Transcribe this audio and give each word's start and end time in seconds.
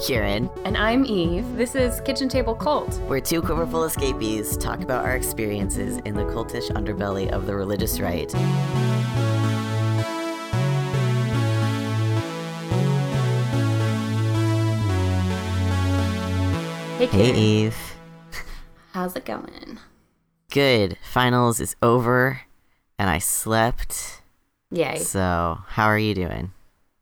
Kieran. 0.00 0.48
And 0.64 0.78
I'm 0.78 1.04
Eve. 1.04 1.56
This 1.56 1.74
is 1.74 2.00
Kitchen 2.00 2.28
Table 2.28 2.54
Cult. 2.54 2.98
We're 3.00 3.20
two 3.20 3.42
quiverful 3.42 3.84
escapees 3.84 4.56
talk 4.56 4.80
about 4.80 5.04
our 5.04 5.14
experiences 5.14 5.98
in 6.06 6.14
the 6.14 6.24
cultish 6.24 6.70
underbelly 6.70 7.28
of 7.30 7.44
the 7.46 7.54
religious 7.54 8.00
right. 8.00 8.32
Hey, 16.98 17.06
Hey, 17.06 17.34
Eve. 17.34 17.76
How's 18.92 19.16
it 19.16 19.26
going? 19.26 19.78
Good. 20.50 20.96
Finals 21.02 21.60
is 21.60 21.76
over, 21.82 22.40
and 22.98 23.10
I 23.10 23.18
slept. 23.18 24.22
Yay. 24.70 24.98
So, 24.98 25.58
how 25.66 25.86
are 25.86 25.98
you 25.98 26.14
doing? 26.14 26.52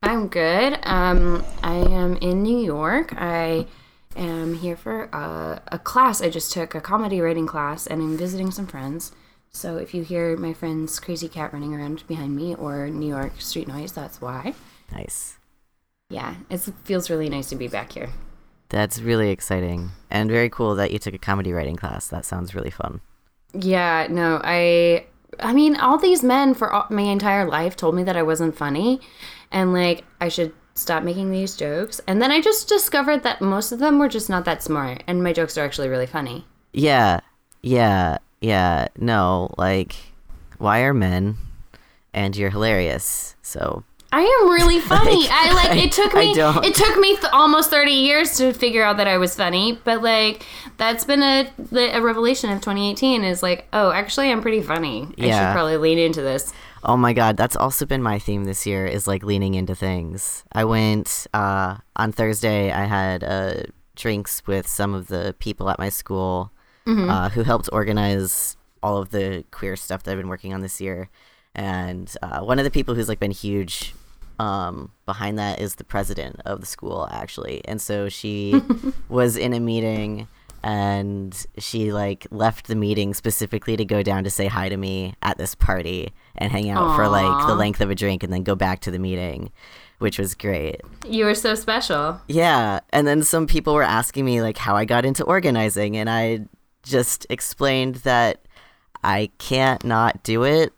I'm 0.02 0.28
good. 0.28 0.78
Um, 0.84 1.44
I 1.62 1.76
am 1.76 2.16
in 2.16 2.42
New 2.42 2.58
York. 2.58 3.12
I 3.16 3.66
am 4.16 4.54
here 4.54 4.76
for 4.76 5.04
a, 5.04 5.62
a 5.68 5.78
class. 5.78 6.22
I 6.22 6.30
just 6.30 6.52
took 6.52 6.74
a 6.74 6.80
comedy 6.80 7.20
writing 7.20 7.46
class 7.46 7.86
and 7.86 8.00
I'm 8.00 8.16
visiting 8.16 8.50
some 8.50 8.66
friends. 8.66 9.12
So 9.50 9.76
if 9.76 9.94
you 9.94 10.02
hear 10.02 10.36
my 10.36 10.52
friend's 10.52 11.00
crazy 11.00 11.28
cat 11.28 11.52
running 11.52 11.74
around 11.74 12.06
behind 12.06 12.36
me 12.36 12.54
or 12.54 12.88
New 12.88 13.08
York 13.08 13.40
street 13.40 13.68
noise, 13.68 13.92
that's 13.92 14.20
why. 14.20 14.54
Nice. 14.92 15.36
Yeah, 16.10 16.36
it 16.48 16.58
feels 16.84 17.10
really 17.10 17.28
nice 17.28 17.48
to 17.50 17.56
be 17.56 17.68
back 17.68 17.92
here. 17.92 18.10
That's 18.70 19.00
really 19.00 19.30
exciting 19.30 19.90
and 20.10 20.30
very 20.30 20.50
cool 20.50 20.74
that 20.74 20.90
you 20.90 20.98
took 20.98 21.14
a 21.14 21.18
comedy 21.18 21.52
writing 21.52 21.76
class. 21.76 22.08
That 22.08 22.24
sounds 22.24 22.54
really 22.54 22.70
fun. 22.70 23.00
Yeah, 23.52 24.06
no, 24.10 24.40
I 24.44 25.06
I 25.40 25.52
mean, 25.52 25.76
all 25.76 25.98
these 25.98 26.22
men 26.22 26.54
for 26.54 26.72
all, 26.72 26.86
my 26.90 27.02
entire 27.02 27.46
life 27.46 27.76
told 27.76 27.94
me 27.94 28.02
that 28.04 28.16
I 28.16 28.22
wasn't 28.22 28.56
funny 28.56 29.00
and 29.52 29.72
like 29.72 30.04
I 30.20 30.28
should 30.28 30.52
stop 30.74 31.02
making 31.02 31.30
these 31.30 31.56
jokes. 31.56 32.00
And 32.06 32.22
then 32.22 32.30
I 32.30 32.40
just 32.40 32.68
discovered 32.68 33.22
that 33.24 33.40
most 33.40 33.72
of 33.72 33.78
them 33.80 33.98
were 33.98 34.08
just 34.08 34.28
not 34.30 34.44
that 34.44 34.62
smart 34.62 35.02
and 35.06 35.22
my 35.22 35.32
jokes 35.32 35.58
are 35.58 35.64
actually 35.64 35.88
really 35.88 36.06
funny. 36.06 36.46
Yeah, 36.72 37.20
yeah, 37.62 38.18
yeah. 38.40 38.88
No, 38.96 39.52
like, 39.58 39.96
why 40.58 40.80
are 40.80 40.94
men? 40.94 41.36
And 42.14 42.36
you're 42.36 42.50
hilarious. 42.50 43.34
So, 43.42 43.82
I 44.12 44.20
am 44.22 44.50
really 44.50 44.80
funny. 44.94 45.26
I 45.30 45.52
like 45.52 45.78
it 45.84 45.92
took 45.92 46.14
I 46.14 46.20
me 46.20 46.34
don't- 46.34 46.64
it 46.64 46.74
took 46.74 46.96
me 46.98 47.14
th- 47.16 47.32
almost 47.32 47.70
30 47.70 47.90
years 47.90 48.36
to 48.38 48.52
figure 48.52 48.82
out 48.84 48.96
that 48.98 49.06
I 49.08 49.18
was 49.18 49.34
funny, 49.34 49.78
but 49.84 50.02
like 50.02 50.46
that's 50.78 51.04
been 51.04 51.22
a 51.22 51.50
a 51.72 52.00
revelation 52.00 52.50
of 52.50 52.60
2018 52.60 53.24
is 53.24 53.42
like, 53.42 53.66
oh, 53.72 53.90
actually 53.90 54.30
I'm 54.30 54.40
pretty 54.42 54.62
funny. 54.62 55.08
Yeah. 55.16 55.26
I 55.26 55.30
should 55.48 55.52
probably 55.52 55.76
lean 55.76 55.98
into 55.98 56.22
this. 56.22 56.52
Oh 56.84 56.96
my 56.96 57.12
god, 57.12 57.36
that's 57.36 57.56
also 57.56 57.86
been 57.86 58.02
my 58.02 58.18
theme 58.18 58.44
this 58.44 58.66
year 58.66 58.86
is 58.86 59.06
like 59.06 59.22
leaning 59.22 59.54
into 59.54 59.74
things. 59.74 60.44
I 60.52 60.64
went 60.64 61.26
uh, 61.34 61.76
on 61.96 62.12
Thursday. 62.12 62.70
I 62.70 62.84
had 62.84 63.24
uh, 63.24 63.54
drinks 63.96 64.46
with 64.46 64.66
some 64.66 64.94
of 64.94 65.08
the 65.08 65.34
people 65.38 65.68
at 65.70 65.78
my 65.78 65.88
school 65.88 66.52
uh, 67.10 67.28
who 67.28 67.42
helped 67.42 67.68
organize 67.72 68.56
all 68.82 68.98
of 68.98 69.10
the 69.10 69.44
queer 69.50 69.76
stuff 69.76 70.02
that 70.02 70.12
I've 70.12 70.18
been 70.18 70.28
working 70.28 70.54
on 70.54 70.60
this 70.60 70.80
year. 70.80 71.10
And 71.54 72.12
uh, 72.22 72.40
one 72.40 72.58
of 72.58 72.64
the 72.64 72.70
people 72.70 72.94
who's 72.94 73.08
like 73.08 73.20
been 73.20 73.30
huge 73.30 73.94
um, 74.38 74.92
behind 75.04 75.38
that 75.38 75.60
is 75.60 75.74
the 75.74 75.84
president 75.84 76.40
of 76.44 76.60
the 76.60 76.66
school 76.66 77.08
actually. 77.10 77.62
And 77.66 77.80
so 77.80 78.08
she 78.08 78.62
was 79.08 79.36
in 79.36 79.52
a 79.52 79.60
meeting 79.60 80.28
and 80.62 81.46
she 81.58 81.92
like 81.92 82.26
left 82.30 82.66
the 82.66 82.74
meeting 82.74 83.14
specifically 83.14 83.76
to 83.76 83.84
go 83.84 84.02
down 84.02 84.24
to 84.24 84.30
say 84.30 84.46
hi 84.46 84.68
to 84.68 84.76
me 84.76 85.14
at 85.22 85.38
this 85.38 85.54
party 85.54 86.12
and 86.38 86.50
hang 86.50 86.70
out 86.70 86.96
for 86.96 87.08
like 87.08 87.46
the 87.46 87.54
length 87.54 87.80
of 87.80 87.90
a 87.90 87.94
drink 87.94 88.22
and 88.22 88.32
then 88.32 88.42
go 88.42 88.54
back 88.54 88.80
to 88.80 88.90
the 88.90 88.98
meeting, 88.98 89.50
which 89.98 90.18
was 90.18 90.34
great. 90.34 90.80
You 91.06 91.24
were 91.26 91.34
so 91.34 91.54
special. 91.54 92.20
Yeah, 92.28 92.80
and 92.90 93.06
then 93.06 93.22
some 93.22 93.46
people 93.46 93.74
were 93.74 93.82
asking 93.82 94.24
me 94.24 94.40
like 94.40 94.56
how 94.56 94.74
I 94.76 94.84
got 94.84 95.04
into 95.04 95.24
organizing, 95.24 95.96
and 95.96 96.08
I 96.08 96.46
just 96.82 97.26
explained 97.28 97.96
that 97.96 98.40
I 99.04 99.30
can't 99.38 99.84
not 99.84 100.22
do 100.22 100.44
it. 100.44 100.72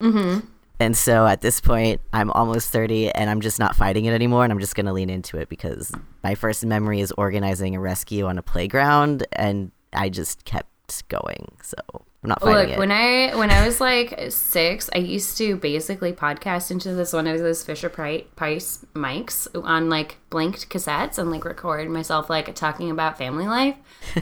Mhm. 0.00 0.46
And 0.80 0.96
so 0.96 1.26
at 1.26 1.42
this 1.42 1.60
point, 1.60 2.00
I'm 2.12 2.30
almost 2.32 2.70
30 2.70 3.12
and 3.12 3.30
I'm 3.30 3.40
just 3.40 3.60
not 3.60 3.76
fighting 3.76 4.06
it 4.06 4.14
anymore. 4.14 4.42
And 4.42 4.52
I'm 4.52 4.58
just 4.58 4.74
going 4.74 4.86
to 4.86 4.92
lean 4.92 5.10
into 5.10 5.36
it 5.38 5.48
because 5.48 5.92
my 6.24 6.34
first 6.34 6.64
memory 6.66 7.00
is 7.00 7.12
organizing 7.12 7.76
a 7.76 7.80
rescue 7.80 8.26
on 8.26 8.36
a 8.36 8.42
playground 8.42 9.24
and 9.32 9.70
I 9.92 10.08
just 10.08 10.44
kept 10.44 11.08
going. 11.08 11.52
So 11.62 11.76
I'm 12.22 12.28
not 12.28 12.40
fighting 12.40 12.54
Look, 12.54 12.68
it. 12.70 12.78
when 12.78 12.92
I 12.92 13.34
when 13.34 13.50
I 13.50 13.66
was 13.66 13.80
like 13.80 14.30
six, 14.30 14.88
I 14.94 14.98
used 14.98 15.36
to 15.38 15.56
basically 15.56 16.12
podcast 16.12 16.70
into 16.70 16.94
this 16.94 17.12
one 17.12 17.26
of 17.26 17.40
those 17.40 17.64
Fisher 17.64 17.88
Price 17.88 18.84
mics 18.94 19.48
on 19.64 19.88
like 19.88 20.18
blanked 20.30 20.68
cassettes 20.68 21.18
and 21.18 21.32
like 21.32 21.44
record 21.44 21.90
myself 21.90 22.30
like 22.30 22.54
talking 22.54 22.90
about 22.92 23.18
family 23.18 23.46
life. 23.46 23.74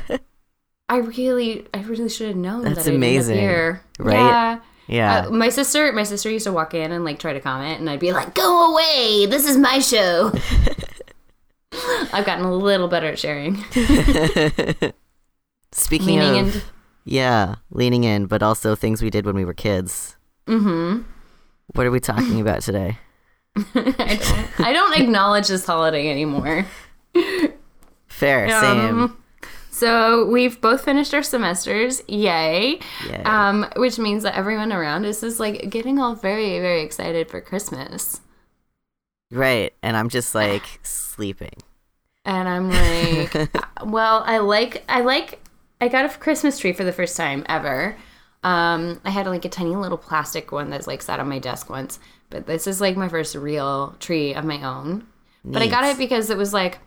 I 0.89 0.97
really, 0.97 1.67
I 1.73 1.83
really 1.83 2.09
should 2.09 2.29
have 2.29 2.37
known 2.37 2.65
That's 2.65 2.85
that 2.85 2.95
amazing, 2.95 3.39
here. 3.39 3.81
right? 4.01 4.15
Yeah. 4.17 4.59
yeah. 4.89 5.27
Uh, 5.27 5.31
my 5.31 5.49
sister, 5.51 5.93
my 5.93 6.03
sister 6.03 6.29
used 6.31 6.47
to 6.47 6.53
walk 6.53 6.75
in 6.75 6.91
and 6.91 7.05
like 7.05 7.21
try 7.21 7.33
to 7.33 7.39
comment, 7.41 7.79
and 7.81 7.89
I'd 7.89 8.01
be 8.01 8.11
like, 8.13 8.35
"Go 8.35 8.73
away! 8.73 9.27
This 9.27 9.49
is 9.49 9.57
my 9.57 9.79
show." 9.79 10.33
I've 12.13 12.27
gotten 12.27 12.45
a 12.45 12.53
little 12.53 12.89
better 12.89 13.07
at 13.07 13.21
sharing, 13.21 13.57
Speaking 15.73 16.19
leaning 16.19 16.41
of, 16.41 16.47
into. 16.57 16.63
Yeah, 17.11 17.57
leaning 17.71 18.05
in, 18.05 18.27
but 18.27 18.43
also 18.43 18.75
things 18.75 19.03
we 19.03 19.11
did 19.11 19.27
when 19.27 19.35
we 19.35 19.45
were 19.45 19.53
kids. 19.55 20.17
Mm-hmm. 20.47 21.03
What 21.75 21.87
are 21.87 21.91
we 21.91 22.01
talking 22.01 22.41
about 22.45 22.63
today? 22.63 22.99
I 23.57 23.63
don't, 24.23 24.61
I 24.61 24.73
don't 24.73 24.99
acknowledge 25.01 25.49
this 25.49 25.67
holiday 25.67 26.09
anymore. 26.11 26.65
Fair, 28.07 28.49
same. 28.49 29.01
Um, 29.03 29.17
so 29.71 30.27
we've 30.27 30.61
both 30.61 30.85
finished 30.85 31.13
our 31.15 31.23
semesters, 31.23 32.03
yay! 32.07 32.79
Yay. 33.09 33.23
Um, 33.25 33.67
which 33.77 33.99
means 33.99 34.23
that 34.23 34.37
everyone 34.37 34.73
around 34.73 35.05
us 35.07 35.23
is 35.23 35.41
like 35.41 35.69
getting 35.71 35.99
all 35.99 36.15
very, 36.15 36.59
very 36.61 36.83
excited 36.83 37.29
for 37.29 37.41
Christmas, 37.41 38.21
Right, 39.33 39.73
and 39.83 39.97
I'm 39.97 40.09
just 40.09 40.35
like 40.35 40.65
sleeping. 40.83 41.55
and 42.25 42.49
I'm 42.49 42.71
like, 42.71 43.51
well, 43.85 44.23
I 44.27 44.39
like, 44.39 44.85
I 44.89 45.01
like, 45.01 45.41
I 45.81 45.89
got 45.89 46.05
a 46.05 46.19
Christmas 46.19 46.59
tree 46.59 46.73
for 46.73 46.85
the 46.85 46.93
first 46.93 47.17
time 47.17 47.45
ever. 47.49 47.97
Um, 48.43 49.01
I 49.05 49.11
had 49.11 49.27
like 49.27 49.45
a 49.45 49.49
tiny 49.49 49.77
little 49.77 49.99
plastic 49.99 50.53
one 50.53 50.71
that's 50.71 50.87
like 50.87 51.03
sat 51.03 51.21
on 51.21 51.29
my 51.29 51.39
desk 51.39 51.69
once, 51.69 51.99
but 52.31 52.47
this 52.47 52.67
is 52.67 52.81
like 52.81 52.97
my 52.97 53.09
first 53.09 53.35
real 53.35 53.97
tree 53.99 54.35
of 54.35 54.45
my 54.45 54.63
own. 54.63 55.07
But 55.45 55.63
I 55.63 55.69
got 55.69 55.85
it 55.85 55.97
because 55.97 56.29
it 56.29 56.37
was 56.37 56.53
like 56.53 56.79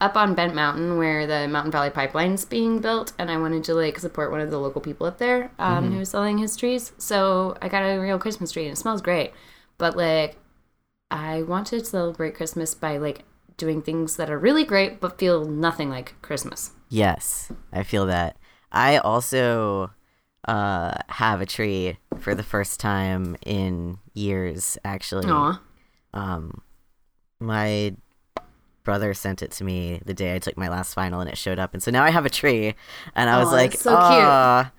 up 0.00 0.16
on 0.16 0.34
Bent 0.34 0.54
Mountain 0.54 0.98
where 0.98 1.26
the 1.26 1.46
Mountain 1.46 1.72
Valley 1.72 1.90
Pipeline's 1.90 2.44
being 2.44 2.80
built, 2.80 3.12
and 3.18 3.30
I 3.30 3.36
wanted 3.38 3.64
to 3.64 3.74
like 3.74 3.98
support 3.98 4.30
one 4.30 4.40
of 4.40 4.50
the 4.50 4.58
local 4.58 4.80
people 4.80 5.06
up 5.06 5.18
there 5.18 5.50
um, 5.58 5.92
who 5.92 5.98
was 5.98 6.10
selling 6.10 6.38
his 6.38 6.56
trees. 6.56 6.92
So 6.98 7.56
I 7.62 7.68
got 7.68 7.82
a 7.82 7.98
real 7.98 8.18
Christmas 8.18 8.52
tree, 8.52 8.64
and 8.64 8.72
it 8.72 8.76
smells 8.76 9.02
great. 9.02 9.32
But 9.78 9.96
like, 9.96 10.36
I 11.10 11.42
want 11.42 11.68
to 11.68 11.84
celebrate 11.84 12.34
Christmas 12.34 12.74
by 12.74 12.98
like 12.98 13.24
doing 13.56 13.82
things 13.82 14.16
that 14.16 14.30
are 14.30 14.38
really 14.38 14.64
great 14.64 15.00
but 15.00 15.18
feel 15.18 15.44
nothing 15.44 15.90
like 15.90 16.20
Christmas. 16.22 16.70
Yes, 16.88 17.52
I 17.72 17.82
feel 17.82 18.06
that. 18.06 18.36
I 18.72 18.98
also 18.98 19.90
uh, 20.46 20.94
have 21.08 21.40
a 21.40 21.46
tree 21.46 21.98
for 22.18 22.34
the 22.34 22.42
first 22.42 22.80
time 22.80 23.36
in 23.44 23.98
years, 24.14 24.78
actually. 24.84 25.28
Aw. 25.28 25.60
Um, 26.14 26.62
my 27.38 27.94
brother 28.84 29.14
sent 29.14 29.42
it 29.42 29.50
to 29.52 29.64
me 29.64 30.00
the 30.04 30.14
day 30.14 30.34
I 30.34 30.38
took 30.38 30.56
my 30.56 30.68
last 30.68 30.94
final, 30.94 31.20
and 31.20 31.28
it 31.28 31.38
showed 31.38 31.58
up, 31.58 31.74
and 31.74 31.82
so 31.82 31.90
now 31.90 32.04
I 32.04 32.10
have 32.10 32.26
a 32.26 32.30
tree, 32.30 32.74
and 33.14 33.30
I 33.30 33.38
was 33.38 33.52
like, 33.52 33.74
so 33.74 33.90
cute. 33.90 34.72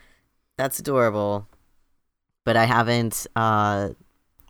That's 0.58 0.80
adorable." 0.80 1.48
But 2.44 2.58
I 2.58 2.66
haven't 2.66 3.28
uh, 3.36 3.90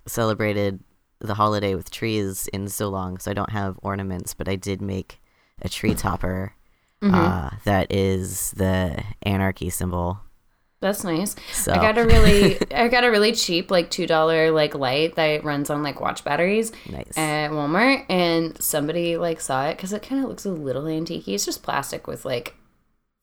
celebrated 0.07 0.79
the 1.19 1.33
holiday 1.33 1.75
with 1.75 1.91
trees 1.91 2.47
in 2.47 2.69
so 2.69 2.89
long, 2.89 3.17
so 3.17 3.29
I 3.29 3.33
don't 3.33 3.51
have 3.51 3.77
ornaments. 3.83 4.33
But 4.33 4.47
I 4.47 4.55
did 4.55 4.81
make 4.81 5.19
a 5.61 5.69
tree 5.69 5.93
topper 5.93 6.53
Mm-hmm. 7.01 7.15
uh, 7.15 7.49
that 7.65 7.91
is 7.91 8.51
the 8.51 9.03
anarchy 9.23 9.69
symbol. 9.69 10.19
That's 10.81 11.03
nice. 11.03 11.35
So 11.51 11.73
I 11.73 11.77
got 11.77 11.97
a 11.97 12.05
really, 12.05 12.57
I 12.73 12.87
got 12.87 13.03
a 13.03 13.11
really 13.11 13.31
cheap 13.33 13.69
like 13.71 13.89
two 13.91 14.07
dollar 14.07 14.49
like 14.51 14.73
light 14.75 15.15
that 15.15 15.43
runs 15.43 15.69
on 15.69 15.83
like 15.83 15.99
watch 16.01 16.23
batteries. 16.23 16.71
nice. 16.89 17.15
at 17.17 17.49
Walmart, 17.51 18.05
and 18.09 18.59
somebody 18.61 19.17
like 19.17 19.41
saw 19.41 19.67
it 19.67 19.77
because 19.77 19.93
it 19.93 20.01
kind 20.01 20.23
of 20.23 20.29
looks 20.29 20.45
a 20.45 20.51
little 20.51 20.87
antique. 20.87 21.27
It's 21.27 21.45
just 21.45 21.61
plastic 21.63 22.07
with 22.07 22.25
like 22.25 22.55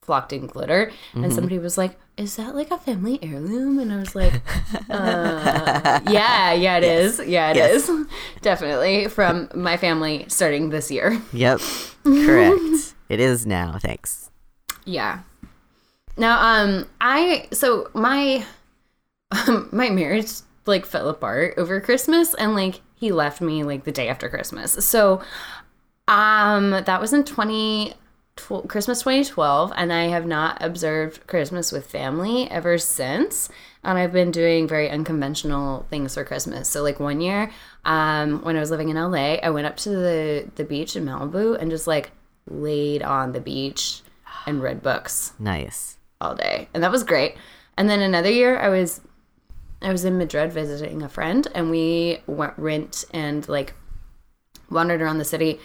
flocked 0.03 0.33
in 0.33 0.47
glitter, 0.47 0.93
Mm-hmm. 1.13 1.25
and 1.25 1.33
somebody 1.35 1.59
was 1.59 1.77
like, 1.77 1.99
"Is 2.17 2.37
that 2.37 2.55
like 2.55 2.71
a 2.71 2.79
family 2.79 3.19
heirloom?" 3.23 3.79
And 3.81 3.93
I 3.93 3.97
was 3.99 4.15
like, 4.15 4.35
uh, 4.91 6.01
"Yeah, 6.09 6.53
yeah, 6.53 6.77
it 6.79 6.85
is. 6.85 7.21
Yeah, 7.27 7.51
it 7.51 7.57
is. 7.57 7.89
Yes. 7.89 8.07
Definitely 8.41 9.09
from 9.09 9.49
my 9.55 9.77
family 9.77 10.27
starting 10.29 10.71
this 10.71 10.91
year. 10.91 11.21
yep, 11.33 11.61
correct. 12.05 12.88
It 13.09 13.21
is 13.21 13.47
now. 13.47 13.79
Thanks. 13.81 14.31
Yeah. 14.85 15.23
Now, 16.17 16.41
um, 16.43 16.87
I 17.01 17.49
so 17.53 17.89
my 17.95 18.45
um, 19.31 19.69
my 19.73 19.91
marriage 19.91 20.31
like 20.67 20.87
fell 20.87 21.09
apart 21.09 21.55
over 21.57 21.81
Christmas, 21.81 22.35
and 22.35 22.55
like 22.55 22.81
he 22.95 23.13
left 23.13 23.41
me 23.41 23.65
like 23.65 23.85
the 23.85 23.93
day 23.93 24.09
after 24.09 24.29
Christmas. 24.29 24.73
So 24.85 25.23
Um, 26.09 26.71
that 26.73 27.01
was 27.01 27.13
in 27.13 27.25
20, 27.25 27.95
tw- 28.37 28.69
Christmas 28.69 29.03
2012, 29.03 29.73
and 29.77 29.93
I 29.93 30.05
have 30.09 30.27
not 30.27 30.59
observed 30.63 31.27
Christmas 31.27 31.73
with 31.73 31.87
family 31.87 32.51
ever 32.51 32.79
since. 32.79 33.49
And 33.85 33.99
I've 33.99 34.13
been 34.13 34.31
doing 34.33 34.69
very 34.69 34.91
unconventional 34.91 35.87
things 35.91 36.15
for 36.15 36.25
Christmas. 36.25 36.69
So, 36.69 36.83
like 36.83 37.01
one 37.01 37.21
year, 37.21 37.51
um, 37.85 38.43
when 38.45 38.57
I 38.57 38.61
was 38.61 38.71
living 38.71 38.89
in 38.91 38.97
LA, 38.97 39.37
I 39.43 39.51
went 39.51 39.67
up 39.67 39.77
to 39.79 39.91
the 39.91 40.51
the 40.57 40.65
beach 40.65 40.97
in 40.97 41.05
Malibu 41.05 41.57
and 41.61 41.71
just 41.71 41.87
like 41.87 42.11
laid 42.51 43.03
on 43.03 43.33
the 43.33 43.41
beach 43.41 44.03
and 44.47 44.63
read 44.63 44.83
books 44.83 45.33
Nice. 45.39 45.99
all 46.21 46.35
day, 46.35 46.69
and 46.75 46.83
that 46.83 46.91
was 46.91 47.03
great. 47.05 47.37
And 47.77 47.89
then 47.89 48.01
another 48.01 48.31
year, 48.31 48.59
I 48.59 48.69
was 48.69 49.01
I 49.81 49.93
was 49.93 50.05
in 50.05 50.19
Madrid 50.19 50.53
visiting 50.53 51.03
a 51.03 51.09
friend, 51.09 51.47
and 51.55 51.71
we 51.71 52.19
went 52.27 52.55
rent 52.57 53.05
and 53.13 53.49
like 53.49 53.75
wandered 54.71 55.01
around 55.01 55.19
the 55.19 55.25
city, 55.25 55.61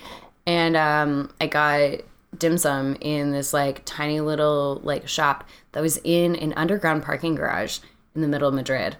and 0.46 0.76
um, 0.78 1.34
I 1.42 1.48
got 1.48 2.02
dim 2.38 2.58
sum 2.58 2.96
in 3.02 3.32
this 3.32 3.54
like 3.54 3.82
tiny 3.86 4.20
little 4.20 4.80
like 4.84 5.08
shop 5.08 5.48
that 5.72 5.82
was 5.82 6.00
in 6.04 6.36
an 6.36 6.54
underground 6.54 7.04
parking 7.04 7.36
garage 7.36 7.80
in 8.16 8.22
the 8.22 8.28
middle 8.28 8.48
of 8.50 8.54
Madrid, 8.54 8.98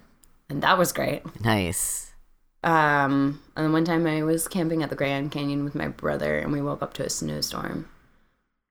and 0.50 0.64
that 0.64 0.78
was 0.78 0.92
great. 0.92 1.22
Nice. 1.44 2.03
Um, 2.64 3.42
and 3.56 3.66
then 3.66 3.74
one 3.74 3.86
time 3.86 4.08
I 4.08 4.24
was 4.24 4.48
camping 4.48 4.84
at 4.84 4.90
the 4.90 4.96
Grand 4.96 5.32
Canyon 5.32 5.64
with 5.64 5.76
my 5.76 5.88
brother, 5.90 6.38
and 6.38 6.52
we 6.52 6.62
woke 6.62 6.82
up 6.82 6.94
to 6.96 7.06
a 7.06 7.10
snowstorm. 7.10 7.90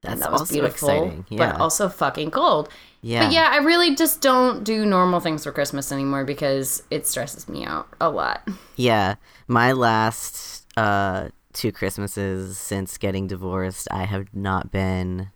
That's 0.02 0.14
and 0.14 0.22
that 0.22 0.32
was 0.32 0.40
also 0.40 0.52
beautiful, 0.54 0.88
exciting. 0.88 1.26
Yeah. 1.28 1.52
but 1.52 1.60
also 1.60 1.88
fucking 1.88 2.32
cold. 2.32 2.68
yeah. 3.02 3.24
But 3.26 3.32
yeah, 3.32 3.48
I 3.52 3.58
really 3.58 3.94
just 3.94 4.20
don't 4.20 4.64
do 4.64 4.84
normal 4.84 5.20
things 5.20 5.44
for 5.44 5.52
Christmas 5.52 5.92
anymore 5.92 6.24
because 6.24 6.82
it 6.90 7.06
stresses 7.06 7.48
me 7.48 7.64
out 7.64 7.86
a 8.00 8.10
lot. 8.10 8.48
Yeah. 8.74 9.14
My 9.46 9.70
last 9.72 10.66
uh 10.76 11.28
two 11.52 11.70
Christmases 11.70 12.58
since 12.58 12.98
getting 12.98 13.28
divorced, 13.28 13.86
I 13.92 14.04
have 14.06 14.34
not 14.34 14.72
been 14.72 15.28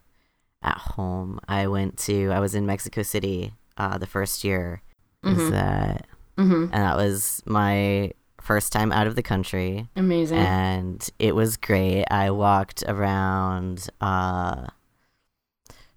at 0.63 0.79
home. 0.79 1.39
I 1.47 1.69
went 1.69 1.97
to 1.99 2.33
I 2.33 2.41
was 2.41 2.57
in 2.57 2.67
Mexico 2.67 3.03
City 3.03 3.53
uh 3.77 3.99
the 3.99 4.07
first 4.09 4.43
year. 4.43 4.83
Is 5.23 5.51
that 5.51 6.07
Mm-hmm. 6.39 6.65
and 6.65 6.73
that 6.73 6.97
was 6.97 7.41
my 7.47 8.11
first 8.47 8.73
time 8.73 8.93
out 8.93 9.07
of 9.07 9.17
the 9.17 9.23
country 9.23 9.89
Amazing. 9.97 10.39
and 10.39 11.11
it 11.19 11.35
was 11.35 11.57
great. 11.57 12.05
I 12.11 12.31
walked 12.31 12.85
around 12.87 13.89
uh 14.01 14.67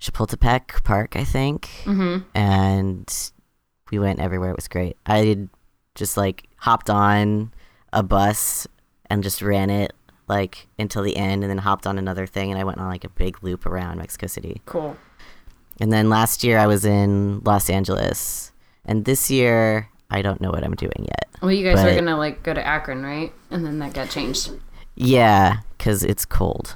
Chapultepec 0.02 0.84
Park, 0.84 1.16
I 1.16 1.26
think 1.26 1.70
mm-hmm. 1.84 2.20
and 2.34 3.32
we 3.92 4.00
went 4.00 4.20
everywhere. 4.20 4.52
It 4.52 4.56
was 4.56 4.68
great. 4.68 4.98
I 5.06 5.48
just 5.96 6.18
like 6.18 6.48
hopped 6.58 6.90
on 6.90 7.52
a 7.94 8.04
bus 8.04 8.68
and 9.10 9.24
just 9.24 9.42
ran 9.42 9.70
it 9.70 9.94
like 10.28 10.68
until 10.78 11.02
the 11.04 11.18
end, 11.18 11.44
and 11.44 11.50
then 11.50 11.58
hopped 11.58 11.88
on 11.88 11.98
another 11.98 12.28
thing, 12.28 12.52
and 12.52 12.60
I 12.60 12.64
went 12.64 12.78
on 12.78 12.88
like 12.88 13.04
a 13.04 13.10
big 13.10 13.44
loop 13.44 13.66
around 13.66 13.98
Mexico 13.98 14.28
City. 14.28 14.62
Cool. 14.66 14.96
And 15.82 15.92
then 15.92 16.10
last 16.10 16.44
year 16.44 16.60
I 16.60 16.68
was 16.68 16.86
in 16.86 17.42
Los 17.44 17.70
Angeles, 17.70 18.52
and 18.86 19.06
this 19.06 19.32
year 19.32 19.90
I 20.10 20.22
don't 20.22 20.42
know 20.42 20.50
what 20.50 20.64
I'm 20.64 20.76
doing 20.76 20.92
yet. 20.98 21.30
Well, 21.42 21.52
you 21.52 21.64
guys 21.64 21.84
are 21.84 21.94
gonna 21.96 22.18
like 22.18 22.44
go 22.44 22.54
to 22.54 22.66
Akron, 22.66 23.04
right? 23.04 23.32
And 23.52 23.66
then 23.66 23.80
that 23.80 23.94
got 23.94 24.10
changed. 24.10 24.52
Yeah, 24.96 25.60
because 25.78 26.04
it's 26.04 26.26
cold. 26.26 26.76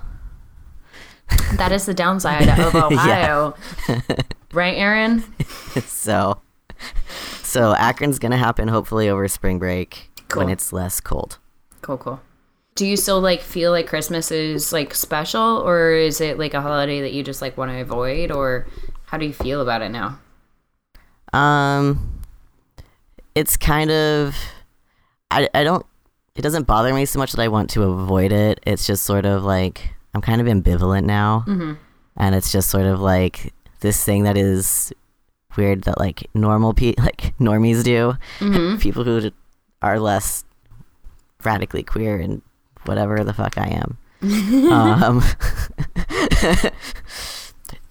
That 1.58 1.72
is 1.72 1.86
the 1.86 1.94
downside 1.94 2.48
of 2.60 2.76
Ohio, 2.76 3.56
right, 4.54 4.78
Aaron? 4.78 5.24
so, 5.86 6.40
so 7.42 7.74
Akron's 7.74 8.20
gonna 8.20 8.38
happen 8.38 8.68
hopefully 8.68 9.10
over 9.10 9.28
spring 9.28 9.60
break 9.60 10.10
when 10.34 10.50
it's 10.50 10.72
less 10.72 11.00
cold. 11.00 11.40
Cool, 11.82 11.98
cool. 11.98 12.22
Do 12.76 12.88
you 12.88 12.98
still 12.98 13.20
like 13.20 13.42
feel 13.42 13.72
like 13.72 13.88
Christmas 13.88 14.32
is 14.32 14.72
like 14.72 14.94
special, 14.94 15.62
or 15.66 15.92
is 15.92 16.22
it 16.22 16.38
like 16.40 16.54
a 16.54 16.62
holiday 16.62 17.02
that 17.02 17.14
you 17.14 17.24
just 17.24 17.42
like 17.42 17.58
want 17.58 17.72
to 17.72 17.82
avoid, 17.82 18.32
or 18.32 18.68
how 19.06 19.18
do 19.18 19.26
you 19.26 19.34
feel 19.34 19.62
about 19.62 19.82
it 19.82 19.90
now? 19.90 20.20
Um, 21.34 22.22
it's 23.36 23.58
kind 23.58 23.92
of, 23.92 24.36
I, 25.32 25.50
I 25.54 25.64
don't, 25.64 25.86
it 26.36 26.42
doesn't 26.42 26.64
bother 26.64 26.94
me 26.94 27.06
so 27.06 27.20
much 27.20 27.32
that 27.32 27.42
I 27.42 27.48
want 27.48 27.70
to 27.72 27.84
avoid 27.84 28.32
it. 28.32 28.60
It's 28.66 28.88
just 28.88 29.04
sort 29.04 29.26
of 29.26 29.44
like, 29.44 29.94
I'm 30.14 30.22
kind 30.22 30.42
of 30.42 30.48
ambivalent 30.48 31.06
now. 31.06 31.44
Mm-hmm. 31.48 31.74
And 32.18 32.36
it's 32.36 32.52
just 32.52 32.70
sort 32.70 32.86
of 32.86 33.00
like 33.00 33.54
this 33.80 34.04
thing 34.04 34.24
that 34.24 34.38
is 34.38 34.94
weird 35.58 35.84
that 35.84 36.00
like 36.00 36.28
normal 36.34 36.74
pe 36.74 36.94
like 36.98 37.34
normies 37.40 37.84
do. 37.84 38.16
Mm-hmm. 38.40 38.78
People 38.82 39.04
who 39.04 39.32
are 39.82 40.00
less 40.00 40.44
radically 41.44 41.84
queer 41.84 42.18
and 42.18 42.42
whatever 42.86 43.24
the 43.24 43.34
fuck 43.34 43.58
I 43.58 43.68
am. 43.68 43.98
um, 44.72 45.22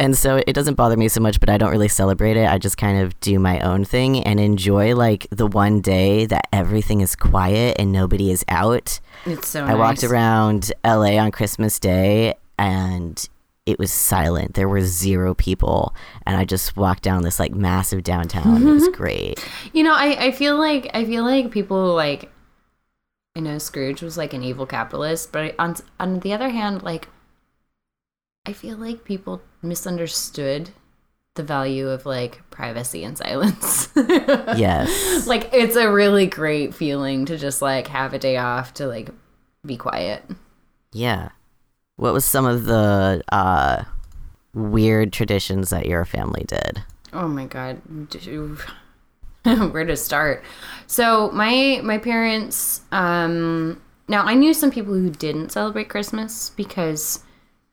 and 0.03 0.19
so 0.19 0.43
it 0.49 0.53
doesn't 0.53 0.75
bother 0.75 0.97
me 0.97 1.07
so 1.07 1.21
much, 1.21 1.39
but 1.39 1.49
I 1.49 1.57
don't 1.57 1.71
really 1.71 1.87
celebrate 1.87 2.37
it. 2.37 2.49
I 2.49 2.59
just 2.59 2.77
kind 2.77 2.99
of 2.99 3.19
do 3.21 3.39
my 3.39 3.61
own 3.61 3.85
thing 3.85 4.21
and 4.25 4.41
enjoy 4.41 4.97
like 4.97 5.29
the 5.31 5.47
one 5.47 5.81
day 5.81 6.27
that 6.27 6.49
everything 6.53 7.03
is 7.03 7.15
quiet 7.15 7.77
and 7.79 7.93
nobody 7.93 8.33
is 8.33 8.45
out. 8.49 8.99
It's 9.25 9.47
so. 9.47 9.65
I 9.65 9.75
walked 9.75 10.03
around 10.03 10.73
LA 10.85 11.19
on 11.19 11.31
Christmas 11.31 11.79
Day 11.79 12.35
and 12.59 13.29
it 13.65 13.79
was 13.79 13.93
silent. 13.93 14.55
There 14.55 14.69
were 14.69 14.81
zero 14.81 15.35
people, 15.35 15.95
and 16.27 16.37
I 16.37 16.47
just 16.47 16.77
walked 16.77 17.05
down 17.05 17.23
this 17.23 17.39
like 17.39 17.55
massive 17.55 18.03
downtown. 18.03 18.61
It 18.61 18.73
was 18.73 18.83
mm-hmm. 18.83 18.93
great. 18.95 19.49
You 19.73 19.85
know, 19.85 19.95
I, 19.95 20.17
I 20.25 20.31
feel 20.33 20.59
like 20.59 20.91
I 20.95 21.05
feel 21.05 21.23
like 21.23 21.53
people 21.53 21.95
like 21.95 22.29
I 23.37 23.41
know 23.41 23.59
Scrooge 23.59 24.03
was 24.03 24.17
like 24.19 24.33
an 24.33 24.43
evil 24.43 24.67
capitalist, 24.67 25.31
but 25.31 25.55
on 25.61 25.77
on 26.01 26.19
the 26.21 26.33
other 26.33 26.49
hand, 26.49 26.83
like 26.83 27.07
I 28.45 28.53
feel 28.53 28.77
like 28.77 29.05
people 29.05 29.41
misunderstood 29.63 30.71
the 31.35 31.43
value 31.43 31.89
of 31.89 32.05
like 32.05 32.43
privacy 32.51 33.05
and 33.05 33.17
silence. 33.17 33.89
Yes. 34.57 35.27
like 35.27 35.49
it's 35.53 35.77
a 35.77 35.91
really 35.91 36.27
great 36.27 36.75
feeling 36.75 37.25
to 37.27 37.39
just 37.39 37.63
like 37.63 37.87
have 37.89 38.13
a 38.13 38.19
day 38.19 38.37
off 38.37 38.75
to 38.75 38.87
like 38.87 39.11
be 39.65 39.77
quiet. 39.77 40.25
Yeah. 40.93 41.31
What 41.97 42.13
was 42.13 42.25
some 42.25 42.45
of 42.45 42.65
the 42.65 43.23
uh, 43.31 43.85
weird 44.55 45.13
traditions 45.13 45.71
that 45.71 45.87
your 45.87 46.05
family 46.05 46.45
did? 46.47 46.83
Oh 47.13 47.29
my 47.29 47.47
god. 47.47 47.81
Where 49.45 49.85
to 49.85 49.97
start? 49.97 50.43
So 50.87 51.31
my 51.31 51.81
my 51.83 51.99
parents 51.99 52.81
um 52.91 53.81
now 54.09 54.25
I 54.25 54.35
knew 54.35 54.53
some 54.53 54.71
people 54.71 54.95
who 54.95 55.11
didn't 55.11 55.51
celebrate 55.53 55.89
Christmas 55.89 56.51
because 56.51 57.23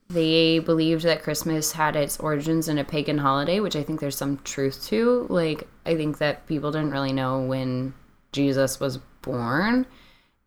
they 0.10 0.58
believed 0.60 1.04
that 1.04 1.22
Christmas 1.22 1.72
had 1.72 1.96
its 1.96 2.20
origins 2.20 2.68
in 2.68 2.80
a 2.80 2.84
pagan 2.84 3.20
holiday, 3.20 3.60
which 3.60 3.76
I 3.76 3.84
think 3.84 4.00
there's 4.00 4.18
some 4.18 4.40
truth 4.40 4.86
to. 4.88 5.28
Like 5.30 5.68
I 5.86 5.96
think 5.96 6.18
that 6.18 6.48
people 6.48 6.72
didn't 6.72 6.92
really 6.92 7.14
know 7.14 7.42
when 7.42 7.94
Jesus 8.32 8.80
was 8.80 8.98
born. 9.22 9.86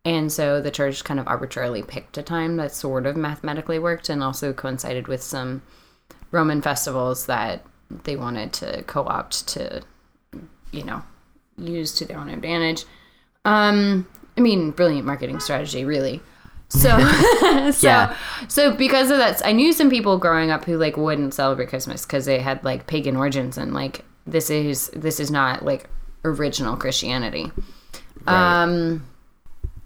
And 0.05 0.31
so 0.31 0.59
the 0.59 0.71
church 0.71 1.05
kind 1.05 1.19
of 1.19 1.27
arbitrarily 1.29 1.81
picked 1.81 2.17
a 2.17 2.23
time 2.23 2.57
that 2.57 2.73
sort 2.73 3.05
of 3.05 3.15
mathematically 3.15 3.79
worked 3.79 4.09
and 4.09 4.21
also 4.21 4.51
coincided 4.51 5.07
with 5.07 5.23
some 5.23 5.61
Roman 6.31 6.61
festivals 6.61 7.25
that 7.27 7.65
they 8.03 8.17
wanted 8.17 8.51
to 8.53 8.83
co 8.83 9.05
opt 9.05 9.47
to, 9.49 9.81
you 10.71 10.83
know, 10.83 11.03
use 11.57 11.93
to 11.93 12.05
their 12.05 12.17
own 12.17 12.27
advantage. 12.27 12.83
Um, 13.45 14.07
I 14.37 14.41
mean, 14.41 14.71
brilliant 14.71 15.05
marketing 15.05 15.39
strategy, 15.39 15.85
really. 15.85 16.21
So, 16.73 16.97
so, 17.71 17.87
Yeah. 17.87 18.17
so 18.47 18.73
because 18.73 19.11
of 19.11 19.17
that, 19.17 19.41
I 19.45 19.51
knew 19.51 19.73
some 19.73 19.89
people 19.89 20.17
growing 20.17 20.49
up 20.49 20.65
who 20.65 20.77
like 20.77 20.97
wouldn't 20.97 21.33
celebrate 21.33 21.69
Christmas 21.69 22.03
because 22.05 22.25
they 22.25 22.39
had 22.39 22.63
like 22.63 22.87
pagan 22.87 23.15
origins 23.15 23.57
and 23.57 23.73
like 23.73 24.03
this 24.25 24.49
is 24.49 24.89
this 24.95 25.19
is 25.19 25.29
not 25.29 25.63
like 25.63 25.87
original 26.25 26.75
Christianity. 26.75 27.51
Right. 28.25 28.63
Um, 28.63 29.05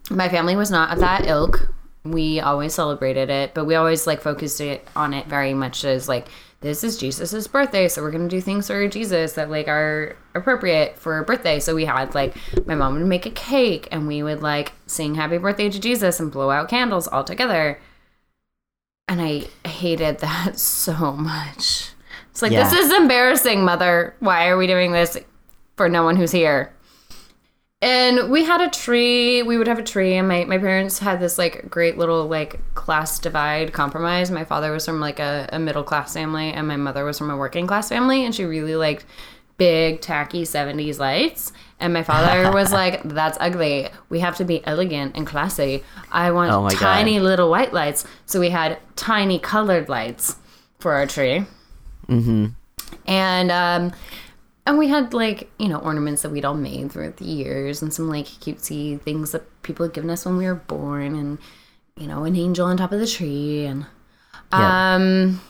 my 0.10 0.30
family 0.30 0.56
was 0.56 0.72
not 0.72 0.92
of 0.94 1.00
that 1.00 1.26
ilk. 1.28 1.70
We 2.06 2.40
always 2.40 2.74
celebrated 2.74 3.30
it, 3.30 3.54
but 3.54 3.66
we 3.66 3.76
always 3.76 4.08
like 4.08 4.22
focused 4.22 4.62
it 4.62 4.88
on 4.96 5.14
it 5.14 5.28
very 5.28 5.54
much 5.54 5.84
as 5.84 6.08
like 6.08 6.28
this 6.62 6.84
is 6.84 6.98
Jesus's 6.98 7.48
birthday, 7.48 7.88
so 7.88 8.02
we're 8.02 8.12
gonna 8.12 8.28
do 8.28 8.42
things 8.42 8.68
for 8.68 8.88
Jesus 8.88 9.34
that 9.34 9.50
like 9.50 9.68
are 9.68 10.16
appropriate 10.34 10.98
for 10.98 11.20
a 11.20 11.24
birthday. 11.24 11.60
So 11.60 11.76
we 11.76 11.86
had 11.86 12.16
like 12.16 12.36
my 12.66 12.76
mom 12.76 12.96
would 12.96 13.06
make 13.06 13.26
a 13.26 13.32
cake, 13.32 13.88
and 13.92 14.08
we 14.08 14.24
would 14.24 14.42
like 14.42 14.74
sing 14.88 15.16
Happy 15.16 15.38
Birthday 15.38 15.70
to 15.70 15.80
Jesus 15.80 16.20
and 16.20 16.32
blow 16.32 16.50
out 16.52 16.70
candles 16.70 17.08
all 17.08 17.24
together. 17.24 17.80
And 19.08 19.22
I 19.22 19.46
hated 19.68 20.20
that 20.20 20.60
so 20.60 21.14
much. 21.14 21.92
It's 22.32 22.42
like 22.42 22.52
Yeah. 22.52 22.70
this 22.70 22.74
is 22.74 22.92
embarrassing, 22.94 23.64
mother. 23.64 24.16
Why 24.20 24.48
are 24.48 24.58
we 24.58 24.68
doing 24.68 24.92
this 24.92 25.18
for 25.76 25.88
no 25.90 26.04
one 26.04 26.16
who's 26.16 26.32
here? 26.32 26.74
And 27.82 28.32
we 28.32 28.44
had 28.44 28.60
a 28.60 28.70
tree. 28.72 29.44
We 29.44 29.58
would 29.58 29.68
have 29.68 29.78
a 29.78 29.84
tree, 29.84 30.16
and 30.16 30.28
my, 30.28 30.46
my 30.46 30.58
parents 30.58 30.98
had 30.98 31.20
this 31.20 31.38
like 31.38 31.70
great 31.70 31.96
little 31.98 32.28
like 32.28 32.60
class 32.74 33.20
divide 33.20 33.72
compromise. 33.72 34.32
My 34.32 34.44
father 34.46 34.72
was 34.72 34.86
from 34.86 35.00
like 35.00 35.20
a, 35.20 35.48
a 35.54 35.60
middle 35.60 35.84
class 35.84 36.14
family, 36.14 36.52
and 36.52 36.68
my 36.68 36.76
mother 36.78 37.06
was 37.06 37.20
from 37.20 37.30
a 37.30 37.38
working 37.38 37.68
class 37.68 37.90
family, 37.90 38.26
and 38.26 38.34
she 38.34 38.46
really 38.46 38.76
liked 38.76 39.06
big 39.58 40.02
tacky 40.02 40.44
70s 40.44 41.00
lights 41.00 41.52
and 41.80 41.92
my 41.92 42.04
father 42.04 42.52
was 42.54 42.72
like 42.72 43.02
that's 43.06 43.40
ugly 43.42 43.90
we 44.08 44.20
have 44.20 44.36
to 44.36 44.46
be 44.46 44.64
elegant 44.68 45.18
and 45.18 45.26
classy 45.26 45.84
i 46.12 46.30
want 46.30 46.52
Oh 46.52 46.62
my 46.62 46.70
God. 46.74 46.78
tiny 46.80 47.20
little 47.20 47.50
white 47.50 47.74
lights 47.74 48.06
so 48.28 48.40
we 48.40 48.52
had 48.52 48.78
tiny 48.96 49.40
colored 49.40 49.90
lights 49.90 50.36
for 50.78 50.94
our 50.94 51.08
tree 51.08 51.44
Mm-hmm. 52.08 52.46
and 53.08 53.52
um 53.52 53.94
and 54.68 54.78
we 54.78 54.88
had 54.90 55.14
like 55.14 55.50
you 55.58 55.68
know 55.68 55.80
ornaments 55.80 56.22
that 56.22 56.30
we'd 56.32 56.46
all 56.46 56.54
made 56.54 56.92
throughout 56.92 57.18
the 57.18 57.26
years 57.26 57.82
and 57.82 57.94
some 57.94 58.10
like 58.10 58.26
cutesy 58.26 59.00
things 59.02 59.32
that 59.32 59.44
people 59.64 59.86
had 59.86 59.94
given 59.94 60.10
us 60.10 60.26
when 60.26 60.38
we 60.38 60.46
were 60.46 60.56
born 60.56 61.16
and 61.16 61.38
you 61.98 62.06
know 62.08 62.24
an 62.26 62.36
angel 62.36 62.68
on 62.68 62.78
top 62.78 62.92
of 62.92 63.00
the 63.00 63.08
tree 63.08 63.66
and 63.66 63.86
Yeah. 64.52 64.96
um 64.96 65.42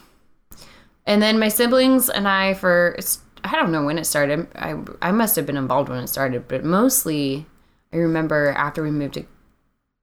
and 1.06 1.22
then 1.22 1.40
my 1.40 1.50
siblings 1.50 2.10
and 2.10 2.28
i 2.28 2.54
for 2.54 2.98
i 3.44 3.52
don't 3.56 3.72
know 3.72 3.84
when 3.84 3.98
it 3.98 4.06
started 4.06 4.48
i 4.56 4.76
i 5.02 5.12
must 5.12 5.36
have 5.36 5.46
been 5.46 5.58
involved 5.58 5.90
when 5.90 6.00
it 6.04 6.08
started 6.08 6.48
but 6.48 6.64
mostly 6.64 7.46
i 7.94 7.98
remember 7.98 8.54
after 8.58 8.82
we 8.84 8.92
moved 8.92 9.16
to 9.16 9.26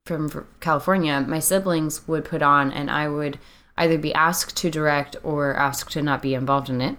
from 0.07 0.47
california 0.61 1.21
my 1.27 1.39
siblings 1.39 2.07
would 2.07 2.25
put 2.25 2.43
on 2.43 2.71
and 2.73 2.91
i 2.91 3.09
would 3.09 3.39
either 3.77 3.99
be 3.99 4.13
asked 4.15 4.57
to 4.57 4.71
direct 4.71 5.17
or 5.23 5.55
asked 5.57 5.91
to 5.93 6.03
not 6.03 6.21
be 6.23 6.35
involved 6.35 6.69
in 6.69 6.81
it 6.81 6.97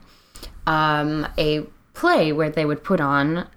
um, 0.67 1.27
a 1.37 1.65
play 1.95 2.31
where 2.31 2.49
they 2.49 2.65
would 2.65 2.83
put 2.83 3.01
on 3.01 3.47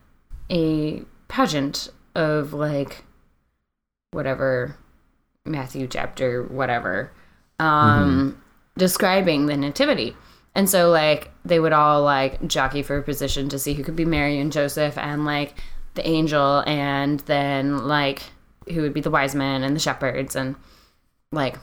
a 0.50 1.02
pageant 1.28 1.90
of 2.14 2.52
like 2.52 3.04
whatever 4.12 4.76
Matthew 5.44 5.86
chapter 5.86 6.42
whatever 6.42 7.12
um 7.58 8.40
describing 8.78 9.46
the 9.46 9.56
nativity. 9.56 10.16
And 10.54 10.68
so 10.68 10.90
like 10.90 11.30
they 11.44 11.60
would 11.60 11.72
all 11.72 12.02
like 12.02 12.46
jockey 12.46 12.82
for 12.82 12.96
a 12.96 13.02
position 13.02 13.48
to 13.50 13.58
see 13.58 13.74
who 13.74 13.82
could 13.82 13.96
be 13.96 14.04
Mary 14.04 14.38
and 14.38 14.50
Joseph 14.50 14.96
and 14.96 15.24
like 15.24 15.60
the 15.94 16.06
angel 16.06 16.62
and 16.66 17.20
then 17.20 17.86
like 17.86 18.22
who 18.72 18.82
would 18.82 18.94
be 18.94 19.00
the 19.00 19.10
wise 19.10 19.34
men 19.34 19.62
and 19.62 19.74
the 19.74 19.80
shepherds 19.80 20.36
and 20.36 20.56
like 21.32 21.56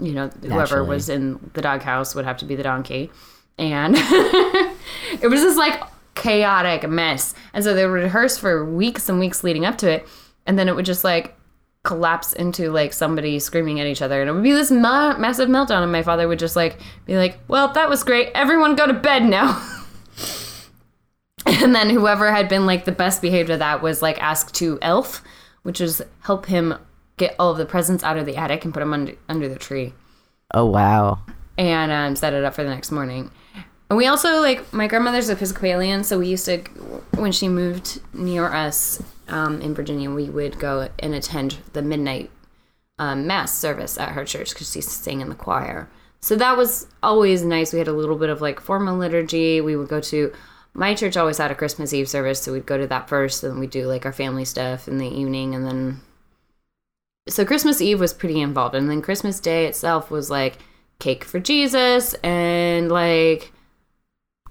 you 0.00 0.12
know 0.12 0.28
whoever 0.28 0.58
Naturally. 0.58 0.88
was 0.88 1.08
in 1.08 1.50
the 1.54 1.62
doghouse 1.62 2.14
would 2.14 2.24
have 2.24 2.36
to 2.38 2.44
be 2.44 2.54
the 2.54 2.62
donkey 2.62 3.10
and 3.58 3.94
it 3.98 5.28
was 5.30 5.40
just 5.40 5.56
like 5.56 5.80
chaotic 6.16 6.88
mess. 6.88 7.34
And 7.52 7.62
so 7.62 7.72
they 7.72 7.86
would 7.86 7.92
rehearse 7.92 8.36
for 8.36 8.64
weeks 8.64 9.08
and 9.08 9.20
weeks 9.20 9.44
leading 9.44 9.64
up 9.64 9.78
to 9.78 9.90
it. 9.90 10.08
And 10.46 10.58
then 10.58 10.68
it 10.68 10.74
would 10.74 10.84
just 10.84 11.04
like 11.04 11.36
collapse 11.84 12.32
into 12.32 12.72
like 12.72 12.92
somebody 12.92 13.38
screaming 13.38 13.78
at 13.78 13.86
each 13.86 14.02
other. 14.02 14.20
And 14.20 14.28
it 14.28 14.32
would 14.32 14.42
be 14.42 14.50
this 14.50 14.72
ma- 14.72 15.16
massive 15.16 15.48
meltdown. 15.48 15.84
And 15.84 15.92
my 15.92 16.02
father 16.02 16.26
would 16.26 16.40
just 16.40 16.56
like 16.56 16.80
be 17.04 17.16
like 17.16 17.38
well 17.46 17.72
that 17.74 17.88
was 17.88 18.02
great. 18.02 18.30
Everyone 18.34 18.74
go 18.74 18.86
to 18.88 18.92
bed 18.94 19.24
now. 19.24 19.62
And 21.48 21.74
then 21.74 21.90
whoever 21.90 22.32
had 22.32 22.48
been 22.48 22.66
like 22.66 22.84
the 22.86 22.92
best 22.92 23.22
behaved 23.22 23.50
of 23.50 23.60
that 23.60 23.80
was 23.80 24.02
like 24.02 24.20
asked 24.20 24.54
to 24.56 24.80
elf 24.82 25.22
which 25.62 25.80
is 25.80 26.02
help 26.20 26.46
him 26.46 26.74
get 27.16 27.34
all 27.38 27.50
of 27.50 27.58
the 27.58 27.66
presents 27.66 28.04
out 28.04 28.16
of 28.16 28.24
the 28.26 28.36
attic 28.36 28.64
and 28.64 28.72
put 28.72 28.80
them 28.80 28.92
under, 28.92 29.14
under 29.28 29.48
the 29.48 29.56
tree. 29.58 29.92
Oh 30.54 30.66
wow. 30.66 31.18
and 31.58 31.90
um, 31.90 32.14
set 32.14 32.34
it 32.34 32.44
up 32.44 32.54
for 32.54 32.62
the 32.62 32.70
next 32.70 32.92
morning. 32.92 33.30
And 33.88 33.96
we 33.96 34.06
also 34.06 34.40
like 34.40 34.72
my 34.72 34.86
grandmother's 34.88 35.30
Episcopalian, 35.30 36.04
so 36.04 36.18
we 36.18 36.28
used 36.28 36.46
to 36.46 36.58
when 37.16 37.32
she 37.32 37.48
moved 37.48 38.00
near 38.12 38.46
us 38.46 39.02
um, 39.28 39.60
in 39.60 39.74
Virginia, 39.74 40.10
we 40.10 40.28
would 40.28 40.58
go 40.58 40.88
and 40.98 41.14
attend 41.14 41.58
the 41.72 41.82
midnight 41.82 42.30
um, 42.98 43.26
mass 43.26 43.56
service 43.56 43.98
at 43.98 44.10
her 44.10 44.24
church 44.24 44.50
because 44.50 44.72
she 44.72 44.80
sang 44.80 45.20
in 45.20 45.28
the 45.28 45.34
choir. 45.34 45.88
So 46.20 46.34
that 46.36 46.56
was 46.56 46.88
always 47.02 47.44
nice. 47.44 47.72
We 47.72 47.78
had 47.78 47.88
a 47.88 47.92
little 47.92 48.16
bit 48.16 48.30
of 48.30 48.40
like 48.40 48.58
formal 48.60 48.96
liturgy. 48.96 49.60
We 49.60 49.76
would 49.76 49.88
go 49.88 50.00
to 50.00 50.32
my 50.74 50.94
church 50.94 51.16
always 51.16 51.38
had 51.38 51.50
a 51.50 51.54
Christmas 51.54 51.94
Eve 51.94 52.08
service, 52.08 52.42
so 52.42 52.52
we'd 52.52 52.66
go 52.66 52.76
to 52.76 52.86
that 52.86 53.08
first, 53.08 53.42
and 53.42 53.58
we'd 53.58 53.70
do 53.70 53.86
like 53.86 54.04
our 54.04 54.12
family 54.12 54.44
stuff 54.44 54.88
in 54.88 54.98
the 54.98 55.08
evening, 55.08 55.54
and 55.54 55.66
then 55.66 56.00
so 57.28 57.44
Christmas 57.44 57.80
Eve 57.80 57.98
was 57.98 58.12
pretty 58.12 58.40
involved, 58.40 58.74
and 58.74 58.90
then 58.90 59.00
Christmas 59.00 59.40
Day 59.40 59.66
itself 59.66 60.10
was 60.10 60.30
like 60.30 60.58
cake 60.98 61.24
for 61.24 61.40
Jesus 61.40 62.14
and 62.22 62.90
like 62.90 63.52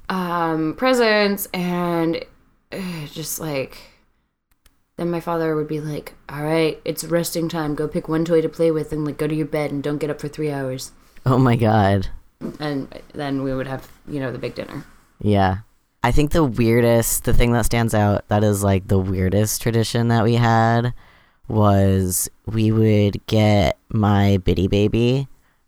um 0.09 0.75
presents 0.75 1.47
and 1.53 2.23
uh, 2.71 3.05
just 3.07 3.39
like 3.39 3.77
then 4.97 5.11
my 5.11 5.19
father 5.19 5.55
would 5.55 5.67
be 5.67 5.81
like, 5.81 6.13
"All 6.29 6.43
right, 6.43 6.79
it's 6.85 7.03
resting 7.03 7.49
time. 7.49 7.75
Go 7.75 7.87
pick 7.87 8.07
one 8.07 8.23
toy 8.23 8.41
to 8.41 8.47
play 8.47 8.71
with 8.71 8.93
and 8.93 9.03
like 9.03 9.17
go 9.17 9.27
to 9.27 9.35
your 9.35 9.45
bed 9.45 9.71
and 9.71 9.83
don't 9.83 9.97
get 9.97 10.09
up 10.09 10.21
for 10.21 10.29
3 10.29 10.51
hours." 10.51 10.91
Oh 11.25 11.37
my 11.37 11.55
god. 11.55 12.07
And 12.59 12.87
then 13.13 13.43
we 13.43 13.53
would 13.53 13.67
have, 13.67 13.89
you 14.07 14.19
know, 14.19 14.31
the 14.31 14.37
big 14.37 14.55
dinner. 14.55 14.85
Yeah. 15.19 15.59
I 16.03 16.11
think 16.11 16.31
the 16.31 16.43
weirdest, 16.43 17.23
the 17.23 17.33
thing 17.33 17.51
that 17.53 17.65
stands 17.65 17.95
out 17.95 18.27
that 18.27 18.43
is 18.43 18.63
like 18.63 18.87
the 18.87 18.99
weirdest 18.99 19.61
tradition 19.61 20.09
that 20.09 20.23
we 20.23 20.35
had 20.35 20.93
was 21.47 22.29
we 22.45 22.71
would 22.71 23.25
get 23.25 23.77
my 23.89 24.37
bitty 24.37 24.67
baby, 24.67 25.27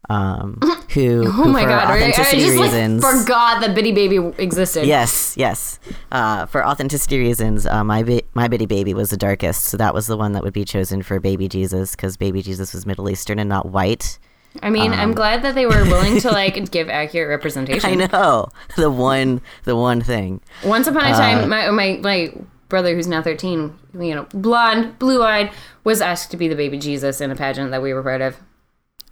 um, 0.10 0.60
who, 0.94 1.28
Oh 1.28 1.32
who 1.32 1.52
my 1.52 1.64
for 1.64 1.70
god, 1.70 1.90
right? 1.90 2.02
I 2.04 2.10
authenticity 2.10 2.42
just 2.42 2.60
reasons. 2.60 3.04
like 3.04 3.16
forgot 3.22 3.62
that 3.62 3.76
Bitty 3.76 3.92
Baby 3.92 4.18
existed. 4.38 4.86
Yes, 4.86 5.36
yes. 5.38 5.80
Uh, 6.12 6.46
for 6.46 6.66
authenticity 6.66 7.20
reasons, 7.20 7.66
uh, 7.66 7.84
my 7.84 8.04
bi- 8.04 8.24
my 8.34 8.48
bitty 8.48 8.66
baby 8.66 8.94
was 8.94 9.10
the 9.10 9.18
darkest, 9.18 9.66
so 9.66 9.78
that 9.78 9.94
was 9.94 10.08
the 10.08 10.18
one 10.18 10.34
that 10.34 10.44
would 10.44 10.54
be 10.54 10.66
chosen 10.66 11.04
for 11.04 11.20
baby 11.20 11.48
Jesus 11.48 11.92
because 11.96 12.18
baby 12.18 12.42
Jesus 12.42 12.74
was 12.74 12.86
Middle 12.86 13.10
Eastern 13.10 13.40
and 13.40 13.50
not 13.50 13.68
white. 13.68 14.18
I 14.64 14.70
mean, 14.70 14.92
I'm 14.94 15.14
glad 15.14 15.44
that 15.44 15.54
they 15.56 15.66
were 15.66 15.84
willing 15.84 16.20
to 16.22 16.32
like 16.32 16.72
give 16.72 16.90
accurate 16.90 17.30
representation. 17.30 18.02
I 18.02 18.08
know 18.08 18.48
the 18.78 18.90
one, 18.90 19.42
the 19.66 19.76
one 19.76 20.02
thing. 20.02 20.42
Once 20.64 20.88
upon 20.88 21.06
a 21.06 21.12
time, 21.12 21.50
my 21.50 21.70
my 21.70 21.98
my 22.02 22.34
brother, 22.70 22.96
who's 22.96 23.08
now 23.08 23.22
13, 23.22 23.78
you 24.00 24.16
know, 24.16 24.28
blonde, 24.34 25.00
blue 25.00 25.24
eyed, 25.24 25.52
was 25.84 26.02
asked 26.02 26.32
to 26.32 26.38
be 26.38 26.48
the 26.48 26.56
baby 26.56 26.78
Jesus 26.78 27.22
in 27.22 27.32
a 27.32 27.36
pageant 27.36 27.72
that 27.72 27.82
we 27.82 27.94
were 27.94 28.04
part 28.04 28.22
of. 28.22 28.38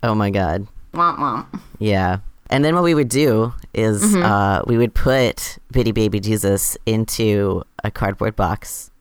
Oh 0.03 0.15
my 0.15 0.29
god. 0.29 0.67
Womp 0.95 1.17
womp. 1.17 1.59
Yeah. 1.79 2.19
And 2.49 2.63
then 2.63 2.75
what 2.75 2.83
we 2.83 2.93
would 2.93 3.09
do 3.09 3.53
is 3.73 4.03
Mm-hmm. 4.03 4.23
uh, 4.23 4.61
we 4.67 4.77
would 4.77 4.93
put 4.93 5.57
Bitty 5.71 5.91
Baby 5.91 6.19
Jesus 6.19 6.77
into 6.85 7.63
a 7.83 7.91
cardboard 7.91 8.35
box 8.35 8.91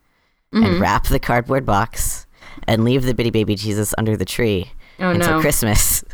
Mm-hmm. 0.52 0.64
and 0.66 0.80
wrap 0.80 1.08
the 1.08 1.18
cardboard 1.18 1.66
box 1.66 2.26
and 2.68 2.84
leave 2.84 3.02
the 3.04 3.12
Bitty 3.14 3.30
Baby 3.30 3.56
Jesus 3.56 3.92
under 3.98 4.16
the 4.16 4.24
tree 4.24 4.70
Oh, 5.00 5.10
until 5.10 5.32
no. 5.32 5.40
Christmas. 5.40 6.04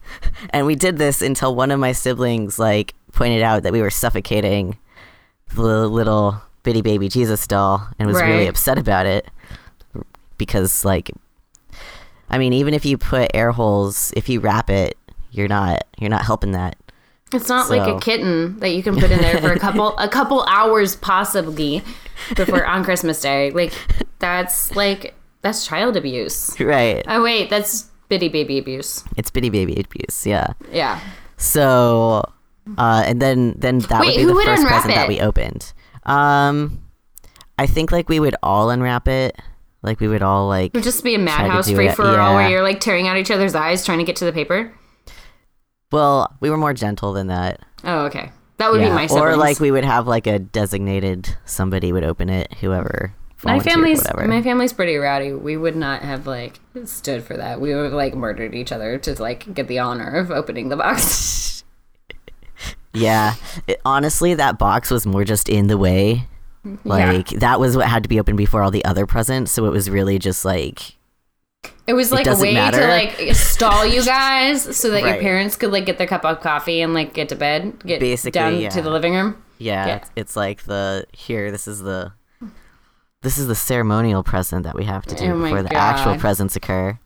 and 0.50 0.66
we 0.66 0.74
did 0.74 0.98
this 0.98 1.22
until 1.22 1.54
one 1.54 1.70
of 1.70 1.78
my 1.78 1.92
siblings 1.92 2.58
like 2.58 2.94
pointed 3.12 3.42
out 3.42 3.62
that 3.62 3.72
we 3.72 3.80
were 3.80 3.90
suffocating 3.90 4.76
the 5.54 5.86
little 5.88 6.42
Bitty 6.64 6.82
Baby 6.82 7.08
Jesus 7.08 7.46
doll 7.46 7.86
and 7.98 8.08
was 8.08 8.20
really 8.20 8.46
upset 8.48 8.78
about 8.78 9.06
it 9.06 9.28
because 10.38 10.84
like 10.84 11.10
I 12.28 12.38
mean 12.38 12.52
even 12.52 12.74
if 12.74 12.84
you 12.84 12.98
put 12.98 13.30
air 13.34 13.52
holes 13.52 14.12
if 14.16 14.28
you 14.28 14.40
wrap 14.40 14.70
it 14.70 14.96
you're 15.34 15.48
not 15.48 15.84
you're 15.98 16.10
not 16.10 16.24
helping 16.24 16.52
that 16.52 16.76
It's 17.32 17.48
not 17.48 17.68
like 17.70 17.86
a 17.88 17.98
kitten 18.00 18.58
that 18.60 18.70
you 18.70 18.82
can 18.82 18.94
put 18.94 19.10
in 19.10 19.18
there 19.18 19.40
for 19.40 19.52
a 19.52 19.58
couple 19.58 19.96
a 19.98 20.08
couple 20.08 20.42
hours 20.44 20.96
possibly 20.96 21.82
before 22.36 22.64
on 22.64 22.84
Christmas 22.84 23.20
Day. 23.20 23.50
Like 23.50 23.72
that's 24.20 24.74
like 24.76 25.14
that's 25.42 25.66
child 25.66 25.96
abuse. 25.96 26.58
right 26.60 27.04
Oh 27.08 27.22
wait, 27.22 27.50
that's 27.50 27.90
bitty 28.08 28.28
baby 28.28 28.58
abuse. 28.58 29.02
it's 29.16 29.30
bitty 29.30 29.50
baby 29.50 29.80
abuse 29.80 30.26
yeah 30.26 30.52
Yeah. 30.70 31.00
so 31.36 32.22
uh 32.78 33.02
and 33.06 33.20
then 33.20 33.54
then 33.58 33.78
that 33.80 34.00
Wait, 34.00 34.16
would 34.16 34.16
be 34.16 34.24
the 34.24 34.34
first 34.44 34.62
present 34.66 34.94
that 34.94 35.08
we 35.08 35.20
opened 35.20 35.72
um 36.04 36.80
i 37.58 37.66
think 37.66 37.90
like 37.92 38.08
we 38.10 38.20
would 38.20 38.36
all 38.42 38.68
unwrap 38.70 39.08
it 39.08 39.34
like 39.82 40.00
we 40.00 40.08
would 40.08 40.22
all 40.22 40.48
like 40.48 40.66
It 40.68 40.74
would 40.74 40.84
just 40.84 41.02
be 41.02 41.14
a 41.14 41.18
madhouse 41.18 41.70
free 41.70 41.88
it, 41.88 41.96
for 41.96 42.04
all 42.06 42.14
yeah. 42.14 42.34
where 42.34 42.50
you're 42.50 42.62
like 42.62 42.80
tearing 42.80 43.08
out 43.08 43.16
each 43.16 43.30
other's 43.30 43.54
eyes 43.54 43.84
trying 43.84 43.98
to 43.98 44.04
get 44.04 44.16
to 44.16 44.24
the 44.24 44.32
paper. 44.32 44.72
Well 45.94 46.30
we 46.40 46.50
were 46.50 46.58
more 46.58 46.74
gentle 46.74 47.12
than 47.14 47.28
that 47.28 47.60
Oh, 47.86 48.06
okay. 48.06 48.30
That 48.58 48.70
would 48.70 48.80
be 48.80 48.88
my 48.88 49.06
siblings. 49.06 49.20
or 49.34 49.36
like 49.36 49.60
we 49.60 49.70
would 49.70 49.84
have 49.84 50.06
like 50.06 50.26
a 50.26 50.38
designated 50.38 51.36
somebody 51.44 51.92
would 51.92 52.04
open 52.04 52.28
it 52.30 52.52
whoever 52.60 53.14
my 53.44 53.58
family's 53.60 54.02
my 54.14 54.40
family's 54.40 54.72
pretty 54.72 54.96
rowdy. 54.96 55.32
We 55.34 55.58
would 55.58 55.76
not 55.76 56.00
have 56.02 56.26
like 56.26 56.60
stood 56.86 57.22
for 57.24 57.36
that. 57.36 57.60
We 57.60 57.74
would 57.74 57.84
have 57.84 57.92
like 57.92 58.14
murdered 58.14 58.54
each 58.54 58.72
other 58.72 58.96
to 58.96 59.20
like 59.20 59.52
get 59.52 59.68
the 59.68 59.80
honor 59.80 60.16
of 60.16 60.30
opening 60.30 60.70
the 60.70 60.76
box. 60.76 61.64
Yeah. 62.94 63.34
It- 63.66 63.80
honestly, 63.84 64.34
that 64.34 64.58
box 64.58 64.90
was 64.90 65.06
more 65.06 65.24
just 65.24 65.48
in 65.48 65.66
the 65.66 65.76
way. 65.76 66.28
Like 66.84 67.28
that 67.28 67.60
was 67.60 67.76
what 67.76 67.88
had 67.88 68.04
to 68.04 68.08
be 68.08 68.18
opened 68.18 68.38
before 68.38 68.62
all 68.62 68.70
the 68.70 68.84
other 68.86 69.04
presents, 69.04 69.52
so 69.52 69.66
it 69.66 69.70
was 69.70 69.90
really 69.90 70.18
just 70.18 70.46
like 70.46 70.96
It 71.86 71.92
was 71.94 72.10
like 72.10 72.26
a 72.26 72.36
way 72.36 72.54
matter. 72.54 72.80
to 72.80 72.88
like 72.88 73.34
stall 73.34 73.84
you 73.84 74.04
guys 74.04 74.76
so 74.76 74.90
that 74.90 75.02
your 75.02 75.18
parents 75.20 75.56
could 75.56 75.70
like 75.70 75.86
get 75.86 75.98
their 75.98 76.06
cup 76.06 76.24
of 76.24 76.40
coffee 76.40 76.80
and 76.80 76.94
like 76.94 77.12
get 77.12 77.28
to 77.28 77.36
bed, 77.36 77.84
get 77.84 78.00
Basically, 78.00 78.30
down 78.32 78.58
yeah. 78.58 78.70
to 78.70 78.82
the 78.82 78.90
living 78.90 79.14
room. 79.14 79.42
yeah, 79.58 79.86
Yeah. 79.86 80.04
It's, 80.16 80.36
like 80.36 80.64
the 80.64 81.06
here 81.12 81.50
this 81.50 81.68
is 81.68 81.80
the 81.80 82.12
this 83.22 83.38
is 83.38 83.46
the 83.46 83.54
ceremonial 83.54 84.22
present 84.22 84.64
that 84.64 84.74
we 84.74 84.84
have 84.84 85.06
to 85.06 85.14
do 85.14 85.32
Oh 85.32 85.42
before 85.42 85.62
the 85.62 85.74
actual 85.74 86.16
presents 86.18 86.56
occur. 86.56 86.98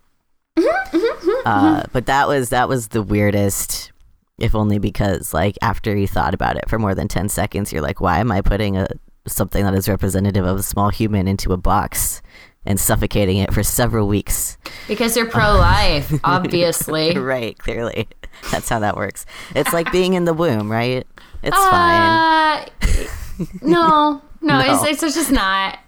Mm-hmm, 0.58 0.96
mm-hmm, 0.96 1.30
mm-hmm, 1.30 1.48
uh, 1.48 1.82
but 1.92 2.06
that 2.06 2.26
was 2.26 2.50
that 2.50 2.68
was 2.68 2.88
the 2.88 3.02
weirdest 3.02 3.92
if 4.38 4.54
only 4.54 4.78
because 4.78 5.34
like 5.34 5.56
after 5.62 5.96
you 5.96 6.06
thought 6.06 6.34
about 6.34 6.56
it 6.56 6.68
for 6.68 6.78
more 6.78 6.94
than 6.94 7.08
10 7.08 7.28
seconds 7.28 7.72
you're 7.72 7.82
like 7.82 8.00
why 8.00 8.18
am 8.18 8.32
I 8.32 8.40
putting 8.40 8.76
a 8.76 8.88
something 9.26 9.64
that 9.64 9.74
is 9.74 9.88
representative 9.88 10.44
of 10.44 10.58
a 10.58 10.62
small 10.62 10.90
human 10.90 11.28
into 11.28 11.52
a 11.52 11.56
box 11.56 12.22
and 12.68 12.78
suffocating 12.78 13.38
it 13.38 13.52
for 13.52 13.62
several 13.64 14.06
weeks. 14.06 14.58
Because 14.86 15.16
you're 15.16 15.26
pro 15.30 15.54
life, 15.56 16.12
obviously. 16.24 17.16
right, 17.18 17.58
clearly. 17.58 18.06
That's 18.52 18.68
how 18.68 18.78
that 18.80 18.94
works. 18.96 19.24
It's 19.56 19.72
like 19.72 19.90
being 19.90 20.12
in 20.14 20.26
the 20.26 20.34
womb, 20.34 20.70
right? 20.70 21.04
It's 21.42 21.56
fine. 21.56 22.02
Uh, 22.02 22.66
no, 23.62 24.22
no, 24.42 24.60
No. 24.60 24.82
It's, 24.84 25.02
it's 25.02 25.14
just 25.14 25.32
not. 25.32 25.78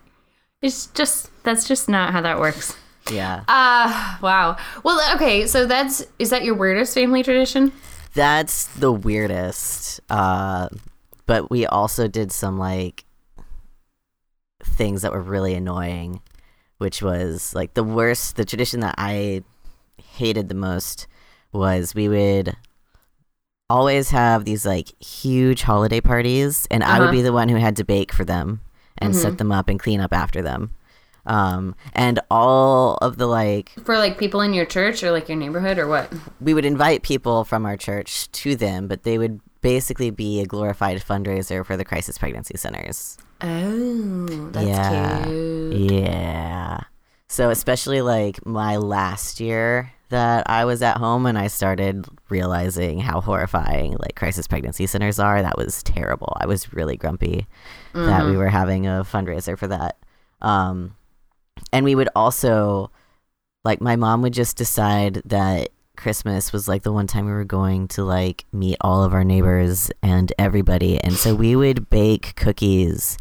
It's 0.63 0.87
just 0.89 1.31
that's 1.45 1.69
just 1.69 1.89
not 1.89 2.13
how 2.13 2.23
that 2.23 2.39
works. 2.41 2.77
Yeah. 3.11 3.45
Uh 3.49 4.19
wow. 4.23 4.57
Well, 4.83 5.01
okay, 5.17 5.47
so 5.47 5.67
that's 5.67 6.05
is 6.19 6.31
that 6.31 6.45
your 6.45 6.55
weirdest 6.55 6.95
family 6.95 7.23
tradition? 7.23 7.73
That's 8.15 8.67
the 8.67 8.93
weirdest. 8.93 10.01
Uh, 10.11 10.69
but 11.27 11.51
we 11.51 11.67
also 11.67 12.09
did 12.09 12.33
some 12.33 12.59
like 12.59 13.05
things 14.63 15.03
that 15.03 15.13
were 15.13 15.23
really 15.23 15.55
annoying, 15.55 16.21
which 16.81 17.03
was 17.03 17.55
like 17.55 17.75
the 17.75 17.85
worst. 17.85 18.37
The 18.37 18.45
tradition 18.45 18.81
that 18.81 18.95
I 18.99 19.43
hated 20.03 20.49
the 20.49 20.55
most 20.55 21.07
was 21.53 21.95
we 21.95 22.09
would 22.09 22.57
always 23.69 24.11
have 24.11 24.45
these 24.45 24.67
like 24.67 25.01
huge 25.03 25.63
holiday 25.63 26.01
parties, 26.01 26.67
and 26.71 26.83
I 26.83 26.99
would 26.99 27.05
Uh-huh. 27.07 27.13
be 27.13 27.23
the 27.23 27.33
one 27.33 27.49
who 27.49 27.57
had 27.57 27.77
to 27.77 27.85
bake 27.85 28.13
for 28.13 28.25
them 28.25 28.61
and 28.99 29.15
set 29.15 29.39
them 29.39 29.53
up 29.53 29.69
and 29.69 29.79
clean 29.79 30.01
up 30.01 30.13
after 30.13 30.43
them. 30.43 30.71
Um, 31.27 31.75
and 31.93 32.19
all 32.31 32.97
of 33.03 33.19
the 33.19 33.27
like 33.27 33.73
For 33.85 33.97
like 33.99 34.19
people 34.19 34.41
in 34.41 34.55
your 34.55 34.65
church 34.65 35.03
or 35.05 35.11
like 35.13 35.29
your 35.29 35.37
neighborhood 35.39 35.79
or 35.79 35.87
what? 35.87 36.13
we 36.41 36.55
would 36.55 36.65
invite 36.65 37.03
people 37.03 37.45
from 37.45 37.67
our 37.67 37.77
church 37.77 38.31
to 38.33 38.57
them, 38.57 38.89
but 38.89 39.03
they 39.05 39.19
would 39.19 39.41
basically 39.61 40.11
be 40.11 40.41
a 40.41 40.47
glorified 40.47 40.99
fundraiser 41.03 41.65
for 41.65 41.77
the 41.77 41.85
crisis 41.85 42.17
pregnancy 42.19 42.57
centers. 42.57 43.19
Oh, 43.43 44.49
that's 44.53 44.67
Yeah. 44.67 45.25
cute. 45.25 45.93
Yeah. 45.93 46.81
So 47.29 47.51
especially 47.51 48.03
like 48.03 48.45
my 48.45 48.77
last 48.77 49.41
year 49.41 49.93
that 50.09 50.51
I 50.51 50.65
was 50.65 50.83
at 50.83 50.97
home 50.97 51.25
and 51.27 51.39
I 51.39 51.47
started 51.47 52.05
realizing 52.29 52.99
how 52.99 53.21
horrifying 53.21 53.93
like 54.01 54.17
crisis 54.17 54.49
pregnancy 54.49 54.87
centers 54.87 55.21
are, 55.21 55.41
that 55.41 55.57
was 55.57 55.83
terrible. 55.85 56.37
I 56.41 56.47
was 56.47 56.73
really 56.73 56.97
grumpy 56.97 57.47
that 57.95 58.27
we 58.27 58.37
were 58.37 58.49
having 58.49 58.87
a 58.89 59.05
fundraiser 59.05 59.57
for 59.57 59.69
that. 59.69 59.97
Um 60.43 60.97
and 61.73 61.85
we 61.85 61.95
would 61.95 62.09
also 62.17 62.91
like 63.65 63.81
my 63.81 63.95
mom 63.95 64.23
would 64.23 64.33
just 64.33 64.57
decide 64.57 65.23
that 65.27 65.69
Christmas 66.01 66.53
was 66.53 66.67
like 66.67 66.83
the 66.83 66.93
one 66.93 67.07
time 67.07 67.27
we 67.27 67.33
were 67.33 67.45
going 67.45 67.87
to 67.89 68.05
like 68.05 68.45
meet 68.53 68.77
all 68.81 69.05
of 69.05 69.13
our 69.13 69.23
neighbors 69.25 69.91
and 70.03 70.33
everybody. 70.39 70.99
And 70.99 71.13
so 71.13 71.35
we 71.35 71.55
would 71.55 71.91
bake 71.91 72.35
cookies 72.37 73.19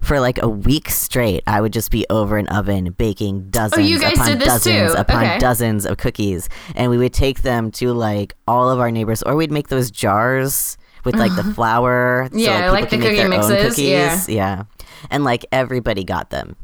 for 0.00 0.20
like 0.20 0.40
a 0.42 0.48
week 0.48 0.88
straight. 0.88 1.42
I 1.46 1.60
would 1.60 1.72
just 1.72 1.90
be 1.90 2.06
over 2.10 2.36
an 2.36 2.46
oven 2.48 2.92
baking 2.92 3.50
dozens 3.50 4.02
Oh, 4.02 4.08
upon 4.08 4.38
dozens 4.38 4.92
too? 4.94 4.98
upon 5.00 5.24
Okay. 5.24 5.38
dozens 5.38 5.84
of 5.84 5.96
cookies. 5.98 6.48
And 6.76 6.90
we 6.90 6.98
would 6.98 7.12
take 7.12 7.42
them 7.42 7.70
to 7.72 7.92
like 7.92 8.34
all 8.46 8.70
of 8.70 8.78
our 8.78 8.90
neighbors 8.90 9.22
or 9.22 9.34
we'd 9.36 9.50
make 9.52 9.68
those 9.68 9.90
jars 9.90 10.78
with 11.04 11.16
like 11.16 11.34
the 11.34 11.44
flour. 11.54 12.28
so, 12.30 12.38
Yeah, 12.38 12.70
like, 12.70 12.82
like 12.82 12.90
people 12.90 13.08
the 13.08 13.16
cookie 13.16 13.28
mixes, 13.28 13.78
yeah. 13.78 14.24
Yeah. 14.28 14.62
And 15.10 15.24
like 15.24 15.44
everybody 15.50 16.04
got 16.04 16.30
them. 16.30 16.54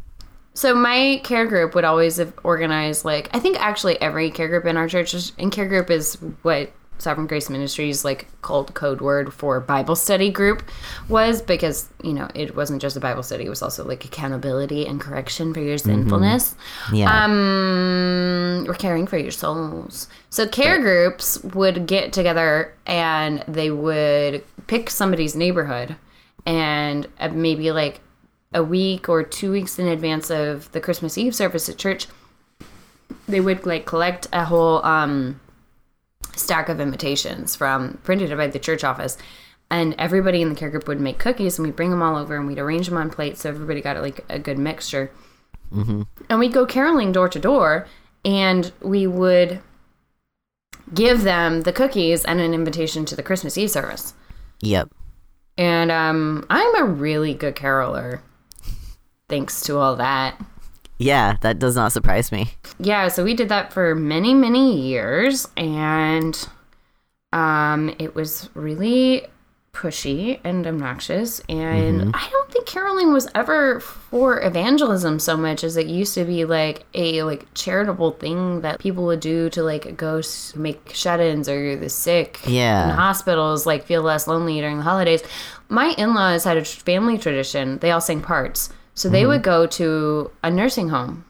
So 0.58 0.74
my 0.74 1.20
care 1.22 1.46
group 1.46 1.76
would 1.76 1.84
always 1.84 2.16
have 2.16 2.32
organized 2.42 3.04
like 3.04 3.30
I 3.32 3.38
think 3.38 3.60
actually 3.60 3.96
every 4.02 4.28
care 4.32 4.48
group 4.48 4.64
in 4.64 4.76
our 4.76 4.88
church 4.88 5.14
is, 5.14 5.30
and 5.38 5.52
care 5.52 5.68
group 5.68 5.88
is 5.88 6.16
what 6.42 6.72
Sovereign 6.98 7.28
Grace 7.28 7.48
Ministries 7.48 8.04
like 8.04 8.26
called 8.42 8.74
code 8.74 9.00
word 9.00 9.32
for 9.32 9.60
Bible 9.60 9.94
study 9.94 10.32
group 10.32 10.68
was 11.08 11.40
because 11.40 11.88
you 12.02 12.12
know 12.12 12.28
it 12.34 12.56
wasn't 12.56 12.82
just 12.82 12.96
a 12.96 13.00
Bible 13.00 13.22
study 13.22 13.44
it 13.44 13.48
was 13.48 13.62
also 13.62 13.86
like 13.86 14.04
accountability 14.04 14.84
and 14.84 15.00
correction 15.00 15.54
for 15.54 15.60
your 15.60 15.78
sinfulness. 15.78 16.56
Yeah. 16.92 17.24
Um, 17.24 18.66
or 18.68 18.74
caring 18.74 19.06
for 19.06 19.16
your 19.16 19.30
souls. 19.30 20.08
So 20.28 20.48
care 20.48 20.80
groups 20.80 21.38
would 21.54 21.86
get 21.86 22.12
together 22.12 22.74
and 22.84 23.44
they 23.46 23.70
would 23.70 24.42
pick 24.66 24.90
somebody's 24.90 25.36
neighborhood, 25.36 25.94
and 26.44 27.06
uh, 27.20 27.28
maybe 27.28 27.70
like 27.70 28.00
a 28.52 28.62
week 28.62 29.08
or 29.08 29.22
two 29.22 29.52
weeks 29.52 29.78
in 29.78 29.86
advance 29.86 30.30
of 30.30 30.70
the 30.72 30.80
Christmas 30.80 31.18
Eve 31.18 31.34
service 31.34 31.68
at 31.68 31.76
church, 31.78 32.06
they 33.28 33.40
would 33.40 33.66
like 33.66 33.86
collect 33.86 34.26
a 34.32 34.44
whole 34.44 34.84
um, 34.84 35.40
stack 36.34 36.68
of 36.68 36.80
invitations 36.80 37.54
from 37.54 37.98
printed 38.04 38.36
by 38.36 38.46
the 38.46 38.58
church 38.58 38.84
office. 38.84 39.18
And 39.70 39.94
everybody 39.98 40.40
in 40.40 40.48
the 40.48 40.54
care 40.54 40.70
group 40.70 40.88
would 40.88 41.00
make 41.00 41.18
cookies, 41.18 41.58
and 41.58 41.66
we'd 41.66 41.76
bring 41.76 41.90
them 41.90 42.00
all 42.00 42.16
over, 42.16 42.36
and 42.36 42.46
we'd 42.46 42.58
arrange 42.58 42.88
them 42.88 42.96
on 42.96 43.10
plates 43.10 43.42
so 43.42 43.50
everybody 43.50 43.82
got 43.82 44.00
like 44.00 44.24
a 44.30 44.38
good 44.38 44.58
mixture 44.58 45.10
mm-hmm. 45.72 46.02
and 46.28 46.38
we'd 46.38 46.52
go 46.52 46.66
caroling 46.66 47.12
door 47.12 47.28
to 47.28 47.38
door 47.38 47.86
and 48.24 48.72
we 48.80 49.06
would 49.06 49.60
give 50.94 51.22
them 51.22 51.62
the 51.62 51.72
cookies 51.72 52.24
and 52.24 52.40
an 52.40 52.54
invitation 52.54 53.04
to 53.04 53.16
the 53.16 53.22
christmas 53.22 53.58
eve 53.58 53.70
service 53.70 54.14
Yep. 54.60 54.90
and 55.56 55.90
um, 55.90 56.46
i'm 56.50 56.74
a 56.76 56.84
really 56.84 57.34
good 57.34 57.54
caroler 57.54 58.22
thanks 59.28 59.60
to 59.62 59.78
all 59.78 59.96
that. 59.96 60.40
Yeah, 60.98 61.36
that 61.42 61.58
does 61.58 61.76
not 61.76 61.92
surprise 61.92 62.32
me. 62.32 62.50
yeah 62.80 63.08
so 63.08 63.22
we 63.24 63.34
did 63.34 63.48
that 63.50 63.72
for 63.72 63.94
many 63.94 64.34
many 64.34 64.80
years 64.80 65.46
and 65.56 66.48
um, 67.32 67.94
it 67.98 68.14
was 68.14 68.48
really 68.54 69.26
pushy 69.72 70.40
and 70.42 70.66
obnoxious 70.66 71.40
and 71.48 72.10
i 72.16 72.28
don't 72.32 72.50
think 72.50 72.66
caroling 72.66 73.12
was 73.12 73.28
ever 73.36 73.78
for 73.78 74.42
evangelism 74.42 75.20
so 75.20 75.36
much 75.36 75.62
as 75.62 75.76
it 75.76 75.86
used 75.86 76.14
to 76.14 76.24
be 76.24 76.44
like 76.44 76.84
a 76.94 77.22
like 77.22 77.46
charitable 77.54 78.10
thing 78.12 78.62
that 78.62 78.80
people 78.80 79.04
would 79.04 79.20
do 79.20 79.48
to 79.50 79.62
like 79.62 79.96
go 79.96 80.16
s- 80.18 80.56
make 80.56 80.90
shut-ins 80.92 81.48
or 81.48 81.76
the 81.76 81.88
sick 81.88 82.40
Yeah. 82.44 82.88
in 82.90 82.94
hospitals 82.96 83.66
like 83.66 83.84
feel 83.84 84.02
less 84.02 84.26
lonely 84.26 84.58
during 84.60 84.78
the 84.78 84.82
holidays. 84.82 85.22
My 85.68 85.94
in-laws 85.98 86.42
had 86.44 86.56
a 86.56 86.64
family 86.64 87.16
tradition. 87.18 87.78
They 87.78 87.90
all 87.92 88.00
sang 88.00 88.22
parts 88.22 88.70
so 88.98 89.08
they 89.08 89.24
would 89.24 89.42
mm-hmm. 89.42 89.62
go 89.62 89.66
to 89.66 90.32
a 90.42 90.50
nursing 90.50 90.88
home 90.88 91.24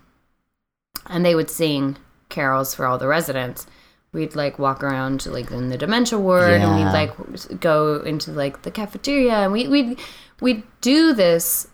and 1.07 1.23
they 1.23 1.35
would 1.35 1.51
sing 1.51 1.99
carols 2.31 2.75
for 2.75 2.87
all 2.87 2.97
the 2.97 3.07
residents. 3.07 3.67
We'd 4.11 4.35
like 4.35 4.59
walk 4.59 4.83
around 4.83 5.21
to 5.21 5.31
like 5.31 5.51
in 5.51 5.69
the 5.69 5.77
dementia 5.77 6.19
ward 6.19 6.51
and 6.51 6.77
we'd 6.77 6.91
like 6.91 7.61
go 7.61 7.97
into 8.01 8.33
like 8.33 8.63
the 8.63 8.71
cafeteria 8.71 9.35
and 9.35 9.53
we 9.53 9.69
we'd 9.69 10.01
we'd 10.41 10.63
do 10.81 11.13
this 11.13 11.69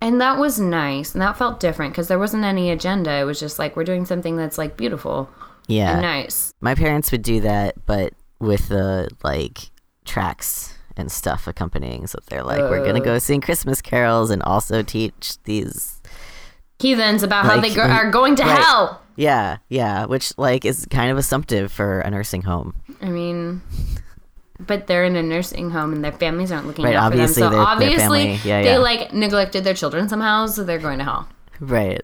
and 0.00 0.20
that 0.20 0.38
was 0.38 0.60
nice 0.60 1.12
and 1.12 1.20
that 1.22 1.36
felt 1.36 1.58
different 1.58 1.92
because 1.92 2.06
there 2.06 2.20
wasn't 2.20 2.44
any 2.44 2.70
agenda. 2.70 3.10
It 3.10 3.24
was 3.24 3.40
just 3.40 3.58
like 3.58 3.74
we're 3.74 3.82
doing 3.82 4.06
something 4.06 4.36
that's 4.36 4.58
like 4.58 4.76
beautiful 4.76 5.28
Yeah. 5.66 5.94
and 5.94 6.02
nice. 6.02 6.54
My 6.60 6.76
parents 6.76 7.10
would 7.10 7.22
do 7.22 7.40
that, 7.40 7.84
but 7.84 8.12
with 8.38 8.68
the 8.68 9.08
like 9.24 9.58
tracks 10.04 10.78
and 10.96 11.10
stuff 11.10 11.46
accompanying. 11.46 12.06
So 12.06 12.18
they're 12.28 12.42
like, 12.42 12.60
we're 12.60 12.84
gonna 12.84 13.00
Uh. 13.00 13.04
go 13.04 13.18
sing 13.18 13.40
Christmas 13.40 13.80
carols 13.82 14.30
and 14.30 14.42
also 14.42 14.82
teach 14.82 15.36
these. 15.44 16.00
Heathens 16.78 17.22
about 17.22 17.44
how 17.44 17.60
they 17.60 17.72
go- 17.72 17.82
are 17.82 18.10
going 18.10 18.34
to 18.36 18.42
right. 18.42 18.58
hell. 18.58 19.00
Yeah, 19.14 19.58
yeah, 19.68 20.06
which 20.06 20.36
like 20.38 20.64
is 20.64 20.86
kind 20.90 21.10
of 21.12 21.18
assumptive 21.18 21.70
for 21.70 22.00
a 22.00 22.10
nursing 22.10 22.42
home. 22.42 22.74
I 23.00 23.06
mean, 23.06 23.62
but 24.58 24.86
they're 24.86 25.04
in 25.04 25.14
a 25.16 25.22
nursing 25.22 25.70
home 25.70 25.92
and 25.92 26.02
their 26.04 26.12
families 26.12 26.50
aren't 26.50 26.66
looking 26.66 26.84
Right, 26.84 26.96
out 26.96 27.12
for 27.12 27.16
them. 27.18 27.20
obviously 27.24 27.42
So 27.42 27.50
their 27.50 27.60
obviously 27.60 27.98
family- 27.98 28.40
yeah, 28.44 28.62
they 28.62 28.72
yeah. 28.72 28.78
like 28.78 29.12
neglected 29.12 29.64
their 29.64 29.74
children 29.74 30.08
somehow, 30.08 30.46
so 30.46 30.64
they're 30.64 30.78
going 30.78 30.98
to 30.98 31.04
hell. 31.04 31.28
Right. 31.60 32.02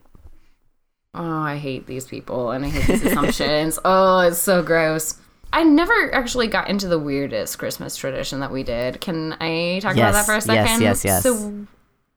Oh, 1.15 1.39
I 1.41 1.57
hate 1.57 1.87
these 1.87 2.05
people 2.05 2.51
and 2.51 2.63
I 2.63 2.69
hate 2.69 2.85
these 2.87 3.03
assumptions. 3.11 3.79
Oh, 3.85 4.19
it's 4.19 4.37
so 4.37 4.61
gross. 4.61 5.15
I 5.51 5.63
never 5.63 6.13
actually 6.13 6.47
got 6.47 6.69
into 6.69 6.87
the 6.87 6.99
weirdest 6.99 7.57
Christmas 7.57 7.95
tradition 7.95 8.39
that 8.41 8.51
we 8.51 8.63
did. 8.63 9.01
Can 9.01 9.35
I 9.39 9.79
talk 9.81 9.95
about 9.95 10.13
that 10.13 10.25
for 10.25 10.33
a 10.33 10.35
yes, 10.35 10.45
second? 10.45 10.81
yes, 10.81 11.05
yes. 11.05 11.23
So 11.23 11.65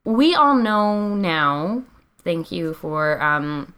we 0.04 0.34
all 0.34 0.56
know 0.56 1.14
now. 1.14 1.82
Thank 2.24 2.52
you 2.52 2.74
for 2.74 3.20
um, 3.22 3.74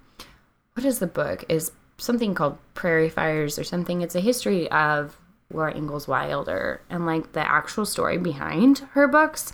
what 0.75 0.85
is 0.85 0.99
the 0.99 1.07
book? 1.07 1.45
Is 1.49 1.73
something 1.99 2.35
called 2.35 2.59
Prairie 2.75 3.09
Fires 3.09 3.59
or 3.59 3.65
something? 3.65 4.03
It's 4.03 4.15
a 4.15 4.21
history 4.21 4.71
of 4.71 5.17
Laura 5.53 5.75
Ingalls 5.75 6.09
Wilder 6.09 6.81
and 6.91 7.07
like 7.07 7.33
the 7.33 7.41
actual 7.41 7.87
story 7.87 8.19
behind 8.19 8.79
her 8.93 9.07
books 9.07 9.53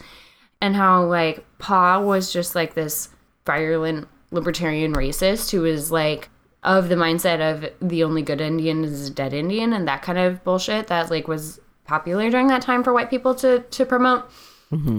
and 0.61 0.77
how 0.77 1.05
like 1.05 1.45
Pa 1.59 2.01
was 2.01 2.33
just 2.33 2.55
like 2.55 2.75
this 2.75 3.11
virulent 3.47 4.09
libertarian 4.31 4.95
racist 4.95 5.51
who 5.51 5.63
was 5.63 5.91
like 5.91 6.31
of 6.63 6.89
the 6.89 6.95
mindset 6.95 7.41
of 7.41 7.71
the 7.89 8.05
only 8.05 8.23
good 8.23 8.41
Indian 8.41 8.85
is 8.85 9.09
a 9.09 9.13
dead 9.13 9.33
Indian 9.33 9.73
and 9.73 9.89
that 9.89 10.03
kind 10.03 10.19
of 10.19 10.45
bullshit 10.45 10.89
that 10.89 11.11
like 11.11 11.27
was 11.27 11.59
popular 11.85 12.31
during 12.31 12.49
that 12.49 12.63
time 12.63 12.85
for 12.85 12.93
white 12.93 13.11
people 13.11 13.35
to 13.37 13.61
to 13.61 13.87
promote. 13.87 14.31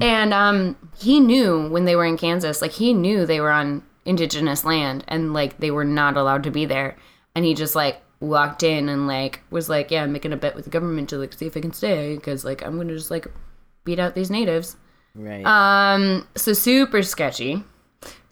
And 0.02 0.34
um 0.34 0.76
he 0.98 1.20
knew 1.20 1.70
when 1.70 1.86
they 1.86 1.96
were 1.96 2.06
in 2.06 2.18
Kansas, 2.18 2.62
like 2.62 2.72
he 2.72 2.94
knew 2.94 3.26
they 3.26 3.40
were 3.40 3.52
on 3.52 3.84
indigenous 4.06 4.66
land 4.66 5.04
and 5.08 5.34
like 5.34 5.60
they 5.60 5.72
were 5.72 5.86
not 5.86 6.18
allowed 6.18 6.44
to 6.44 6.52
be 6.52 6.66
there. 6.66 6.98
And 7.36 7.46
he 7.46 7.54
just 7.54 7.76
like 7.76 8.02
walked 8.20 8.64
in 8.64 8.90
and 8.90 9.08
like 9.08 9.42
was 9.50 9.70
like, 9.70 9.92
yeah, 9.92 10.04
I'm 10.04 10.12
making 10.12 10.34
a 10.34 10.38
bet 10.38 10.56
with 10.56 10.66
the 10.66 10.72
government 10.72 11.10
to 11.10 11.18
like 11.18 11.34
see 11.34 11.46
if 11.46 11.56
I 11.56 11.62
can 11.62 11.74
stay 11.74 12.16
because 12.16 12.44
like 12.44 12.64
I'm 12.66 12.78
gonna 12.78 12.94
just 12.94 13.12
like 13.12 13.28
beat 13.84 14.00
out 14.00 14.16
these 14.16 14.30
natives. 14.30 14.78
Right. 15.16 15.46
Um, 15.46 16.28
so 16.36 16.54
super 16.54 17.04
sketchy. 17.04 17.64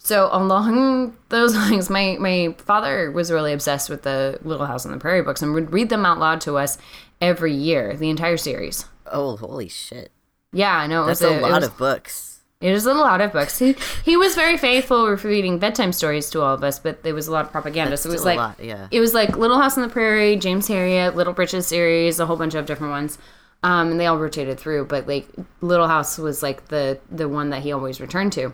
So 0.02 0.30
along 0.32 1.16
those 1.30 1.54
lines, 1.56 1.90
my 1.90 2.18
my 2.20 2.56
father 2.58 3.12
was 3.12 3.32
really 3.32 3.54
obsessed 3.54 3.90
with 3.90 4.04
the 4.04 4.40
Little 4.44 4.66
House 4.66 4.86
on 4.86 4.92
the 4.92 4.98
Prairie 4.98 5.22
books 5.22 5.42
and 5.42 5.54
would 5.54 5.72
read 5.74 5.90
them 5.90 6.06
out 6.06 6.18
loud 6.20 6.42
to 6.42 6.58
us 6.58 6.78
every 7.22 7.54
year, 7.54 7.96
the 7.96 8.10
entire 8.10 8.38
series. 8.38 8.86
oh, 9.12 9.36
holy 9.38 9.68
shit. 9.68 10.12
Yeah, 10.54 10.76
I 10.76 10.88
know. 10.88 11.06
That's 11.06 11.22
was 11.22 11.32
a 11.32 11.38
it 11.38 11.42
lot 11.42 11.62
was- 11.62 11.68
of 11.70 11.78
books. 11.78 12.26
It 12.62 12.74
is 12.74 12.86
a 12.86 12.94
lot 12.94 13.22
of 13.22 13.32
books. 13.32 13.58
He 13.60 13.74
he 14.04 14.18
was 14.18 14.36
very 14.36 14.58
faithful 14.58 15.10
with 15.10 15.24
reading 15.24 15.60
bedtime 15.60 15.94
stories 15.94 16.30
to 16.32 16.42
all 16.42 16.54
of 16.56 16.62
us, 16.64 16.78
but 16.78 17.04
there 17.04 17.14
was 17.14 17.28
a 17.30 17.32
lot 17.32 17.46
of 17.46 17.52
propaganda. 17.54 17.96
so 17.96 18.10
it 18.10 18.12
was 18.12 18.26
like 18.26 18.38
lot, 18.38 18.60
yeah. 18.62 18.88
it 18.92 19.00
was 19.00 19.14
like 19.14 19.38
Little 19.38 19.58
House 19.62 19.78
on 19.78 19.84
the 19.84 19.88
Prairie, 19.94 20.36
James 20.36 20.68
Herriot, 20.68 21.16
Little 21.16 21.32
Britches 21.32 21.68
series, 21.68 22.20
a 22.20 22.26
whole 22.26 22.36
bunch 22.36 22.56
of 22.56 22.66
different 22.66 22.92
ones. 22.92 23.18
Um, 23.64 23.92
and 23.92 24.00
they 24.00 24.08
all 24.08 24.18
rotated 24.18 24.60
through, 24.60 24.86
but 24.86 25.08
like 25.08 25.26
Little 25.62 25.88
House 25.88 26.18
was 26.18 26.44
like 26.44 26.68
the 26.68 27.00
the 27.10 27.30
one 27.30 27.50
that 27.52 27.62
he 27.62 27.72
always 27.72 28.02
returned 28.02 28.34
to. 28.34 28.54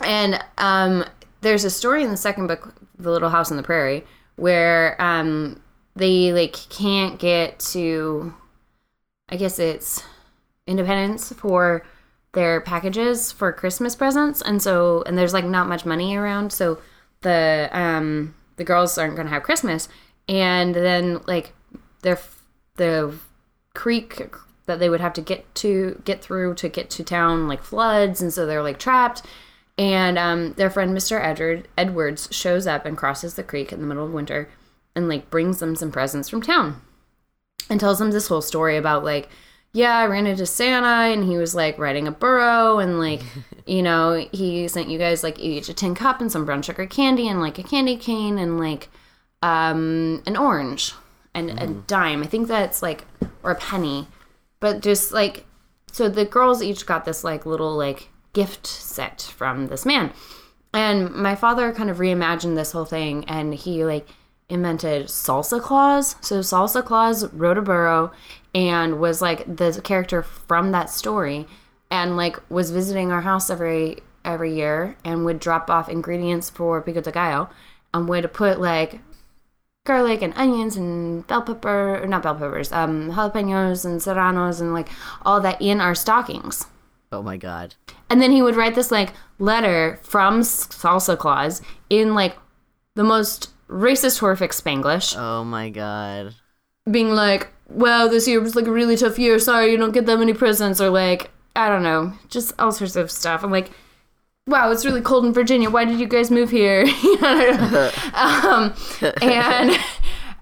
And 0.00 0.42
um, 0.58 1.04
there's 1.40 1.64
a 1.64 1.70
story 1.70 2.02
in 2.02 2.10
the 2.10 2.16
second 2.16 2.46
book, 2.46 2.74
The 2.98 3.10
Little 3.10 3.28
House 3.28 3.50
on 3.50 3.56
the 3.56 3.62
Prairie, 3.62 4.04
where 4.36 5.00
um, 5.00 5.60
they 5.96 6.32
like 6.32 6.56
can't 6.70 7.18
get 7.18 7.58
to, 7.72 8.34
I 9.28 9.36
guess 9.36 9.58
it's 9.58 10.02
independence 10.66 11.32
for 11.32 11.84
their 12.32 12.60
packages 12.60 13.32
for 13.32 13.52
Christmas 13.52 13.96
presents, 13.96 14.40
and 14.40 14.62
so 14.62 15.02
and 15.04 15.18
there's 15.18 15.32
like 15.32 15.44
not 15.44 15.68
much 15.68 15.84
money 15.84 16.16
around, 16.16 16.52
so 16.52 16.78
the 17.22 17.68
um 17.72 18.34
the 18.56 18.64
girls 18.64 18.96
aren't 18.96 19.16
gonna 19.16 19.30
have 19.30 19.42
Christmas, 19.42 19.88
and 20.28 20.74
then 20.74 21.20
like 21.26 21.52
their 22.02 22.20
the 22.76 23.14
creek 23.74 24.22
that 24.66 24.78
they 24.78 24.88
would 24.88 25.00
have 25.00 25.12
to 25.14 25.20
get 25.20 25.52
to 25.56 26.00
get 26.04 26.22
through 26.22 26.54
to 26.54 26.68
get 26.68 26.88
to 26.90 27.02
town 27.02 27.48
like 27.48 27.62
floods, 27.62 28.22
and 28.22 28.32
so 28.32 28.46
they're 28.46 28.62
like 28.62 28.78
trapped. 28.78 29.22
And 29.80 30.18
um, 30.18 30.52
their 30.52 30.68
friend 30.68 30.94
Mr. 30.94 31.18
Edward 31.18 31.66
Edwards 31.76 32.28
shows 32.30 32.66
up 32.66 32.84
and 32.84 32.98
crosses 32.98 33.34
the 33.34 33.42
creek 33.42 33.72
in 33.72 33.80
the 33.80 33.86
middle 33.86 34.04
of 34.04 34.12
winter, 34.12 34.50
and 34.94 35.08
like 35.08 35.30
brings 35.30 35.58
them 35.58 35.74
some 35.74 35.90
presents 35.90 36.28
from 36.28 36.42
town 36.42 36.82
and 37.70 37.80
tells 37.80 37.98
them 37.98 38.10
this 38.10 38.26
whole 38.28 38.42
story 38.42 38.76
about 38.76 39.04
like 39.04 39.28
yeah 39.72 39.96
i 39.96 40.04
ran 40.04 40.26
into 40.26 40.44
santa 40.44 41.12
and 41.12 41.24
he 41.24 41.36
was 41.36 41.54
like 41.54 41.78
riding 41.78 42.08
a 42.08 42.12
burro 42.12 42.78
and 42.78 42.98
like 42.98 43.22
you 43.66 43.82
know 43.82 44.26
he 44.32 44.66
sent 44.68 44.88
you 44.88 44.98
guys 44.98 45.22
like 45.22 45.38
each 45.38 45.68
a 45.68 45.74
tin 45.74 45.94
cup 45.94 46.20
and 46.20 46.30
some 46.32 46.44
brown 46.44 46.60
sugar 46.60 46.86
candy 46.86 47.28
and 47.28 47.40
like 47.40 47.58
a 47.58 47.62
candy 47.62 47.96
cane 47.96 48.38
and 48.38 48.58
like 48.58 48.88
um 49.42 50.22
an 50.26 50.36
orange 50.36 50.92
and 51.34 51.50
a 51.60 51.66
dime 51.66 52.22
i 52.22 52.26
think 52.26 52.48
that's 52.48 52.82
like 52.82 53.04
or 53.42 53.52
a 53.52 53.54
penny 53.54 54.08
but 54.58 54.82
just 54.82 55.12
like 55.12 55.46
so 55.92 56.08
the 56.08 56.24
girls 56.24 56.62
each 56.62 56.84
got 56.84 57.04
this 57.04 57.24
like 57.24 57.46
little 57.46 57.76
like 57.76 58.09
gift 58.32 58.66
set 58.66 59.22
from 59.22 59.66
this 59.66 59.84
man 59.84 60.12
and 60.72 61.10
my 61.10 61.34
father 61.34 61.72
kind 61.72 61.90
of 61.90 61.98
reimagined 61.98 62.54
this 62.54 62.72
whole 62.72 62.84
thing 62.84 63.24
and 63.24 63.54
he 63.54 63.84
like 63.84 64.06
invented 64.48 65.06
Salsa 65.06 65.60
Claus. 65.60 66.16
So 66.20 66.40
Salsa 66.40 66.84
Claus 66.84 67.32
rode 67.32 67.58
a 67.58 67.62
burro 67.62 68.12
and 68.54 69.00
was 69.00 69.22
like 69.22 69.56
the 69.56 69.80
character 69.82 70.22
from 70.22 70.72
that 70.72 70.90
story 70.90 71.46
and 71.90 72.16
like 72.16 72.38
was 72.50 72.70
visiting 72.70 73.10
our 73.10 73.22
house 73.22 73.50
every 73.50 73.98
every 74.24 74.54
year 74.54 74.96
and 75.04 75.24
would 75.24 75.38
drop 75.38 75.70
off 75.70 75.88
ingredients 75.88 76.50
for 76.50 76.82
pico 76.82 77.00
de 77.00 77.10
gallo 77.10 77.48
and 77.94 78.06
would 78.06 78.30
put 78.34 78.60
like 78.60 79.00
garlic 79.86 80.20
and 80.20 80.34
onions 80.36 80.76
and 80.76 81.26
bell 81.26 81.40
pepper 81.40 82.02
or 82.02 82.06
not 82.06 82.22
bell 82.22 82.34
peppers 82.34 82.70
um 82.70 83.10
jalapenos 83.12 83.82
and 83.82 84.02
serranos 84.02 84.60
and 84.60 84.74
like 84.74 84.88
all 85.22 85.40
that 85.40 85.60
in 85.62 85.80
our 85.80 85.94
stockings 85.94 86.66
Oh 87.12 87.22
my 87.22 87.36
god. 87.36 87.74
and 88.08 88.20
then 88.22 88.30
he 88.30 88.42
would 88.42 88.56
write 88.56 88.74
this 88.74 88.90
like 88.90 89.12
letter 89.38 89.98
from 90.02 90.40
Salsa 90.42 91.18
Claus 91.18 91.60
in 91.88 92.14
like 92.14 92.36
the 92.94 93.04
most 93.04 93.50
racist, 93.68 94.18
horrific 94.20 94.52
Spanglish, 94.52 95.14
Oh 95.16 95.44
my 95.44 95.70
god. 95.70 96.34
being 96.90 97.10
like, 97.12 97.48
"Wow, 97.68 98.08
this 98.08 98.26
year 98.28 98.40
was 98.40 98.54
like 98.56 98.66
a 98.66 98.72
really 98.72 98.96
tough 98.96 99.18
year. 99.18 99.38
Sorry, 99.38 99.70
you 99.70 99.76
don't 99.76 99.92
get 99.92 100.06
that 100.06 100.18
many 100.18 100.34
presents," 100.34 100.80
or 100.80 100.90
like, 100.90 101.30
I 101.56 101.68
don't 101.68 101.82
know, 101.82 102.12
just 102.28 102.52
all 102.58 102.72
sorts 102.72 102.96
of 102.96 103.10
stuff. 103.10 103.42
I'm 103.44 103.50
like, 103.52 103.70
"Wow, 104.46 104.70
it's 104.72 104.84
really 104.84 105.00
cold 105.00 105.24
in 105.24 105.32
Virginia. 105.32 105.70
Why 105.70 105.84
did 105.84 105.98
you 106.00 106.06
guys 106.08 106.30
move 106.30 106.50
here?" 106.50 106.84
Um, 108.14 108.74
and. 109.22 109.76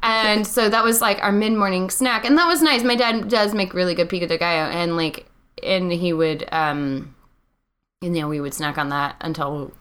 And 0.01 0.47
so 0.47 0.69
that 0.69 0.85
was 0.85 1.01
like 1.01 1.21
our 1.25 1.33
mid 1.33 1.53
morning 1.55 1.91
snack, 1.91 2.25
and 2.25 2.39
that 2.39 2.47
was 2.47 2.63
nice. 2.63 2.85
My 2.85 2.95
dad 2.95 3.29
does 3.29 3.53
make 3.53 3.75
really 3.75 3.97
good 3.97 4.09
pico 4.09 4.27
de 4.29 4.39
gallo, 4.39 4.71
and 4.71 4.97
like, 4.97 5.28
and 5.63 5.93
he 5.93 6.13
would, 6.13 6.47
um, 6.53 7.15
you 8.01 8.11
know, 8.11 8.29
we 8.29 8.41
would 8.41 8.55
snack 8.55 8.79
on 8.79 8.89
that 8.91 9.17
until 9.21 9.73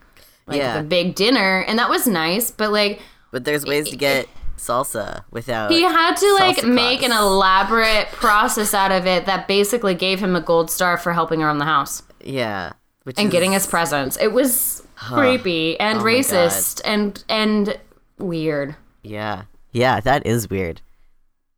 like 0.47 0.57
Yeah. 0.57 0.77
the 0.77 0.83
big 0.83 1.15
dinner, 1.15 1.59
and 1.67 1.77
that 1.79 1.89
was 1.89 2.07
nice. 2.07 2.51
But 2.51 2.71
like, 2.71 3.01
But 3.31 3.45
there's 3.45 3.65
ways 3.65 3.89
to 3.89 3.95
get 3.97 4.27
salsa 4.57 5.23
without. 5.29 5.69
he 5.71 5.81
had 5.83 6.15
to 6.15 6.33
like 6.39 6.63
make 6.63 7.03
an 7.03 7.11
elaborate 7.11 8.07
process 8.11 8.73
out 8.73 8.91
of 8.91 9.05
it 9.05 9.25
that 9.27 9.47
basically 9.47 9.93
gave 9.93 10.19
him 10.19 10.35
a 10.35 10.41
gold 10.41 10.71
star 10.71 10.97
for 10.97 11.13
helping 11.13 11.43
around 11.43 11.59
the 11.59 11.65
house 11.65 12.01
yeah. 12.23 12.73
Which 13.03 13.17
and 13.19 13.27
is, 13.27 13.31
getting 13.31 13.55
us 13.55 13.65
presents. 13.67 14.17
It 14.17 14.33
was 14.33 14.83
creepy 14.97 15.79
and 15.79 15.99
Oh 15.99 16.03
racist 16.03 16.81
and 16.83 17.23
and 17.29 17.79
weird. 18.17 18.75
Yeah. 19.03 19.43
Yeah, 19.71 19.99
that 20.01 20.25
is 20.25 20.49
weird. 20.49 20.81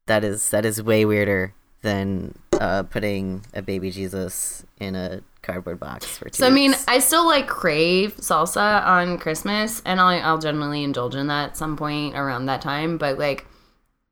That 0.06 0.24
is 0.24 0.50
that 0.50 0.64
is 0.66 0.84
way 0.84 1.06
weirder 1.06 1.54
than 1.82 2.38
uh, 2.60 2.84
putting 2.84 3.44
a 3.54 3.62
baby 3.62 3.90
Jesus 3.90 4.66
in 4.80 4.96
a 4.96 5.22
cardboard 5.42 5.80
box 5.80 6.06
for 6.06 6.30
two. 6.30 6.38
So 6.38 6.48
I 6.48 6.50
mean, 6.50 6.72
weeks. 6.72 6.86
I 6.88 7.00
still 7.00 7.26
like 7.26 7.48
crave 7.48 8.18
salsa 8.18 8.86
on 8.86 9.18
Christmas, 9.18 9.82
and 9.86 10.00
I'll, 10.00 10.22
I'll 10.22 10.38
generally 10.38 10.84
indulge 10.84 11.16
in 11.16 11.28
that 11.28 11.50
at 11.52 11.58
some 11.58 11.78
point 11.78 12.16
around 12.16 12.46
that 12.46 12.62
time. 12.62 12.98
But 12.98 13.18
like, 13.18 13.48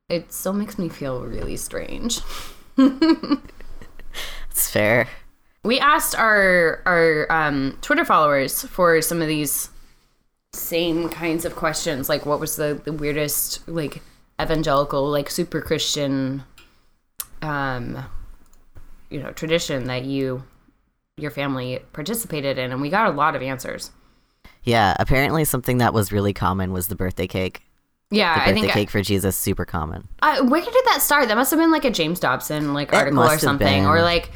it 0.09 0.31
still 0.33 0.53
makes 0.53 0.79
me 0.79 0.89
feel 0.89 1.21
really 1.21 1.57
strange. 1.57 2.21
it's 2.77 4.71
fair. 4.71 5.07
We 5.63 5.79
asked 5.79 6.15
our 6.15 6.81
our 6.85 7.31
um, 7.31 7.77
Twitter 7.81 8.05
followers 8.05 8.63
for 8.63 9.01
some 9.01 9.21
of 9.21 9.27
these 9.27 9.69
same 10.53 11.09
kinds 11.09 11.45
of 11.45 11.55
questions, 11.55 12.09
like 12.09 12.25
what 12.25 12.39
was 12.39 12.55
the, 12.55 12.81
the 12.85 12.93
weirdest 12.93 13.67
like 13.67 14.01
evangelical, 14.41 15.09
like 15.09 15.29
super 15.29 15.61
Christian, 15.61 16.43
um, 17.41 18.05
you 19.09 19.21
know, 19.21 19.31
tradition 19.31 19.85
that 19.85 20.05
you 20.05 20.43
your 21.17 21.31
family 21.31 21.79
participated 21.93 22.57
in, 22.59 22.71
and 22.71 22.81
we 22.81 22.89
got 22.89 23.07
a 23.07 23.11
lot 23.15 23.35
of 23.35 23.41
answers. 23.41 23.91
Yeah, 24.63 24.95
apparently 24.99 25.45
something 25.45 25.79
that 25.79 25.93
was 25.93 26.11
really 26.11 26.33
common 26.33 26.71
was 26.73 26.87
the 26.89 26.95
birthday 26.95 27.25
cake. 27.27 27.63
Yeah, 28.11 28.35
The 28.35 28.41
I 28.41 28.45
birthday 28.45 28.61
think. 28.61 28.73
cake 28.73 28.89
for 28.89 29.01
Jesus 29.01 29.35
super 29.35 29.65
common. 29.65 30.07
I, 30.21 30.41
where 30.41 30.61
did 30.61 30.73
that 30.85 31.01
start? 31.01 31.27
That 31.27 31.35
must 31.35 31.51
have 31.51 31.59
been 31.59 31.71
like 31.71 31.85
a 31.85 31.91
James 31.91 32.19
Dobson 32.19 32.73
like 32.73 32.93
article 32.93 33.23
or 33.23 33.37
something, 33.39 33.85
or 33.85 34.01
like, 34.01 34.29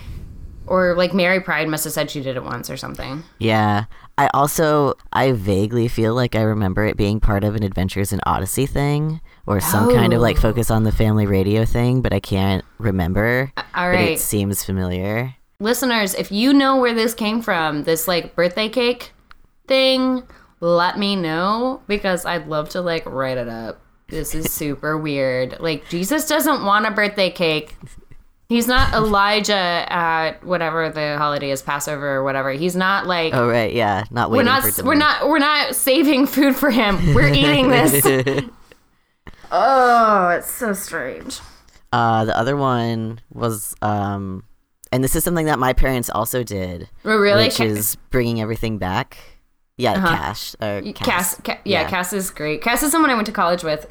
or 0.67 0.95
like 0.95 1.13
Mary 1.13 1.39
Pride 1.39 1.69
must 1.69 1.83
have 1.83 1.93
said 1.93 2.09
she 2.09 2.21
did 2.21 2.35
it 2.35 2.43
once 2.43 2.69
or 2.69 2.77
something. 2.77 3.23
Yeah. 3.39 3.85
I 4.17 4.29
also 4.33 4.95
I 5.13 5.31
vaguely 5.31 5.87
feel 5.87 6.13
like 6.13 6.35
I 6.35 6.41
remember 6.41 6.85
it 6.85 6.97
being 6.97 7.19
part 7.19 7.43
of 7.43 7.55
an 7.55 7.63
Adventures 7.63 8.11
in 8.11 8.19
Odyssey 8.25 8.65
thing 8.65 9.21
or 9.47 9.59
some 9.59 9.91
kind 9.93 10.13
of 10.13 10.21
like 10.21 10.37
Oh. 10.37 10.41
focus 10.41 10.69
on 10.71 10.83
the 10.83 10.91
family 10.91 11.25
radio 11.25 11.65
thing, 11.65 12.01
but 12.01 12.13
I 12.13 12.19
can't 12.19 12.63
remember. 12.77 13.51
all 13.75 13.91
But 13.91 13.99
it 14.01 14.19
seems 14.19 14.63
familiar. 14.63 15.35
listeners, 15.59 16.13
if 16.15 16.31
you 16.31 16.53
know 16.53 16.77
where 16.77 16.93
this 16.93 17.13
came 17.13 17.41
from, 17.41 17.83
this 17.83 18.07
like 18.07 18.35
birthday 18.35 18.69
cake 18.69 19.11
thing, 19.67 20.23
let 20.59 20.97
me 20.99 21.15
know 21.15 21.81
because 21.87 22.25
I'd 22.25 22.47
love 22.47 22.69
to 22.69 22.81
like 22.81 23.05
write 23.05 23.37
it 23.37 23.47
up. 23.47 23.81
This 24.09 24.35
is 24.35 24.51
super 24.53 24.97
weird. 24.97 25.57
Like 25.59 25.87
Jesus 25.89 26.27
doesn't 26.27 26.63
want 26.65 26.85
a 26.85 26.91
birthday 26.91 27.29
cake. 27.31 27.75
He's 28.49 28.67
not 28.67 28.93
Elijah 29.01 29.53
at 29.87 30.43
whatever 30.43 30.89
the 30.89 31.17
holiday 31.17 31.51
is, 31.51 31.61
Passover 31.61 32.15
or 32.17 32.23
whatever. 32.23 32.51
He's 32.51 32.75
not 32.75 33.07
like 33.07 33.33
Oh 33.33 33.47
right, 33.47 33.73
yeah. 33.73 34.03
Not 34.11 34.29
we're 34.29 34.43
not 34.43 34.63
for 34.63 34.83
we're 34.83 34.95
not 34.95 35.27
we're 35.29 35.39
not 35.39 35.75
saving 35.75 36.27
food 36.27 36.55
for 36.55 36.69
him. 36.69 37.13
We're 37.15 37.29
eating 37.29 37.69
this. 37.69 38.41
oh, 39.51 40.29
it's 40.29 40.49
so 40.51 40.73
strange. 40.73 41.39
Uh, 41.93 42.25
the 42.25 42.37
other 42.37 42.55
one 42.55 43.19
was, 43.33 43.75
um, 43.81 44.43
and 44.91 45.03
this 45.03 45.15
is 45.15 45.23
something 45.23 45.45
that 45.47 45.59
my 45.59 45.73
parents 45.73 46.09
also 46.09 46.41
did, 46.43 46.89
We're 47.03 47.21
really 47.21 47.45
which 47.45 47.59
is 47.59 47.95
bringing 48.09 48.39
everything 48.41 48.77
back. 48.77 49.17
Yeah, 49.77 49.93
Uh-huh. 49.93 50.07
cash. 50.07 50.55
Or 50.61 50.81
Cass, 50.93 50.95
Cass. 50.95 51.41
Ca- 51.43 51.59
yeah, 51.65 51.81
Yeah. 51.81 51.89
Cass 51.89 52.13
is 52.13 52.29
great. 52.29 52.61
Cass 52.61 52.83
is 52.83 52.91
someone 52.91 53.09
I 53.11 53.15
went 53.15 53.25
to 53.27 53.31
college 53.33 53.63
with. 53.63 53.87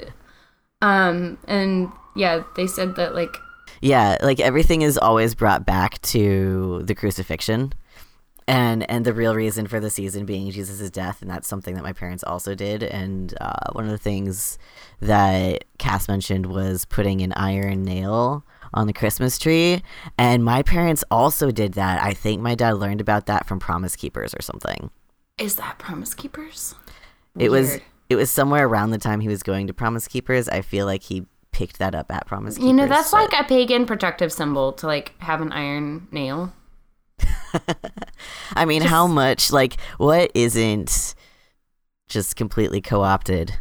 Um, 0.82 1.36
and 1.46 1.90
yeah, 2.16 2.42
they 2.56 2.66
said 2.66 2.96
that 2.96 3.14
like 3.14 3.36
Yeah, 3.82 4.16
like 4.22 4.40
everything 4.40 4.82
is 4.82 4.96
always 4.98 5.34
brought 5.34 5.66
back 5.66 6.00
to 6.02 6.82
the 6.84 6.94
crucifixion. 6.94 7.72
And 8.50 8.90
and 8.90 9.04
the 9.04 9.14
real 9.14 9.36
reason 9.36 9.68
for 9.68 9.78
the 9.78 9.90
season 9.90 10.26
being 10.26 10.50
Jesus' 10.50 10.90
death, 10.90 11.22
and 11.22 11.30
that's 11.30 11.46
something 11.46 11.76
that 11.76 11.84
my 11.84 11.92
parents 11.92 12.24
also 12.24 12.56
did. 12.56 12.82
And 12.82 13.32
uh, 13.40 13.70
one 13.72 13.84
of 13.84 13.92
the 13.92 13.98
things 13.98 14.58
that 14.98 15.66
Cass 15.78 16.08
mentioned 16.08 16.46
was 16.46 16.84
putting 16.84 17.22
an 17.22 17.32
iron 17.34 17.84
nail 17.84 18.44
on 18.74 18.88
the 18.88 18.92
Christmas 18.92 19.38
tree. 19.38 19.84
And 20.18 20.44
my 20.44 20.62
parents 20.62 21.04
also 21.12 21.52
did 21.52 21.74
that. 21.74 22.02
I 22.02 22.12
think 22.12 22.42
my 22.42 22.56
dad 22.56 22.72
learned 22.72 23.00
about 23.00 23.26
that 23.26 23.46
from 23.46 23.60
Promise 23.60 23.94
Keepers 23.94 24.34
or 24.34 24.42
something. 24.42 24.90
Is 25.38 25.54
that 25.54 25.78
Promise 25.78 26.14
Keepers? 26.14 26.74
It 27.38 27.52
was 27.52 27.78
it 28.08 28.16
was 28.16 28.32
somewhere 28.32 28.66
around 28.66 28.90
the 28.90 28.98
time 28.98 29.20
he 29.20 29.28
was 29.28 29.44
going 29.44 29.68
to 29.68 29.72
Promise 29.72 30.08
Keepers. 30.08 30.48
I 30.48 30.62
feel 30.62 30.86
like 30.86 31.04
he 31.04 31.24
picked 31.52 31.78
that 31.78 31.94
up 31.94 32.10
at 32.10 32.26
Promise 32.26 32.56
Keepers. 32.56 32.66
You 32.66 32.74
know, 32.74 32.88
that's 32.88 33.12
but- 33.12 33.30
like 33.30 33.44
a 33.44 33.48
pagan 33.48 33.86
protective 33.86 34.32
symbol 34.32 34.72
to 34.72 34.88
like 34.88 35.14
have 35.20 35.40
an 35.40 35.52
iron 35.52 36.08
nail. 36.10 36.52
I 38.54 38.64
mean, 38.64 38.82
how 38.82 39.06
much 39.06 39.52
like 39.52 39.80
what 39.98 40.30
isn't 40.34 41.14
just 42.08 42.36
completely 42.36 42.80
co-opted? 42.80 43.58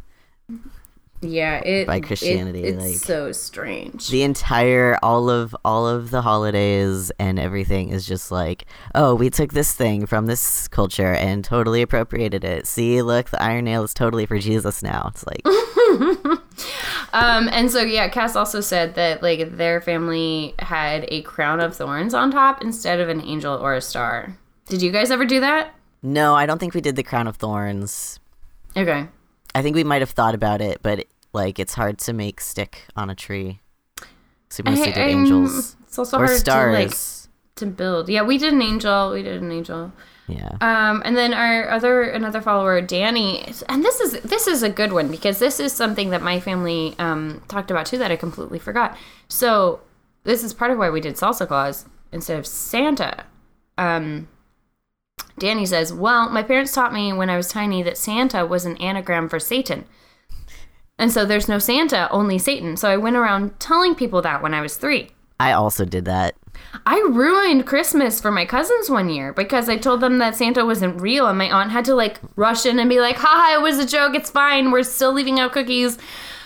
Yeah, 1.21 1.57
it 1.57 1.85
By 1.85 1.99
Christianity, 1.99 2.63
it's 2.63 2.81
like- 2.81 2.95
so 2.95 3.31
strange. 3.33 4.07
the 4.09 4.23
entire 4.23 4.97
all 5.03 5.29
of 5.29 5.55
all 5.65 5.85
of 5.87 6.11
the 6.11 6.21
holidays 6.21 7.11
and 7.19 7.37
everything 7.37 7.89
is 7.89 8.05
just 8.07 8.31
like 8.31 8.65
oh 8.95 9.15
we 9.15 9.29
took 9.29 9.51
this 9.53 9.73
thing 9.73 10.05
from 10.05 10.27
this 10.27 10.67
culture 10.69 11.13
and 11.13 11.43
totally 11.43 11.81
appropriated 11.81 12.43
it 12.45 12.65
see 12.67 13.01
look 13.01 13.29
the 13.31 13.41
iron 13.43 13.65
nail 13.65 13.83
is 13.83 13.93
totally 13.93 14.25
for 14.25 14.39
jesus 14.39 14.81
now 14.81 15.09
it's 15.13 15.25
like 15.27 15.41
Um, 17.11 17.49
and 17.51 17.71
so 17.71 17.81
yeah, 17.81 18.07
Cass 18.09 18.35
also 18.35 18.61
said 18.61 18.93
that 18.95 19.23
like 19.23 19.55
their 19.57 19.81
family 19.81 20.53
had 20.59 21.05
a 21.07 21.21
crown 21.23 21.59
of 21.59 21.75
thorns 21.75 22.13
on 22.13 22.29
top 22.31 22.61
instead 22.61 22.99
of 22.99 23.09
an 23.09 23.21
angel 23.21 23.55
or 23.55 23.73
a 23.73 23.81
star. 23.81 24.37
Did 24.67 24.81
you 24.83 24.91
guys 24.91 25.09
ever 25.09 25.25
do 25.25 25.39
that? 25.39 25.73
no 26.01 26.33
i 26.33 26.45
don't 26.45 26.59
think 26.59 26.73
we 26.73 26.79
did 26.79 26.95
the 26.95 27.03
crown 27.03 27.27
of 27.27 27.35
thorns 27.35 28.21
Okay. 28.77 29.07
I 29.55 29.61
think 29.61 29.75
we 29.75 29.83
might 29.83 30.01
have 30.01 30.11
thought 30.11 30.35
about 30.35 30.61
it 30.61 30.79
but 30.83 31.05
like 31.33 31.59
it's 31.59 31.73
hard 31.75 31.97
to 31.99 32.13
make 32.13 32.39
stick 32.41 32.85
on 32.95 33.09
a 33.09 33.15
tree 33.15 33.59
so 34.49 34.63
we 34.65 34.71
mostly 34.71 34.91
I- 34.91 34.95
did 34.95 35.01
I'm- 35.01 35.09
angels 35.19 35.75
It's 35.83 35.97
also 35.99 36.17
or 36.17 36.25
hard 36.27 36.37
stars 36.39 36.75
to 36.75 36.83
like 36.83 36.95
to 37.55 37.65
build. 37.65 38.07
Yeah, 38.07 38.21
we 38.21 38.37
did 38.37 38.53
an 38.53 38.61
angel. 38.61 39.11
We 39.11 39.21
did 39.21 39.41
an 39.41 39.51
angel. 39.51 39.91
yeah 40.27 40.55
Um, 40.61 41.01
and 41.03 41.17
then 41.17 41.33
our 41.33 41.69
other 41.69 42.03
another 42.03 42.39
follower, 42.41 42.79
Danny, 42.79 43.43
and 43.67 43.83
this 43.83 43.99
is 43.99 44.13
this 44.21 44.47
is 44.47 44.63
a 44.63 44.69
good 44.69 44.93
one 44.93 45.11
because 45.11 45.39
this 45.39 45.59
is 45.59 45.73
something 45.73 46.11
that 46.11 46.21
my 46.21 46.39
family 46.39 46.95
um, 46.99 47.41
talked 47.49 47.69
about 47.69 47.85
too 47.85 47.97
that 47.97 48.11
I 48.11 48.15
completely 48.15 48.59
forgot. 48.59 48.95
So 49.27 49.81
this 50.23 50.41
is 50.43 50.53
part 50.53 50.71
of 50.71 50.77
why 50.77 50.89
we 50.89 51.01
did 51.01 51.15
Salsa 51.15 51.45
Claus 51.47 51.85
instead 52.13 52.39
of 52.39 52.47
Santa. 52.47 53.25
Um, 53.77 54.29
Danny 55.37 55.65
says, 55.65 55.93
"Well, 55.93 56.29
my 56.29 56.43
parents 56.43 56.73
taught 56.73 56.93
me 56.93 57.13
when 57.13 57.29
I 57.29 57.37
was 57.37 57.47
tiny 57.47 57.81
that 57.83 57.97
Santa 57.97 58.45
was 58.45 58.65
an 58.65 58.77
anagram 58.77 59.29
for 59.29 59.39
Satan." 59.39 59.85
And 60.97 61.11
so 61.11 61.25
there's 61.25 61.47
no 61.47 61.59
Santa, 61.59 62.09
only 62.11 62.37
Satan. 62.37 62.75
So 62.75 62.89
I 62.89 62.97
went 62.97 63.15
around 63.15 63.59
telling 63.59 63.95
people 63.95 64.21
that 64.21 64.41
when 64.41 64.53
I 64.53 64.61
was 64.61 64.75
three. 64.75 65.11
i 65.39 65.53
also 65.53 65.85
did 65.85 66.03
that 66.05 66.35
I 66.85 66.99
ruined 67.09 67.65
Christmas 67.65 68.19
for 68.21 68.31
my 68.31 68.45
cousins 68.45 68.89
one 68.89 69.09
year 69.09 69.33
because 69.33 69.69
I 69.69 69.77
told 69.77 70.01
them 70.01 70.17
that 70.19 70.35
Santa 70.35 70.65
wasn't 70.65 71.01
real, 71.01 71.27
and 71.27 71.37
my 71.37 71.49
aunt 71.49 71.71
had 71.71 71.85
to 71.85 71.95
like 71.95 72.19
rush 72.35 72.65
in 72.65 72.79
and 72.79 72.89
be 72.89 72.99
like, 72.99 73.17
"Haha, 73.17 73.59
it 73.59 73.61
was 73.61 73.79
a 73.79 73.85
joke. 73.85 74.15
It's 74.15 74.29
fine. 74.29 74.71
We're 74.71 74.83
still 74.83 75.13
leaving 75.13 75.39
out 75.39 75.51
cookies." 75.51 75.97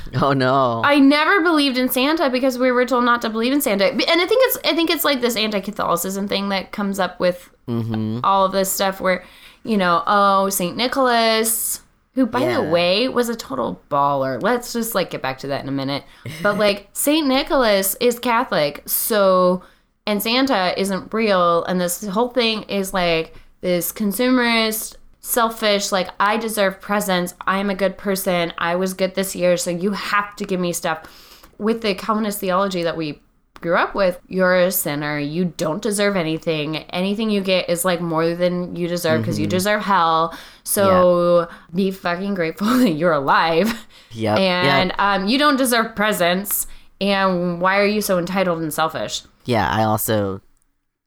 oh 0.22 0.34
no 0.34 0.82
I 0.84 1.00
never 1.00 1.42
believed 1.42 1.78
in 1.78 1.90
Santa 1.90 2.30
because 2.30 2.58
we 2.58 2.72
were 2.72 2.86
told 2.86 3.06
not 3.06 3.22
to 3.22 3.30
believe 3.30 3.54
in 3.54 3.62
Santa, 3.62 3.86
and 3.86 4.02
I 4.02 4.26
think 4.26 4.42
it's 4.46 4.58
I 4.66 4.76
think 4.76 4.90
it's 4.90 5.04
like 5.04 5.22
this 5.22 5.36
anti-Catholicism 5.36 6.28
thing 6.28 6.50
that 6.50 6.72
comes 6.72 7.00
up 7.00 7.20
with 7.20 7.50
mm-hmm. 7.68 8.20
all 8.24 8.46
of 8.46 8.52
this 8.52 8.72
stuff 8.72 9.00
where, 9.00 9.24
you 9.64 9.78
know, 9.78 10.04
oh 10.06 10.50
Saint 10.50 10.78
Nicholas. 10.78 11.82
Who, 12.16 12.28
by 12.28 12.42
Yeah. 12.42 12.62
the 12.62 12.70
way, 12.70 13.08
was 13.08 13.28
a 13.28 13.36
total 13.36 13.82
baller. 13.90 14.40
Let's 14.40 14.72
just 14.72 14.94
like 14.94 15.10
get 15.10 15.24
back 15.24 15.40
to 15.40 15.48
that 15.48 15.64
in 15.64 15.68
a 15.68 15.72
minute. 15.72 16.04
But 16.44 16.60
like 16.60 16.90
Saint 16.94 17.26
Nicholas 17.26 17.96
is 18.00 18.20
Catholic, 18.20 18.84
so 18.86 19.64
and 20.06 20.22
Santa 20.22 20.80
isn't 20.80 21.12
real, 21.12 21.64
and 21.64 21.82
this 21.82 22.06
whole 22.06 22.30
thing 22.30 22.64
is 22.64 22.94
like 22.94 23.34
this 23.62 23.92
consumerist, 23.92 24.96
selfish, 25.24 25.92
like 25.92 26.10
I 26.20 26.38
deserve 26.38 26.80
presents, 26.80 27.34
I'm 27.48 27.70
a 27.70 27.76
good 27.76 27.98
person, 27.98 28.54
I 28.58 28.76
was 28.76 28.94
good 28.94 29.16
this 29.16 29.36
year, 29.36 29.58
so 29.58 29.72
you 29.72 29.94
have 29.94 30.36
to 30.36 30.46
give 30.46 30.60
me 30.60 30.74
stuff. 30.74 31.50
With 31.58 31.82
the 31.82 31.96
Calvinist 31.96 32.40
theology 32.40 32.84
that 32.84 32.98
we 32.98 33.22
grew 33.62 33.76
up 33.78 33.96
with, 33.96 34.20
you're 34.28 34.56
a 34.56 34.72
sinner, 34.72 35.18
you 35.18 35.46
don't 35.46 35.82
deserve 35.82 36.18
anything. 36.18 36.78
Anything 36.90 37.30
you 37.30 37.40
get 37.40 37.70
is 37.70 37.86
like 37.86 38.02
more 38.02 38.36
than 38.36 38.76
you 38.76 38.88
deserve 38.88 39.22
because 39.22 39.40
you 39.40 39.48
deserve 39.48 39.82
hell. 39.82 40.38
So 40.64 41.48
be 41.74 41.90
fucking 41.90 42.34
grateful 42.34 42.68
that 42.80 42.92
you're 42.92 43.14
alive. 43.14 43.88
yep 44.12 44.38
And 44.38 44.90
yep. 44.90 45.00
um, 45.00 45.28
you 45.28 45.40
don't 45.40 45.56
deserve 45.56 45.96
presents. 45.96 46.68
And 47.00 47.62
why 47.62 47.80
are 47.80 47.86
you 47.86 48.02
so 48.02 48.20
entitled 48.20 48.62
and 48.62 48.74
selfish? 48.74 49.24
Yeah, 49.46 49.70
I 49.70 49.84
also 49.84 50.42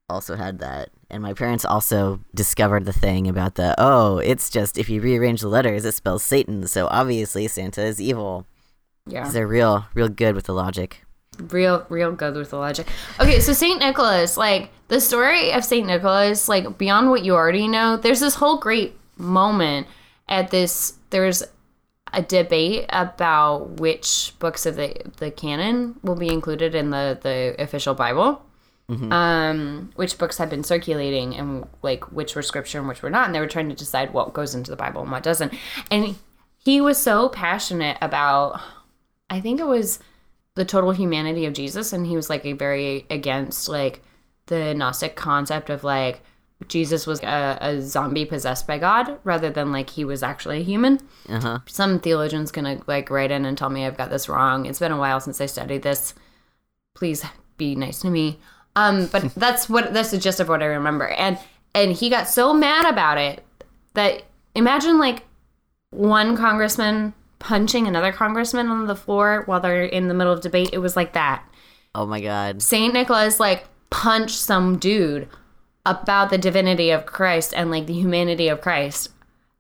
also 0.08 0.36
had 0.36 0.60
that. 0.60 0.90
And 1.08 1.22
my 1.22 1.34
parents 1.34 1.64
also 1.64 2.20
discovered 2.34 2.84
the 2.84 2.92
thing 2.92 3.28
about 3.28 3.54
the 3.54 3.74
oh, 3.78 4.18
it's 4.18 4.50
just 4.50 4.76
if 4.76 4.88
you 4.88 5.00
rearrange 5.00 5.40
the 5.40 5.48
letters 5.48 5.84
it 5.84 5.92
spells 5.92 6.22
Satan, 6.24 6.66
so 6.66 6.88
obviously 6.90 7.46
Santa 7.48 7.82
is 7.82 8.00
evil. 8.00 8.46
Yeah. 9.06 9.28
They're 9.28 9.46
real 9.46 9.86
real 9.94 10.08
good 10.08 10.34
with 10.34 10.46
the 10.46 10.52
logic. 10.54 11.04
real 11.50 11.86
real 11.90 12.12
good 12.12 12.34
with 12.34 12.48
the 12.50 12.56
logic 12.56 12.86
okay 13.20 13.40
so 13.40 13.52
saint 13.52 13.78
nicholas 13.78 14.38
like 14.38 14.70
the 14.88 14.98
story 14.98 15.52
of 15.52 15.62
saint 15.62 15.86
nicholas 15.86 16.48
like 16.48 16.78
beyond 16.78 17.10
what 17.10 17.22
you 17.22 17.34
already 17.34 17.68
know 17.68 17.98
there's 17.98 18.20
this 18.20 18.36
whole 18.36 18.56
great 18.58 18.96
moment 19.18 19.86
at 20.28 20.50
this 20.50 20.94
there's 21.10 21.42
a 22.14 22.22
debate 22.22 22.86
about 22.88 23.78
which 23.80 24.32
books 24.38 24.64
of 24.64 24.76
the 24.76 24.94
the 25.18 25.30
canon 25.30 25.94
will 26.02 26.16
be 26.16 26.28
included 26.32 26.74
in 26.74 26.88
the 26.88 27.18
the 27.22 27.54
official 27.58 27.94
bible 27.94 28.40
um 28.88 29.90
which 29.96 30.16
books 30.16 30.38
had 30.38 30.48
been 30.48 30.62
circulating 30.62 31.34
and 31.34 31.66
like 31.82 32.12
which 32.12 32.36
were 32.36 32.42
scripture 32.42 32.78
and 32.78 32.86
which 32.86 33.02
were 33.02 33.10
not 33.10 33.26
and 33.26 33.34
they 33.34 33.40
were 33.40 33.46
trying 33.48 33.68
to 33.68 33.74
decide 33.74 34.12
what 34.12 34.32
goes 34.32 34.54
into 34.54 34.70
the 34.70 34.76
bible 34.76 35.02
and 35.02 35.10
what 35.10 35.24
doesn't 35.24 35.52
and 35.90 36.14
he 36.64 36.80
was 36.80 36.96
so 36.96 37.28
passionate 37.28 37.98
about 38.00 38.60
i 39.28 39.40
think 39.40 39.58
it 39.58 39.66
was 39.66 39.98
the 40.56 40.64
total 40.64 40.90
humanity 40.90 41.46
of 41.46 41.52
Jesus, 41.52 41.92
and 41.92 42.06
he 42.06 42.16
was 42.16 42.28
like 42.28 42.44
a 42.44 42.54
very 42.54 43.06
against 43.08 43.68
like 43.68 44.02
the 44.46 44.74
Gnostic 44.74 45.14
concept 45.14 45.70
of 45.70 45.84
like 45.84 46.22
Jesus 46.66 47.06
was 47.06 47.22
a, 47.22 47.58
a 47.60 47.82
zombie 47.82 48.24
possessed 48.24 48.66
by 48.66 48.78
God 48.78 49.18
rather 49.22 49.50
than 49.50 49.70
like 49.70 49.90
he 49.90 50.04
was 50.04 50.22
actually 50.22 50.60
a 50.60 50.64
human. 50.64 50.98
Uh 51.28 51.40
huh. 51.40 51.58
Some 51.66 52.00
theologian's 52.00 52.50
gonna 52.50 52.80
like 52.86 53.10
write 53.10 53.30
in 53.30 53.44
and 53.44 53.56
tell 53.56 53.68
me 53.68 53.84
I've 53.84 53.98
got 53.98 54.10
this 54.10 54.28
wrong. 54.28 54.64
It's 54.66 54.78
been 54.78 54.92
a 54.92 54.98
while 54.98 55.20
since 55.20 55.40
I 55.40 55.46
studied 55.46 55.82
this. 55.82 56.14
Please 56.94 57.22
be 57.58 57.76
nice 57.76 58.00
to 58.00 58.10
me. 58.10 58.40
Um, 58.76 59.06
but 59.06 59.34
that's 59.34 59.68
what 59.68 59.92
that's 59.92 60.12
the 60.12 60.18
gist 60.18 60.38
of 60.38 60.48
what 60.48 60.62
I 60.62 60.66
remember. 60.66 61.08
And 61.08 61.38
and 61.74 61.92
he 61.92 62.08
got 62.08 62.28
so 62.28 62.54
mad 62.54 62.86
about 62.86 63.18
it 63.18 63.42
that 63.94 64.22
imagine 64.54 64.98
like 64.98 65.24
one 65.90 66.36
congressman 66.36 67.14
punching 67.38 67.86
another 67.86 68.12
congressman 68.12 68.68
on 68.68 68.86
the 68.86 68.96
floor 68.96 69.42
while 69.46 69.60
they're 69.60 69.84
in 69.84 70.08
the 70.08 70.14
middle 70.14 70.32
of 70.32 70.40
debate. 70.40 70.70
It 70.72 70.78
was 70.78 70.94
like 70.96 71.14
that. 71.14 71.44
Oh 71.94 72.06
my 72.06 72.20
god. 72.20 72.62
Saint 72.62 72.94
Nicholas 72.94 73.40
like 73.40 73.66
punched 73.90 74.38
some 74.38 74.78
dude 74.78 75.28
about 75.84 76.30
the 76.30 76.38
divinity 76.38 76.90
of 76.90 77.06
Christ 77.06 77.54
and 77.56 77.70
like 77.70 77.86
the 77.86 77.94
humanity 77.94 78.48
of 78.48 78.60
Christ 78.60 79.10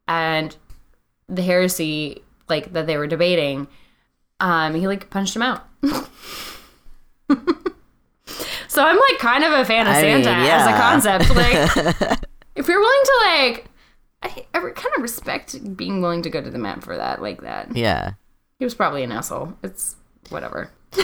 and 0.08 0.56
the 1.28 1.42
heresy 1.42 2.22
like 2.48 2.72
that 2.72 2.86
they 2.86 2.96
were 2.96 3.06
debating. 3.06 3.68
Um, 4.40 4.74
he 4.74 4.86
like 4.86 5.10
punched 5.10 5.34
him 5.34 5.42
out. 5.42 5.66
so 8.68 8.82
I'm 8.84 8.96
like 8.96 9.18
kind 9.18 9.44
of 9.44 9.52
a 9.52 9.64
fan 9.64 9.86
of 9.86 9.94
I 9.94 10.00
Santa 10.00 10.30
mean, 10.30 10.50
as 10.50 10.66
a 10.66 10.72
concept. 10.72 11.30
Like, 11.34 12.20
if 12.56 12.68
you're 12.68 12.80
willing 12.80 13.04
to 13.04 13.20
like, 13.26 13.66
I, 14.22 14.46
I 14.54 14.58
kind 14.60 14.94
of 14.96 15.02
respect 15.02 15.76
being 15.76 16.00
willing 16.02 16.22
to 16.22 16.30
go 16.30 16.40
to 16.42 16.50
the 16.50 16.58
mat 16.58 16.82
for 16.82 16.96
that, 16.96 17.20
like 17.22 17.42
that. 17.42 17.76
Yeah. 17.76 18.12
He 18.58 18.64
was 18.64 18.74
probably 18.74 19.02
an 19.02 19.12
asshole. 19.12 19.54
It's 19.62 19.96
whatever. 20.30 20.70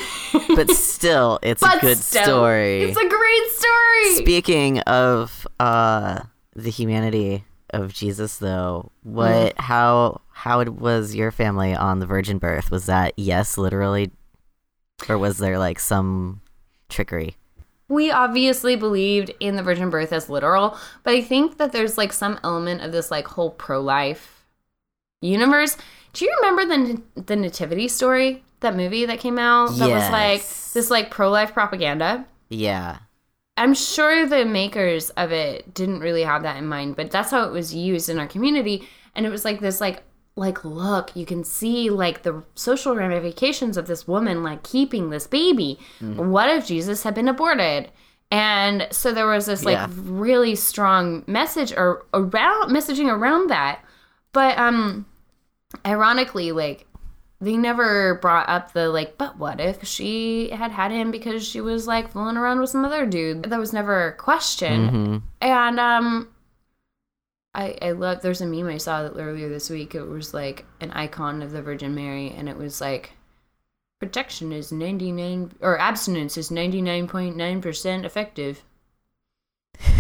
But 0.56 0.70
still, 0.70 1.38
it's 1.42 1.62
a 1.62 1.78
good 1.80 1.98
still, 1.98 2.24
story. 2.24 2.82
It's 2.82 2.96
a 2.96 3.08
great 3.08 3.50
story. 3.50 4.14
Speaking 4.24 4.80
of 4.80 5.46
uh 5.60 6.20
the 6.56 6.70
humanity 6.70 7.44
of 7.70 7.92
Jesus 7.92 8.38
though, 8.38 8.90
what 9.02 9.54
Mm. 9.56 9.60
how 9.60 10.20
how 10.30 10.60
it 10.60 10.70
was 10.70 11.14
your 11.14 11.30
family 11.30 11.74
on 11.74 11.98
the 12.00 12.06
virgin 12.06 12.38
birth? 12.38 12.70
Was 12.70 12.86
that 12.86 13.12
yes 13.16 13.56
literally 13.58 14.10
or 15.08 15.18
was 15.18 15.38
there 15.38 15.58
like 15.58 15.78
some 15.78 16.40
trickery? 16.92 17.36
we 17.92 18.10
obviously 18.10 18.74
believed 18.74 19.32
in 19.38 19.56
the 19.56 19.62
virgin 19.62 19.90
birth 19.90 20.12
as 20.12 20.30
literal, 20.30 20.76
but 21.04 21.14
I 21.14 21.20
think 21.20 21.58
that 21.58 21.72
there's 21.72 21.98
like 21.98 22.12
some 22.12 22.40
element 22.42 22.80
of 22.80 22.90
this 22.90 23.10
like 23.10 23.26
whole 23.26 23.50
pro-life 23.50 24.46
universe. 25.20 25.76
Do 26.12 26.24
you 26.24 26.34
remember 26.40 26.64
the 26.66 27.22
the 27.22 27.36
nativity 27.36 27.88
story? 27.88 28.42
That 28.60 28.76
movie 28.76 29.06
that 29.06 29.18
came 29.20 29.38
out 29.38 29.76
that 29.78 29.90
was 29.90 30.10
like 30.10 30.40
this 30.72 30.90
like 30.90 31.10
pro-life 31.10 31.52
propaganda. 31.52 32.26
Yeah. 32.48 32.98
I'm 33.56 33.74
sure 33.74 34.26
the 34.26 34.44
makers 34.44 35.10
of 35.10 35.30
it 35.30 35.74
didn't 35.74 36.00
really 36.00 36.22
have 36.22 36.42
that 36.44 36.56
in 36.56 36.66
mind, 36.66 36.96
but 36.96 37.10
that's 37.10 37.30
how 37.30 37.46
it 37.46 37.52
was 37.52 37.74
used 37.74 38.08
in 38.08 38.18
our 38.18 38.26
community. 38.26 38.88
And 39.14 39.26
it 39.26 39.30
was 39.30 39.44
like 39.44 39.60
this 39.60 39.80
like 39.80 40.02
like 40.34 40.64
look 40.64 41.14
you 41.14 41.26
can 41.26 41.44
see 41.44 41.90
like 41.90 42.22
the 42.22 42.42
social 42.54 42.96
ramifications 42.96 43.76
of 43.76 43.86
this 43.86 44.08
woman 44.08 44.42
like 44.42 44.62
keeping 44.62 45.10
this 45.10 45.26
baby. 45.26 45.78
What 46.00 46.48
if 46.48 46.66
jesus 46.66 47.02
had 47.02 47.14
been 47.14 47.28
aborted? 47.28 47.90
And 48.30 48.88
so 48.90 49.12
there 49.12 49.26
was 49.26 49.44
this 49.44 49.62
like 49.64 49.76
Yeah. 49.76 49.88
really 49.92 50.54
strong 50.54 51.22
message 51.26 51.72
or 51.76 52.06
around 52.14 52.70
messaging 52.70 53.12
around 53.12 53.50
that. 53.50 53.84
But 54.32 54.56
um 54.58 55.04
ironically 55.86 56.52
like 56.52 56.86
they 57.40 57.56
never 57.56 58.14
brought 58.16 58.48
up 58.48 58.72
the 58.72 58.88
like 58.88 59.18
but 59.18 59.36
what 59.36 59.60
if 59.60 59.84
she 59.84 60.48
had 60.50 60.70
had 60.70 60.92
him 60.92 61.10
because 61.10 61.44
she 61.46 61.60
was 61.60 61.86
like 61.88 62.10
fooling 62.12 62.36
around 62.36 62.60
with 62.60 62.70
some 62.70 62.84
other 62.84 63.04
dude? 63.04 63.42
That 63.44 63.58
was 63.60 63.72
never 63.72 64.08
a 64.08 64.12
question 64.16 64.88
hmm 64.88 65.16
and 65.40 65.78
um 65.80 66.28
I, 67.54 67.76
I 67.82 67.90
love 67.92 68.22
there's 68.22 68.40
a 68.40 68.46
meme 68.46 68.68
I 68.68 68.78
saw 68.78 69.02
that 69.02 69.18
earlier 69.18 69.48
this 69.48 69.68
week. 69.68 69.94
It 69.94 70.04
was 70.04 70.32
like 70.32 70.64
an 70.80 70.90
icon 70.92 71.42
of 71.42 71.52
the 71.52 71.62
Virgin 71.62 71.94
Mary 71.94 72.30
and 72.30 72.48
it 72.48 72.56
was 72.56 72.80
like 72.80 73.12
protection 74.00 74.52
is 74.52 74.72
99 74.72 75.52
or 75.60 75.78
abstinence 75.78 76.36
is 76.36 76.48
99.9% 76.48 78.04
effective. 78.04 78.64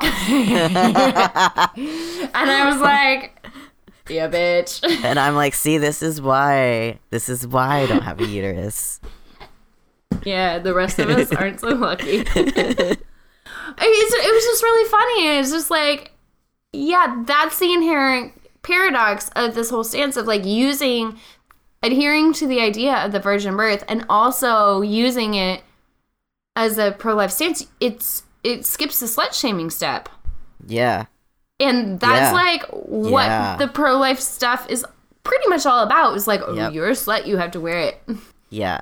and 0.00 0.78
I 2.34 2.70
was 2.70 2.80
like, 2.80 3.44
yeah, 4.08 4.28
bitch. 4.28 4.82
and 5.04 5.18
I'm 5.18 5.34
like, 5.34 5.54
see, 5.54 5.78
this 5.78 6.02
is 6.02 6.20
why. 6.20 6.98
This 7.10 7.28
is 7.28 7.46
why 7.46 7.80
I 7.80 7.86
don't 7.86 8.02
have 8.02 8.20
a 8.20 8.26
uterus. 8.26 9.00
Yeah, 10.24 10.58
the 10.58 10.74
rest 10.74 10.98
of 10.98 11.10
us 11.10 11.32
aren't 11.36 11.60
so 11.60 11.68
lucky. 11.68 12.24
It 13.80 14.34
was 14.34 14.44
just 14.44 14.62
really 14.62 14.88
funny. 14.88 15.38
It's 15.38 15.50
just 15.50 15.70
like, 15.70 16.12
yeah, 16.72 17.22
that's 17.26 17.58
the 17.58 17.72
inherent 17.72 18.32
paradox 18.62 19.30
of 19.36 19.54
this 19.54 19.70
whole 19.70 19.84
stance 19.84 20.16
of 20.16 20.26
like 20.26 20.44
using, 20.44 21.18
adhering 21.82 22.32
to 22.34 22.46
the 22.46 22.60
idea 22.60 22.94
of 22.96 23.12
the 23.12 23.20
virgin 23.20 23.56
birth 23.56 23.84
and 23.88 24.04
also 24.08 24.80
using 24.82 25.34
it 25.34 25.62
as 26.56 26.78
a 26.78 26.92
pro 26.92 27.14
life 27.14 27.30
stance. 27.30 27.66
It's 27.80 28.24
it 28.44 28.64
skips 28.64 29.00
the 29.00 29.06
slut 29.06 29.32
shaming 29.32 29.70
step. 29.70 30.08
Yeah. 30.66 31.06
And 31.60 31.98
that's 32.00 32.30
Yeah. 32.30 32.32
like 32.32 32.62
what 32.70 33.24
Yeah. 33.26 33.56
the 33.56 33.68
pro 33.68 33.96
life 33.96 34.20
stuff 34.20 34.66
is 34.68 34.84
pretty 35.24 35.48
much 35.48 35.66
all 35.66 35.80
about. 35.82 36.16
Is 36.16 36.26
like, 36.28 36.40
oh, 36.46 36.54
Yep. 36.54 36.72
you're 36.72 36.88
a 36.88 36.92
slut, 36.92 37.26
you 37.26 37.36
have 37.38 37.50
to 37.52 37.60
wear 37.60 37.78
it. 37.78 38.00
Yeah. 38.50 38.80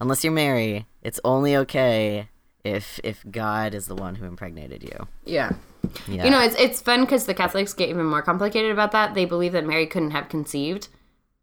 Unless 0.00 0.22
you're 0.22 0.32
Mary, 0.34 0.84
it's 1.02 1.18
only 1.24 1.56
okay 1.56 2.28
if 2.62 3.00
if 3.02 3.24
God 3.30 3.72
is 3.74 3.86
the 3.86 3.94
one 3.94 4.16
who 4.16 4.26
impregnated 4.26 4.82
you. 4.82 5.06
Yeah. 5.24 5.52
Yeah. 6.06 6.24
You 6.24 6.30
know, 6.30 6.40
it's 6.40 6.54
it's 6.56 6.80
fun 6.80 7.02
because 7.02 7.26
the 7.26 7.34
Catholics 7.34 7.74
get 7.74 7.88
even 7.88 8.06
more 8.06 8.22
complicated 8.22 8.70
about 8.70 8.92
that. 8.92 9.14
They 9.14 9.24
believe 9.24 9.52
that 9.52 9.66
Mary 9.66 9.86
couldn't 9.86 10.12
have 10.12 10.28
conceived, 10.28 10.88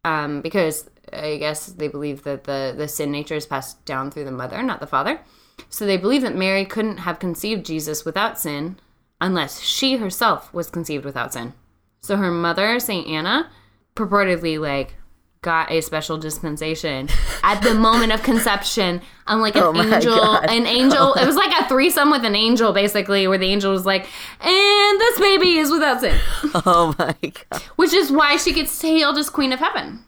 um, 0.04 0.40
because 0.40 0.88
I 1.12 1.36
guess 1.36 1.66
they 1.66 1.88
believe 1.88 2.24
that 2.24 2.44
the 2.44 2.74
the 2.76 2.88
sin 2.88 3.10
nature 3.10 3.34
is 3.34 3.46
passed 3.46 3.84
down 3.84 4.10
through 4.10 4.24
the 4.24 4.32
mother, 4.32 4.62
not 4.62 4.80
the 4.80 4.86
father. 4.86 5.20
So 5.68 5.86
they 5.86 5.96
believe 5.96 6.22
that 6.22 6.36
Mary 6.36 6.64
couldn't 6.64 6.98
have 6.98 7.18
conceived 7.18 7.66
Jesus 7.66 8.04
without 8.04 8.38
sin, 8.38 8.78
unless 9.20 9.60
she 9.60 9.96
herself 9.96 10.52
was 10.52 10.70
conceived 10.70 11.04
without 11.04 11.32
sin. 11.32 11.54
So 12.00 12.16
her 12.16 12.30
mother, 12.30 12.78
Saint 12.78 13.08
Anna, 13.08 13.50
purportedly 13.94 14.60
like 14.60 14.94
got 15.42 15.70
a 15.70 15.80
special 15.80 16.18
dispensation 16.18 17.08
at 17.42 17.60
the 17.62 17.74
moment 17.74 18.12
of 18.12 18.22
conception, 18.22 19.00
unlike 19.26 19.54
an 19.56 19.62
Oh 19.62 19.74
angel. 19.82 20.16
God. 20.16 20.50
An 20.50 20.66
angel. 20.66 21.14
It 21.20 21.26
was 21.26 21.36
like 21.36 21.52
a 21.58 21.68
threesome 21.68 22.10
with 22.10 22.24
an 22.24 22.34
angel, 22.34 22.72
basically, 22.72 23.26
where 23.28 23.38
the 23.38 23.46
angel 23.46 23.70
was 23.72 23.86
like, 23.86 24.06
"And 24.40 25.00
this 25.00 25.18
baby 25.20 25.58
is 25.58 25.70
without 25.70 26.00
sin," 26.00 26.18
oh 26.66 26.94
my 26.98 27.14
god. 27.22 27.62
which 27.76 27.92
is 27.92 28.10
why 28.10 28.36
she 28.36 28.52
gets 28.52 28.80
hailed 28.82 29.18
as 29.18 29.30
Queen 29.30 29.52
of 29.52 29.60
Heaven. 29.60 30.04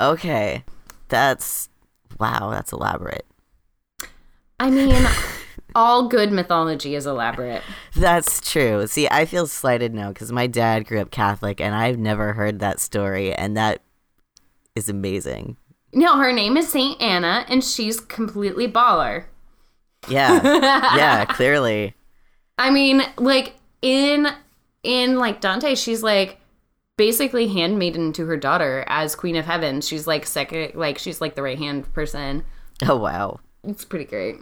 Okay. 0.00 0.64
That's 1.08 1.68
wow, 2.20 2.50
that's 2.50 2.72
elaborate. 2.72 3.26
I 4.60 4.70
mean, 4.70 5.06
all 5.74 6.08
good 6.08 6.32
mythology 6.32 6.94
is 6.94 7.06
elaborate. 7.06 7.62
That's 7.94 8.40
true. 8.40 8.86
See, 8.86 9.08
I 9.10 9.24
feel 9.24 9.46
slighted 9.46 9.94
now 9.94 10.08
because 10.08 10.30
my 10.32 10.46
dad 10.46 10.86
grew 10.86 11.00
up 11.00 11.10
Catholic 11.10 11.60
and 11.60 11.74
I've 11.74 11.98
never 11.98 12.32
heard 12.34 12.58
that 12.60 12.80
story, 12.80 13.32
and 13.32 13.56
that 13.56 13.80
is 14.78 14.88
amazing. 14.88 15.56
No, 15.92 16.18
her 16.18 16.32
name 16.32 16.56
is 16.56 16.68
Saint 16.68 17.00
Anna, 17.00 17.44
and 17.48 17.62
she's 17.62 18.00
completely 18.00 18.66
baller. 18.66 19.24
Yeah. 20.08 20.40
yeah, 20.96 21.24
clearly. 21.26 21.94
I 22.56 22.70
mean, 22.70 23.02
like 23.16 23.54
in 23.82 24.28
in 24.82 25.18
like 25.18 25.40
Dante, 25.40 25.74
she's 25.74 26.02
like 26.02 26.40
basically 26.96 27.48
handmaiden 27.48 28.12
to 28.12 28.26
her 28.26 28.36
daughter 28.36 28.84
as 28.88 29.14
Queen 29.14 29.36
of 29.36 29.46
Heaven. 29.46 29.80
She's 29.80 30.06
like 30.06 30.26
second, 30.26 30.74
like 30.74 30.98
she's 30.98 31.20
like 31.20 31.34
the 31.34 31.42
right 31.42 31.58
hand 31.58 31.92
person. 31.94 32.44
Oh, 32.86 32.96
wow. 32.96 33.40
It's 33.64 33.84
pretty 33.84 34.04
great. 34.04 34.36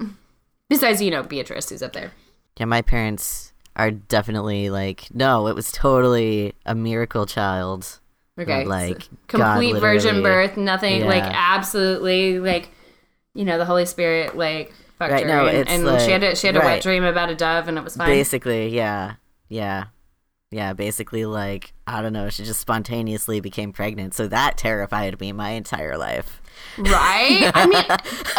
Besides, 0.68 1.00
you 1.00 1.10
know, 1.10 1.22
Beatrice 1.22 1.70
who's 1.70 1.82
up 1.82 1.92
there. 1.92 2.12
Yeah, 2.58 2.66
my 2.66 2.82
parents 2.82 3.52
are 3.76 3.90
definitely 3.90 4.70
like, 4.70 5.08
no, 5.14 5.46
it 5.46 5.54
was 5.54 5.70
totally 5.70 6.54
a 6.64 6.74
miracle 6.74 7.26
child. 7.26 8.00
Okay, 8.38 8.64
Like, 8.66 9.02
so 9.02 9.08
complete 9.28 9.76
virgin 9.80 10.22
birth, 10.22 10.56
nothing 10.56 11.06
like 11.06 11.22
absolutely 11.24 12.38
like 12.38 12.70
you 13.34 13.44
know 13.44 13.58
the 13.58 13.64
Holy 13.64 13.86
Spirit 13.86 14.36
like 14.36 14.72
fucked 14.98 15.12
Right, 15.12 15.22
her, 15.24 15.28
no, 15.28 15.46
and, 15.46 15.68
and 15.68 15.84
like- 15.84 16.00
she 16.00 16.10
had 16.10 16.22
a, 16.22 16.36
she 16.36 16.46
had 16.46 16.56
a 16.56 16.60
wet 16.60 16.82
dream 16.82 17.04
about 17.04 17.30
a 17.30 17.34
dove, 17.34 17.68
and 17.68 17.76
it 17.78 17.84
was 17.84 17.96
fine. 17.96 18.08
Basically, 18.08 18.68
yeah. 18.74 19.14
Yeah. 19.48 19.84
Yeah, 20.52 20.74
basically, 20.74 21.24
like, 21.26 21.72
I 21.88 22.00
don't 22.02 22.12
know, 22.12 22.30
she 22.30 22.44
just 22.44 22.60
spontaneously 22.60 23.40
became 23.40 23.72
pregnant. 23.72 24.14
So 24.14 24.28
that 24.28 24.56
terrified 24.56 25.18
me 25.20 25.32
my 25.32 25.50
entire 25.50 25.98
life. 25.98 26.40
Right? 26.78 27.50
I 27.54 27.66
mean, 27.66 27.84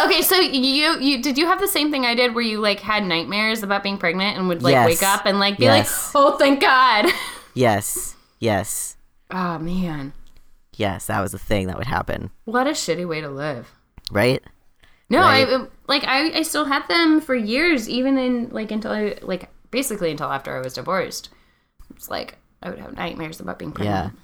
okay, 0.06 0.22
so 0.22 0.36
you 0.40 0.98
you 1.00 1.22
did 1.22 1.36
you 1.38 1.46
have 1.46 1.60
the 1.60 1.68
same 1.68 1.90
thing 1.90 2.06
I 2.06 2.14
did 2.14 2.34
where 2.34 2.42
you 2.42 2.60
like 2.60 2.80
had 2.80 3.04
nightmares 3.04 3.62
about 3.62 3.82
being 3.82 3.98
pregnant 3.98 4.36
and 4.38 4.48
would 4.48 4.62
like 4.62 4.72
Yes. 4.72 4.86
wake 4.86 5.02
up 5.02 5.26
and 5.26 5.38
like 5.38 5.58
be 5.58 5.64
Yes. 5.64 6.12
like, 6.14 6.24
"Oh, 6.24 6.36
thank 6.38 6.60
God." 6.60 7.06
Yes. 7.54 8.14
Yes. 8.40 8.96
Oh 9.30 9.58
man. 9.58 10.12
Yes, 10.76 11.06
that 11.06 11.20
was 11.20 11.34
a 11.34 11.38
thing 11.38 11.66
that 11.66 11.76
would 11.76 11.86
happen. 11.86 12.30
What 12.44 12.66
a 12.66 12.70
shitty 12.70 13.06
way 13.08 13.20
to 13.20 13.28
live. 13.28 13.70
Right? 14.10 14.42
No, 15.10 15.20
Right. 15.20 15.48
I 15.48 15.66
like 15.86 16.04
I 16.04 16.38
I 16.38 16.42
still 16.42 16.64
had 16.66 16.86
them 16.88 17.20
for 17.20 17.34
years 17.34 17.88
even 17.88 18.16
in 18.18 18.48
like 18.50 18.70
until 18.70 18.92
I 18.92 19.16
like 19.22 19.50
basically 19.70 20.10
until 20.10 20.30
after 20.30 20.56
I 20.56 20.60
was 20.60 20.74
divorced. 20.74 21.30
It's 21.94 22.08
like 22.10 22.36
I 22.62 22.70
would 22.70 22.78
have 22.78 22.94
nightmares 22.96 23.40
about 23.40 23.58
being 23.58 23.72
pregnant. 23.72 24.12
Yeah. 24.14 24.20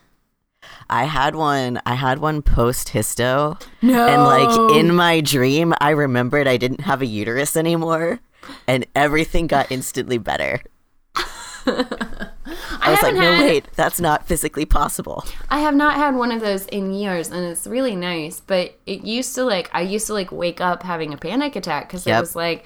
I 0.88 1.04
had 1.04 1.34
one 1.34 1.80
I 1.84 1.94
had 1.94 2.18
one 2.20 2.40
post 2.42 2.88
histo 2.88 3.60
No. 3.82 4.06
and 4.06 4.22
like 4.22 4.76
in 4.78 4.94
my 4.94 5.20
dream 5.20 5.74
I 5.80 5.90
remembered 5.90 6.46
I 6.46 6.56
didn't 6.56 6.82
have 6.82 7.02
a 7.02 7.06
uterus 7.06 7.56
anymore 7.56 8.20
and 8.66 8.86
everything 8.94 9.46
got 9.46 9.70
instantly 9.72 10.18
better. 10.18 10.60
I, 12.80 12.90
was 12.90 13.02
like, 13.02 13.14
no 13.14 13.20
had- 13.20 13.44
wait, 13.44 13.68
that's 13.74 14.00
not 14.00 14.26
physically 14.26 14.64
possible. 14.64 15.24
I 15.50 15.60
have 15.60 15.74
not 15.74 15.94
had 15.94 16.14
one 16.14 16.32
of 16.32 16.40
those 16.40 16.66
in 16.66 16.92
years, 16.92 17.30
and 17.30 17.44
it's 17.44 17.66
really 17.66 17.96
nice. 17.96 18.40
But 18.40 18.78
it 18.86 19.04
used 19.04 19.34
to 19.36 19.44
like 19.44 19.70
I 19.72 19.82
used 19.82 20.06
to 20.08 20.12
like 20.12 20.32
wake 20.32 20.60
up 20.60 20.82
having 20.82 21.12
a 21.12 21.16
panic 21.16 21.56
attack 21.56 21.88
because 21.88 22.06
it 22.06 22.12
was 22.12 22.36
like 22.36 22.64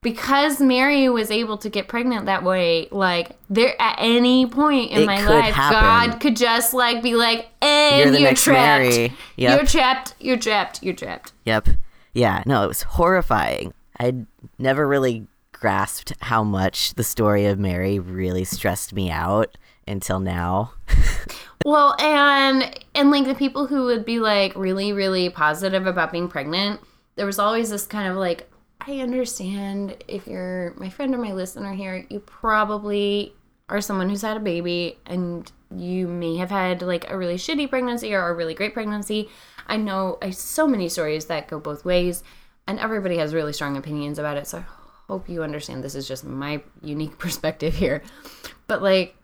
because 0.00 0.60
Mary 0.60 1.08
was 1.08 1.30
able 1.30 1.58
to 1.58 1.68
get 1.68 1.88
pregnant 1.88 2.26
that 2.26 2.42
way. 2.44 2.88
Like 2.90 3.30
there 3.50 3.74
at 3.80 3.96
any 3.98 4.46
point 4.46 4.90
in 4.92 5.02
It 5.02 5.06
my 5.06 5.24
life, 5.26 5.54
happen. 5.54 5.80
God 6.10 6.20
could 6.20 6.36
just 6.36 6.74
like 6.74 7.02
be 7.02 7.14
like, 7.14 7.48
and 7.60 8.10
You're 8.10 8.20
you're 8.20 8.34
trapped. 8.34 8.94
Yep. 8.94 9.12
You're 9.36 9.66
trapped. 9.66 10.14
You're 10.20 10.36
trapped. 10.36 10.82
You're 10.82 10.94
trapped. 10.94 11.32
Yep. 11.44 11.68
Yeah, 12.12 12.42
no, 12.46 12.64
it 12.64 12.68
was 12.68 12.82
horrifying. 12.82 13.74
I'd 13.98 14.26
never 14.58 14.86
really 14.86 15.26
grasped 15.60 16.12
how 16.20 16.42
much 16.44 16.94
the 16.94 17.04
story 17.04 17.46
of 17.46 17.58
Mary 17.58 17.98
really 17.98 18.44
stressed 18.44 18.92
me 18.92 19.10
out 19.10 19.56
until 19.86 20.20
now. 20.20 20.72
Well, 21.64 21.96
and 22.00 22.78
and 22.94 23.10
like 23.10 23.26
the 23.26 23.34
people 23.34 23.66
who 23.66 23.84
would 23.84 24.04
be 24.04 24.20
like 24.20 24.54
really 24.56 24.92
really 24.92 25.28
positive 25.28 25.86
about 25.86 26.12
being 26.12 26.28
pregnant, 26.28 26.80
there 27.16 27.26
was 27.26 27.38
always 27.38 27.70
this 27.70 27.86
kind 27.86 28.08
of 28.08 28.16
like 28.16 28.48
I 28.80 29.00
understand 29.00 30.02
if 30.06 30.26
you're 30.26 30.72
my 30.76 30.88
friend 30.88 31.14
or 31.14 31.18
my 31.18 31.32
listener 31.32 31.74
here, 31.74 32.06
you 32.08 32.20
probably 32.20 33.34
are 33.68 33.80
someone 33.80 34.08
who's 34.08 34.22
had 34.22 34.36
a 34.36 34.40
baby 34.40 34.98
and 35.04 35.50
you 35.76 36.06
may 36.06 36.36
have 36.36 36.50
had 36.50 36.80
like 36.80 37.10
a 37.10 37.18
really 37.18 37.36
shitty 37.36 37.68
pregnancy 37.68 38.14
or 38.14 38.28
a 38.28 38.34
really 38.34 38.54
great 38.54 38.72
pregnancy. 38.72 39.28
I 39.66 39.76
know 39.76 40.16
I 40.22 40.30
so 40.30 40.66
many 40.66 40.88
stories 40.88 41.26
that 41.26 41.48
go 41.48 41.58
both 41.58 41.84
ways 41.84 42.22
and 42.66 42.78
everybody 42.78 43.18
has 43.18 43.34
really 43.34 43.52
strong 43.52 43.76
opinions 43.76 44.18
about 44.18 44.38
it. 44.38 44.46
So 44.46 44.58
I 44.58 44.64
hope 45.08 45.28
you 45.28 45.42
understand 45.42 45.82
this 45.82 45.94
is 45.94 46.06
just 46.06 46.24
my 46.24 46.62
unique 46.82 47.18
perspective 47.18 47.74
here. 47.74 48.02
But 48.66 48.82
like 48.82 49.16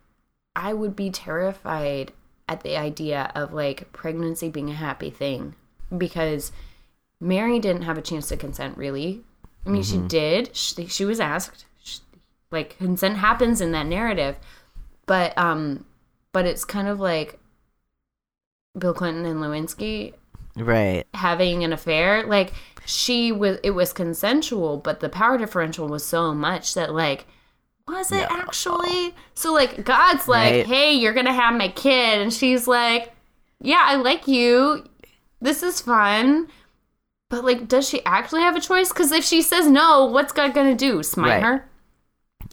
I 0.56 0.72
would 0.72 0.96
be 0.96 1.10
terrified 1.10 2.12
at 2.48 2.62
the 2.62 2.76
idea 2.76 3.32
of 3.34 3.52
like 3.52 3.92
pregnancy 3.92 4.48
being 4.48 4.70
a 4.70 4.74
happy 4.74 5.10
thing 5.10 5.54
because 5.96 6.52
Mary 7.20 7.58
didn't 7.58 7.82
have 7.82 7.98
a 7.98 8.02
chance 8.02 8.28
to 8.28 8.36
consent 8.36 8.76
really. 8.76 9.22
I 9.66 9.70
mean, 9.70 9.82
she 9.82 9.96
did. 9.96 10.54
She, 10.54 10.86
she 10.86 11.06
was 11.06 11.20
asked. 11.20 11.64
She, 11.82 12.00
like 12.50 12.76
consent 12.76 13.16
happens 13.16 13.62
in 13.62 13.72
that 13.72 13.86
narrative, 13.86 14.36
but 15.06 15.36
um, 15.38 15.86
but 16.32 16.44
it's 16.44 16.66
kind 16.66 16.86
of 16.86 17.00
like 17.00 17.38
Bill 18.78 18.92
Clinton 18.92 19.24
and 19.24 19.40
Lewinsky 19.40 20.12
Right. 20.56 21.04
having 21.14 21.64
an 21.64 21.72
affair, 21.72 22.24
like 22.26 22.52
she 22.86 23.32
was 23.32 23.58
it 23.62 23.70
was 23.72 23.92
consensual, 23.92 24.76
but 24.78 25.00
the 25.00 25.08
power 25.08 25.36
differential 25.38 25.88
was 25.88 26.04
so 26.04 26.32
much 26.34 26.74
that 26.74 26.94
like 26.94 27.26
was 27.88 28.10
it 28.12 28.28
No. 28.30 28.36
actually? 28.38 29.14
So 29.34 29.52
like 29.52 29.84
God's 29.84 30.26
like, 30.28 30.52
Right. 30.52 30.66
"Hey, 30.66 30.92
you're 30.94 31.12
to 31.26 31.32
have 31.32 31.54
my 31.54 31.68
kid." 31.68 32.20
And 32.22 32.32
she's 32.32 32.66
like, 32.66 33.12
"Yeah, 33.60 33.82
I 33.84 33.96
like 33.96 34.26
you. 34.28 34.84
This 35.40 35.62
is 35.62 35.80
fun." 35.80 36.48
But 37.30 37.44
like 37.44 37.66
does 37.68 37.88
she 37.88 38.04
actually 38.04 38.42
have 38.42 38.56
a 38.56 38.60
choice? 38.60 38.92
Cuz 38.92 39.10
if 39.12 39.24
she 39.24 39.42
says 39.42 39.66
no, 39.66 40.04
what's 40.06 40.32
God 40.32 40.54
to 40.54 40.74
do? 40.74 41.02
Smite 41.02 41.28
Right. 41.30 41.42
her? 41.42 41.68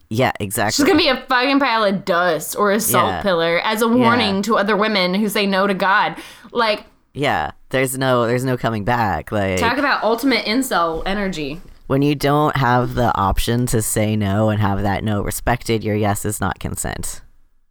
Yeah, 0.10 0.32
exactly. 0.42 0.72
She's 0.74 0.86
to 0.98 1.04
be 1.04 1.08
a 1.10 1.22
fucking 1.28 1.60
pile 1.60 1.84
of 1.86 2.04
dust 2.04 2.56
or 2.58 2.72
a 2.72 2.80
salt 2.82 3.08
Yeah. 3.12 3.22
pillar 3.22 3.60
as 3.64 3.82
a 3.82 3.88
warning 3.88 4.42
to 4.44 4.58
other 4.58 4.76
women 4.76 5.14
who 5.14 5.30
say 5.30 5.46
no 5.46 5.68
to 5.68 5.74
God. 5.74 6.16
Like 6.52 6.86
yeah. 7.14 7.52
There's 7.72 7.98
no 7.98 8.28
there's 8.28 8.44
no 8.46 8.58
coming 8.58 8.84
back. 8.84 9.32
Like 9.32 9.60
talk 9.60 9.78
about 9.78 10.04
ultimate 10.04 10.46
incel 10.46 11.04
energy. 11.06 11.60
when 11.88 12.02
you 12.02 12.16
don't 12.16 12.56
have 12.58 12.96
the 12.96 13.14
option 13.18 13.66
to 13.68 13.82
say 13.82 14.16
no 14.16 14.50
and 14.50 14.62
have 14.62 14.82
that 14.84 15.04
no 15.04 15.22
respected, 15.22 15.84
your 15.84 15.96
yes 15.96 16.24
is 16.26 16.40
not 16.40 16.60
consent. 16.60 17.22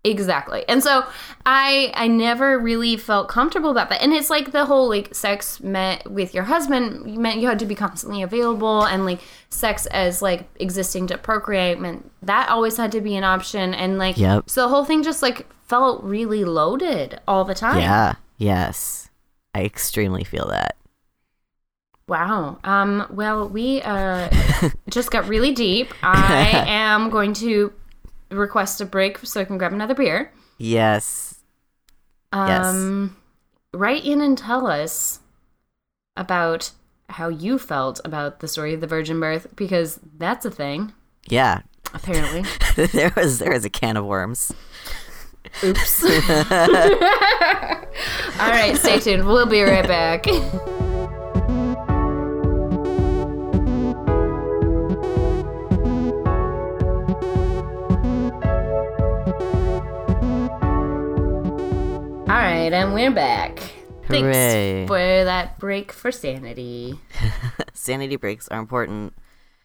Exactly. 0.02 0.64
And 0.66 0.82
so 0.82 1.04
I 1.44 1.92
I 1.94 2.08
never 2.08 2.58
really 2.58 2.96
felt 2.96 3.28
comfortable 3.28 3.68
about 3.68 3.90
that. 3.90 4.00
And 4.00 4.14
it's 4.14 4.30
like 4.30 4.50
the 4.50 4.64
whole 4.64 4.88
like 4.88 5.14
sex 5.14 5.60
meant 5.60 6.10
with 6.10 6.32
your 6.32 6.44
husband 6.44 7.18
meant 7.18 7.38
you 7.40 7.48
had 7.48 7.58
to 7.58 7.66
be 7.66 7.74
constantly 7.74 8.22
available 8.22 8.82
and 8.84 9.04
like 9.04 9.20
sex 9.50 9.84
as 9.86 10.22
like 10.22 10.48
existing 10.58 11.06
to 11.08 11.18
procreate 11.18 11.78
meant 11.80 12.10
that 12.22 12.48
always 12.48 12.78
had 12.78 12.92
to 12.92 13.02
be 13.02 13.14
an 13.14 13.24
option 13.24 13.74
and 13.74 13.98
like 13.98 14.16
Yep. 14.16 14.48
so 14.48 14.62
the 14.62 14.68
whole 14.68 14.86
thing 14.86 15.02
just 15.02 15.20
like 15.20 15.46
felt 15.66 16.02
really 16.02 16.44
loaded 16.46 17.20
all 17.28 17.44
the 17.44 17.54
time. 17.54 17.80
Yeah. 17.80 18.14
Yes. 18.38 19.09
I 19.54 19.64
extremely 19.64 20.24
feel 20.24 20.48
that. 20.48 20.76
Wow. 22.06 22.58
Um 22.64 23.06
well 23.10 23.48
we 23.48 23.82
uh 23.82 24.28
just 24.90 25.10
got 25.10 25.28
really 25.28 25.52
deep. 25.52 25.92
I 26.02 26.64
am 26.66 27.10
going 27.10 27.34
to 27.34 27.72
request 28.30 28.80
a 28.80 28.84
break 28.86 29.18
so 29.18 29.40
I 29.40 29.44
can 29.44 29.58
grab 29.58 29.72
another 29.72 29.94
beer. 29.94 30.32
Yes. 30.58 31.36
Yes. 32.32 32.64
Um, 32.66 33.16
write 33.72 34.04
in 34.04 34.20
and 34.20 34.36
tell 34.38 34.66
us 34.66 35.20
about 36.16 36.70
how 37.08 37.28
you 37.28 37.58
felt 37.58 38.00
about 38.04 38.40
the 38.40 38.46
story 38.48 38.72
of 38.74 38.80
the 38.80 38.86
virgin 38.86 39.18
birth 39.18 39.48
because 39.56 39.98
that's 40.18 40.44
a 40.44 40.50
thing 40.50 40.92
Yeah. 41.28 41.62
apparently. 41.92 42.44
there 42.92 43.12
was 43.16 43.38
there 43.38 43.52
was 43.52 43.64
a 43.64 43.70
can 43.70 43.96
of 43.96 44.04
worms. 44.04 44.52
Oops. 45.62 46.04
All 46.04 46.10
right, 48.50 48.76
stay 48.76 48.98
tuned. 49.00 49.26
We'll 49.26 49.46
be 49.46 49.62
right 49.62 49.86
back. 49.86 50.26
All 62.28 62.36
right, 62.36 62.72
and 62.72 62.94
we're 62.94 63.10
back. 63.10 63.58
Hooray. 64.04 64.86
Thanks 64.86 64.88
for 64.88 64.98
that 64.98 65.58
break 65.58 65.92
for 65.92 66.10
sanity. 66.12 66.98
Sanity 67.74 68.16
breaks 68.16 68.48
are 68.48 68.58
important. 68.58 69.14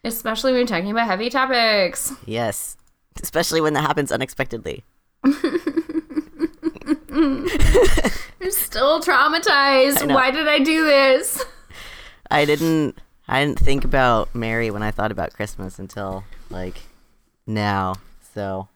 Especially 0.04 0.52
when 0.52 0.60
you're 0.60 0.68
talking 0.68 0.92
about 0.92 1.08
heavy 1.08 1.30
topics. 1.30 2.14
Yes. 2.26 2.78
Especially 3.22 3.62
when 3.62 3.74
that 3.74 3.82
happens 3.82 4.12
unexpectedly. 4.12 4.84
I'm 8.42 8.52
still 8.52 9.02
traumatized. 9.02 10.14
Why 10.14 10.32
did 10.32 10.48
I 10.48 10.60
do 10.60 10.84
this? 10.84 11.46
I 12.30 12.44
didn't 12.44 12.98
I 13.28 13.44
didn't 13.44 13.60
think 13.60 13.86
about 13.86 14.36
Mary 14.36 14.70
when 14.70 14.84
I 14.84 14.92
thought 14.92 15.12
about 15.12 15.34
Christmas 15.34 15.80
until 15.80 16.26
like 16.50 16.82
now. 17.48 17.96
So 18.34 18.68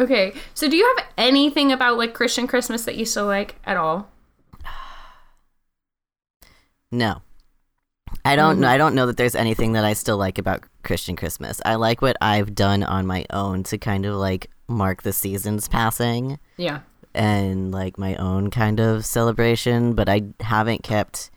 Okay, 0.00 0.32
so 0.54 0.68
do 0.68 0.76
you 0.76 0.94
have 0.96 1.06
anything 1.16 1.72
about 1.72 1.98
like 1.98 2.14
Christian 2.14 2.46
Christmas 2.46 2.84
that 2.84 2.96
you 2.96 3.04
still 3.04 3.26
like 3.26 3.56
at 3.64 3.76
all? 3.76 4.08
no. 6.92 7.22
I 8.24 8.36
don't 8.36 8.54
mm-hmm. 8.54 8.60
know 8.62 8.68
I 8.68 8.78
don't 8.78 8.94
know 8.94 9.06
that 9.06 9.16
there's 9.16 9.34
anything 9.34 9.72
that 9.72 9.84
I 9.84 9.94
still 9.94 10.16
like 10.16 10.38
about 10.38 10.62
Christian 10.84 11.16
Christmas. 11.16 11.60
I 11.64 11.74
like 11.74 12.00
what 12.00 12.16
I've 12.20 12.54
done 12.54 12.84
on 12.84 13.06
my 13.06 13.26
own 13.30 13.64
to 13.64 13.78
kind 13.78 14.06
of 14.06 14.14
like 14.14 14.50
mark 14.68 15.02
the 15.02 15.12
seasons 15.12 15.66
passing 15.66 16.38
Yeah. 16.56 16.80
And 17.18 17.72
like 17.72 17.98
my 17.98 18.14
own 18.14 18.48
kind 18.50 18.80
of 18.80 19.04
celebration, 19.04 19.94
but 19.94 20.08
I 20.08 20.22
haven't 20.40 20.82
kept 20.82 21.30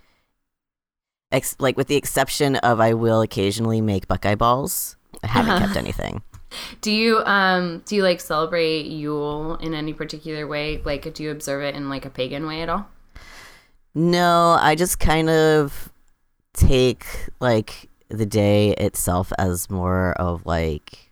ex- 1.31 1.55
like 1.59 1.75
with 1.75 1.87
the 1.87 1.95
exception 1.95 2.55
of 2.57 2.79
I 2.79 2.93
will 2.93 3.21
occasionally 3.21 3.81
make 3.81 4.07
buckeye 4.07 4.35
balls. 4.35 4.95
I 5.23 5.27
haven't 5.27 5.59
kept 5.59 5.75
anything. 5.75 6.21
Do 6.81 6.91
you 6.91 7.19
um 7.19 7.81
do 7.85 7.95
you 7.95 8.03
like 8.03 8.19
celebrate 8.19 8.85
Yule 8.85 9.55
in 9.55 9.73
any 9.73 9.93
particular 9.93 10.45
way? 10.47 10.81
Like 10.83 11.13
do 11.13 11.23
you 11.23 11.31
observe 11.31 11.63
it 11.63 11.75
in 11.75 11.89
like 11.89 12.05
a 12.05 12.09
pagan 12.09 12.45
way 12.45 12.61
at 12.61 12.69
all? 12.69 12.87
No, 13.95 14.57
I 14.59 14.75
just 14.75 14.99
kind 14.99 15.29
of 15.29 15.91
take 16.53 17.05
like 17.39 17.89
the 18.09 18.25
day 18.25 18.71
itself 18.75 19.31
as 19.39 19.69
more 19.69 20.11
of 20.13 20.45
like 20.45 21.09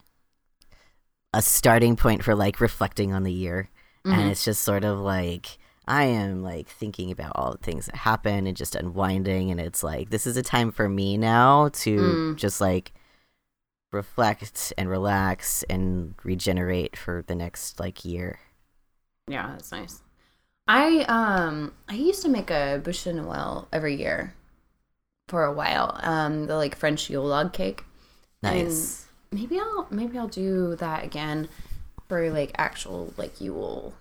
a 1.34 1.42
starting 1.42 1.96
point 1.96 2.24
for 2.24 2.36
like 2.36 2.60
reflecting 2.60 3.14
on 3.14 3.24
the 3.24 3.32
year. 3.34 3.70
And 4.06 4.30
it's 4.32 4.44
just 4.46 4.64
sort 4.64 4.84
of 4.84 5.00
like 5.00 5.58
I 5.88 6.04
am 6.04 6.44
like 6.44 6.68
thinking 6.68 7.12
about 7.12 7.32
all 7.36 7.52
the 7.52 7.58
things 7.58 7.88
that 7.88 7.96
happen 7.96 8.46
and 8.48 8.56
just 8.56 8.76
unwinding 8.76 9.50
and 9.50 9.60
it's 9.60 9.84
like 9.84 10.12
this 10.12 10.28
is 10.28 10.38
a 10.38 10.44
time 10.44 10.72
for 10.72 10.88
me 10.88 11.18
now 11.18 11.70
to 11.70 12.36
just 12.36 12.62
like 12.62 12.94
reflect 13.92 14.72
and 14.78 14.88
relax 14.88 15.64
and 15.70 16.14
regenerate 16.24 16.96
for 16.96 17.24
the 17.26 17.34
next 17.36 17.80
like 17.80 18.06
year. 18.06 18.40
Yeah, 19.28 19.48
that's 19.52 19.72
nice. 19.72 20.02
I 20.68 21.00
um 21.06 21.74
I 21.88 21.96
used 21.96 22.22
to 22.22 22.30
make 22.30 22.52
a 22.52 22.80
bûche 22.84 23.06
de 23.06 23.14
Noël 23.14 23.66
every 23.74 23.96
year 23.96 24.36
for 25.28 25.44
a 25.44 25.52
while. 25.54 26.00
Um 26.04 26.46
the 26.46 26.56
like 26.56 26.76
French 26.76 27.10
Yule 27.10 27.26
log 27.26 27.52
cake. 27.54 27.84
Nice. 28.44 29.08
maybe 29.32 29.60
I'll 29.60 29.88
maybe 29.90 30.18
I'll 30.18 30.28
do 30.28 30.76
that 30.76 31.04
again 31.04 31.50
for 32.10 32.30
like 32.32 32.52
actual 32.58 33.14
like 33.16 33.40
Yule 33.40 33.94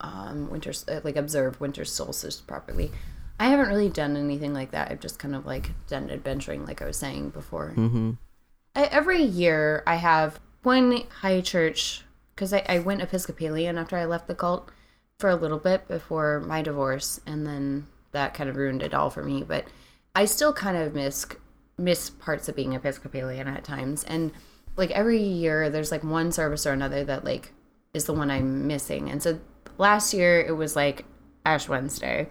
um 0.00 0.48
winter 0.48 0.72
uh, 0.88 1.00
like 1.04 1.16
observe 1.16 1.60
winter 1.60 1.84
solstice 1.84 2.40
properly. 2.40 2.90
I 3.40 3.48
haven't 3.48 3.68
really 3.68 3.88
done 3.88 4.16
anything 4.16 4.54
like 4.54 4.70
that. 4.70 4.90
I've 4.90 5.00
just 5.00 5.18
kind 5.18 5.34
of 5.34 5.44
like 5.44 5.72
done 5.86 6.10
adventuring 6.10 6.64
like 6.64 6.80
I 6.80 6.86
was 6.86 6.96
saying 6.96 7.30
before. 7.30 7.74
Mm-hmm. 7.76 8.12
I, 8.74 8.84
every 8.84 9.22
year 9.22 9.82
I 9.86 9.96
have 9.96 10.40
one 10.62 11.02
high 11.20 11.40
church 11.40 12.04
because 12.34 12.52
I, 12.52 12.64
I 12.68 12.78
went 12.78 13.02
Episcopalian 13.02 13.78
after 13.78 13.96
I 13.96 14.04
left 14.04 14.28
the 14.28 14.34
cult 14.34 14.70
for 15.18 15.30
a 15.30 15.36
little 15.36 15.58
bit 15.58 15.88
before 15.88 16.40
my 16.40 16.62
divorce, 16.62 17.20
and 17.26 17.46
then 17.46 17.86
that 18.12 18.34
kind 18.34 18.48
of 18.48 18.56
ruined 18.56 18.82
it 18.82 18.94
all 18.94 19.10
for 19.10 19.22
me. 19.22 19.42
But 19.42 19.64
I 20.14 20.24
still 20.24 20.52
kind 20.52 20.76
of 20.76 20.94
miss 20.94 21.26
miss 21.76 22.10
parts 22.10 22.48
of 22.48 22.56
being 22.56 22.72
Episcopalian 22.72 23.48
at 23.48 23.64
times, 23.64 24.04
and 24.04 24.32
like 24.78 24.92
every 24.92 25.20
year 25.20 25.68
there's 25.68 25.90
like 25.90 26.04
one 26.04 26.32
service 26.32 26.66
or 26.66 26.72
another 26.72 27.04
that 27.04 27.24
like 27.24 27.52
is 27.92 28.04
the 28.04 28.12
one 28.12 28.30
I'm 28.30 28.66
missing. 28.66 29.10
And 29.10 29.22
so 29.22 29.40
last 29.76 30.14
year 30.14 30.40
it 30.40 30.56
was 30.56 30.76
like 30.76 31.04
Ash 31.44 31.68
Wednesday. 31.68 32.28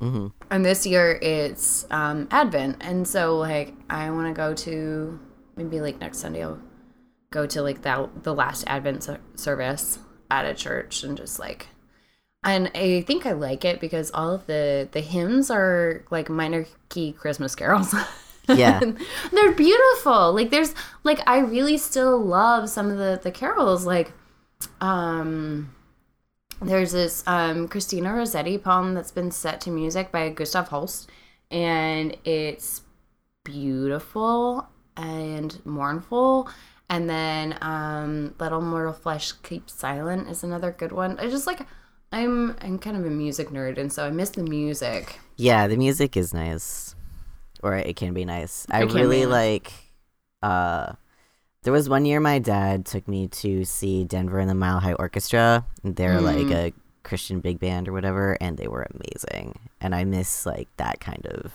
Mm-hmm. 0.00 0.28
And 0.50 0.64
this 0.64 0.86
year 0.86 1.18
it's 1.20 1.86
um, 1.90 2.26
Advent, 2.30 2.78
and 2.80 3.06
so 3.06 3.36
like 3.36 3.74
I 3.90 4.10
want 4.10 4.28
to 4.28 4.32
go 4.32 4.54
to 4.54 5.20
maybe 5.56 5.80
like 5.80 6.00
next 6.00 6.18
Sunday 6.18 6.42
I'll 6.42 6.58
go 7.30 7.44
to 7.46 7.60
like 7.60 7.82
that 7.82 8.22
the 8.22 8.34
last 8.34 8.64
Advent 8.66 9.02
ser- 9.02 9.20
service 9.34 9.98
at 10.30 10.46
a 10.46 10.54
church 10.54 11.02
and 11.02 11.18
just 11.18 11.38
like, 11.38 11.68
and 12.42 12.70
I 12.74 13.02
think 13.02 13.26
I 13.26 13.32
like 13.32 13.66
it 13.66 13.78
because 13.78 14.10
all 14.12 14.32
of 14.32 14.46
the 14.46 14.88
the 14.90 15.02
hymns 15.02 15.50
are 15.50 16.04
like 16.10 16.30
minor 16.30 16.64
key 16.88 17.12
Christmas 17.12 17.54
carols. 17.54 17.94
Yeah. 18.56 18.80
they're 19.32 19.52
beautiful. 19.52 20.32
Like 20.32 20.50
there's 20.50 20.74
like 21.04 21.20
I 21.26 21.38
really 21.38 21.78
still 21.78 22.18
love 22.18 22.68
some 22.68 22.90
of 22.90 22.98
the 22.98 23.20
the 23.22 23.30
carols 23.30 23.86
like, 23.86 24.12
um. 24.80 25.74
There's 26.62 26.92
this 26.92 27.24
um, 27.26 27.68
Christina 27.68 28.12
Rossetti 28.12 28.58
poem 28.58 28.92
that's 28.92 29.10
been 29.10 29.30
set 29.30 29.62
to 29.62 29.70
music 29.70 30.12
by 30.12 30.28
Gustav 30.28 30.68
Holst, 30.68 31.08
and 31.50 32.14
it's 32.24 32.82
beautiful 33.44 34.68
and 34.94 35.58
mournful. 35.64 36.50
And 36.90 37.08
then 37.08 37.56
um, 37.62 38.34
"Little 38.38 38.60
Mortal 38.60 38.92
Flesh 38.92 39.32
Keeps 39.32 39.72
Silent" 39.72 40.28
is 40.28 40.44
another 40.44 40.70
good 40.70 40.92
one. 40.92 41.18
I 41.18 41.30
just 41.30 41.46
like 41.46 41.60
I'm 42.12 42.56
I'm 42.60 42.78
kind 42.78 42.96
of 42.96 43.06
a 43.06 43.10
music 43.10 43.48
nerd, 43.50 43.78
and 43.78 43.92
so 43.92 44.04
I 44.06 44.10
miss 44.10 44.30
the 44.30 44.42
music. 44.42 45.18
Yeah, 45.36 45.66
the 45.68 45.76
music 45.76 46.16
is 46.16 46.34
nice, 46.34 46.94
or 47.62 47.76
it 47.76 47.96
can 47.96 48.14
be 48.14 48.24
nice. 48.24 48.66
I 48.70 48.82
It 48.82 48.86
be 48.86 48.94
really 48.94 49.26
like. 49.26 49.72
Uh, 50.42 50.94
there 51.62 51.72
was 51.72 51.88
one 51.88 52.04
year 52.06 52.20
my 52.20 52.38
dad 52.38 52.86
took 52.86 53.06
me 53.06 53.28
to 53.28 53.64
see 53.64 54.04
Denver 54.04 54.38
and 54.38 54.48
the 54.48 54.54
Mile 54.54 54.80
High 54.80 54.94
Orchestra. 54.94 55.64
They're 55.84 56.20
like 56.20 56.48
Mm. 56.48 56.52
a 56.52 56.72
Christian 57.02 57.40
big 57.40 57.60
band 57.60 57.88
or 57.88 57.92
whatever, 57.92 58.36
and 58.40 58.56
they 58.56 58.68
were 58.68 58.86
amazing. 58.94 59.58
And 59.80 59.94
I 59.94 60.04
miss 60.04 60.46
like 60.46 60.68
that 60.78 61.00
kind 61.00 61.26
of 61.26 61.52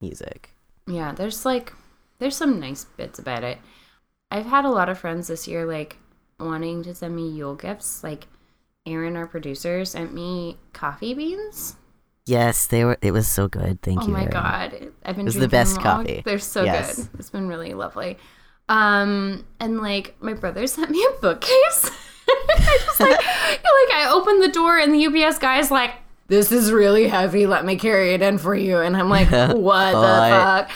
music. 0.00 0.50
Yeah, 0.86 1.12
there's 1.12 1.44
like 1.44 1.72
there's 2.18 2.36
some 2.36 2.60
nice 2.60 2.84
bits 2.84 3.18
about 3.18 3.44
it. 3.44 3.58
I've 4.30 4.46
had 4.46 4.64
a 4.64 4.70
lot 4.70 4.88
of 4.88 4.98
friends 4.98 5.28
this 5.28 5.48
year 5.48 5.64
like 5.66 5.96
wanting 6.38 6.82
to 6.84 6.94
send 6.94 7.16
me 7.16 7.28
Yule 7.30 7.54
gifts. 7.54 8.02
Like 8.04 8.26
Aaron, 8.86 9.16
our 9.16 9.26
producer, 9.26 9.84
sent 9.84 10.12
me 10.12 10.58
coffee 10.72 11.14
beans. 11.14 11.76
Yes, 12.30 12.68
they 12.68 12.84
were. 12.84 12.96
It 13.02 13.10
was 13.10 13.26
so 13.26 13.48
good. 13.48 13.82
Thank 13.82 14.02
oh 14.02 14.06
you. 14.06 14.10
Oh 14.10 14.16
my 14.16 14.20
Erin. 14.22 14.30
god, 14.32 14.92
I've 15.04 15.16
been 15.16 15.26
It's 15.26 15.34
the 15.36 15.48
best 15.48 15.80
coffee. 15.80 16.22
They're 16.24 16.38
so 16.38 16.62
Yes. 16.62 16.96
good. 16.96 17.08
It's 17.18 17.30
been 17.30 17.48
really 17.48 17.74
lovely. 17.74 18.18
Um, 18.68 19.44
and 19.58 19.80
like 19.82 20.14
my 20.20 20.34
brother 20.34 20.64
sent 20.76 20.90
me 20.90 21.04
a 21.10 21.20
bookcase. 21.20 21.90
I 22.30 22.78
just 22.86 23.00
like, 23.00 23.10
like 23.18 23.90
I 23.94 24.08
opened 24.12 24.42
the 24.44 24.48
door 24.52 24.78
and 24.78 24.94
the 24.94 25.06
UPS 25.06 25.38
guy's 25.40 25.72
like, 25.72 25.90
"This 26.28 26.52
is 26.52 26.70
really 26.70 27.08
heavy. 27.08 27.46
Let 27.46 27.64
me 27.64 27.74
carry 27.74 28.14
it 28.14 28.22
in 28.22 28.38
for 28.38 28.54
you." 28.54 28.78
And 28.78 28.96
I'm 28.96 29.08
like, 29.10 29.28
"What 29.30 29.92
the 29.92 30.30
fuck?" 30.30 30.70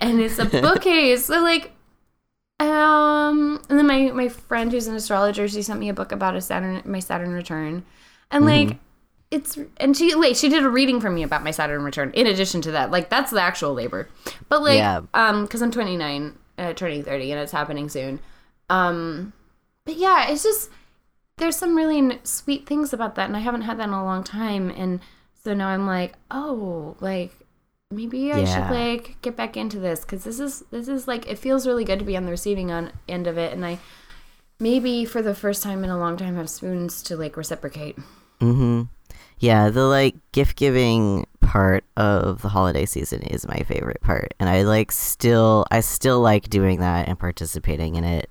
And 0.00 0.20
it's 0.20 0.38
a 0.38 0.44
bookcase. 0.44 1.24
so 1.26 1.42
like, 1.42 1.72
um, 2.58 3.62
and 3.70 3.78
then 3.78 3.86
my 3.86 4.10
my 4.12 4.28
friend 4.28 4.70
who's 4.70 4.86
an 4.86 4.94
astrologer, 4.96 5.48
she 5.48 5.62
sent 5.62 5.80
me 5.80 5.88
a 5.88 5.94
book 5.94 6.12
about 6.12 6.36
a 6.36 6.40
Saturn, 6.42 6.82
my 6.84 6.98
Saturn 7.00 7.32
return, 7.32 7.84
and 8.30 8.44
like 8.44 8.76
it's 9.30 9.56
and 9.76 9.96
she 9.96 10.14
wait 10.16 10.36
she 10.36 10.48
did 10.48 10.64
a 10.64 10.68
reading 10.68 11.00
for 11.00 11.10
me 11.10 11.22
about 11.22 11.44
my 11.44 11.50
saturn 11.52 11.82
return 11.84 12.10
in 12.14 12.26
addition 12.26 12.60
to 12.60 12.72
that 12.72 12.90
like 12.90 13.08
that's 13.10 13.30
the 13.30 13.40
actual 13.40 13.72
labor 13.74 14.08
but 14.48 14.60
like 14.62 14.78
Yeah. 14.78 15.02
um 15.14 15.44
because 15.44 15.62
i'm 15.62 15.70
29 15.70 16.36
uh, 16.58 16.72
turning 16.72 17.02
30 17.04 17.30
and 17.32 17.40
it's 17.40 17.52
happening 17.52 17.88
soon 17.88 18.18
um 18.68 19.32
but 19.84 19.96
yeah 19.96 20.28
it's 20.30 20.42
just 20.42 20.70
there's 21.36 21.56
some 21.56 21.76
really 21.76 21.98
n- 21.98 22.18
sweet 22.24 22.66
things 22.66 22.92
about 22.92 23.14
that 23.14 23.26
and 23.26 23.36
i 23.36 23.40
haven't 23.40 23.62
had 23.62 23.78
that 23.78 23.88
in 23.88 23.94
a 23.94 24.04
long 24.04 24.24
time 24.24 24.68
and 24.70 25.00
so 25.44 25.54
now 25.54 25.68
i'm 25.68 25.86
like 25.86 26.14
oh 26.30 26.96
like 27.00 27.32
maybe 27.92 28.32
i 28.32 28.40
Yeah. 28.40 28.44
should 28.68 28.74
like 28.74 29.16
get 29.22 29.36
back 29.36 29.56
into 29.56 29.78
this 29.78 30.00
because 30.00 30.24
this 30.24 30.40
is 30.40 30.64
this 30.70 30.88
is 30.88 31.06
like 31.08 31.28
it 31.28 31.38
feels 31.38 31.66
really 31.66 31.84
good 31.84 31.98
to 32.00 32.04
be 32.04 32.16
on 32.16 32.24
the 32.24 32.30
receiving 32.32 32.70
on 32.72 32.92
end 33.08 33.26
of 33.26 33.38
it 33.38 33.52
and 33.52 33.64
i 33.64 33.78
maybe 34.58 35.04
for 35.04 35.22
the 35.22 35.34
first 35.34 35.62
time 35.62 35.82
in 35.84 35.90
a 35.90 35.98
long 35.98 36.16
time 36.16 36.36
have 36.36 36.50
spoons 36.50 37.00
to 37.04 37.16
like 37.16 37.36
reciprocate 37.36 37.96
Mm-hmm. 38.40 38.82
Yeah, 39.40 39.70
the 39.70 39.84
like 39.84 40.16
gift 40.32 40.56
giving 40.56 41.26
part 41.40 41.84
of 41.96 42.42
the 42.42 42.48
holiday 42.48 42.84
season 42.84 43.22
is 43.22 43.48
my 43.48 43.60
favorite 43.60 44.00
part, 44.02 44.34
and 44.38 44.48
I 44.48 44.62
like 44.62 44.92
still 44.92 45.66
I 45.70 45.80
still 45.80 46.20
like 46.20 46.50
doing 46.50 46.80
that 46.80 47.08
and 47.08 47.18
participating 47.18 47.96
in 47.96 48.04
it, 48.04 48.30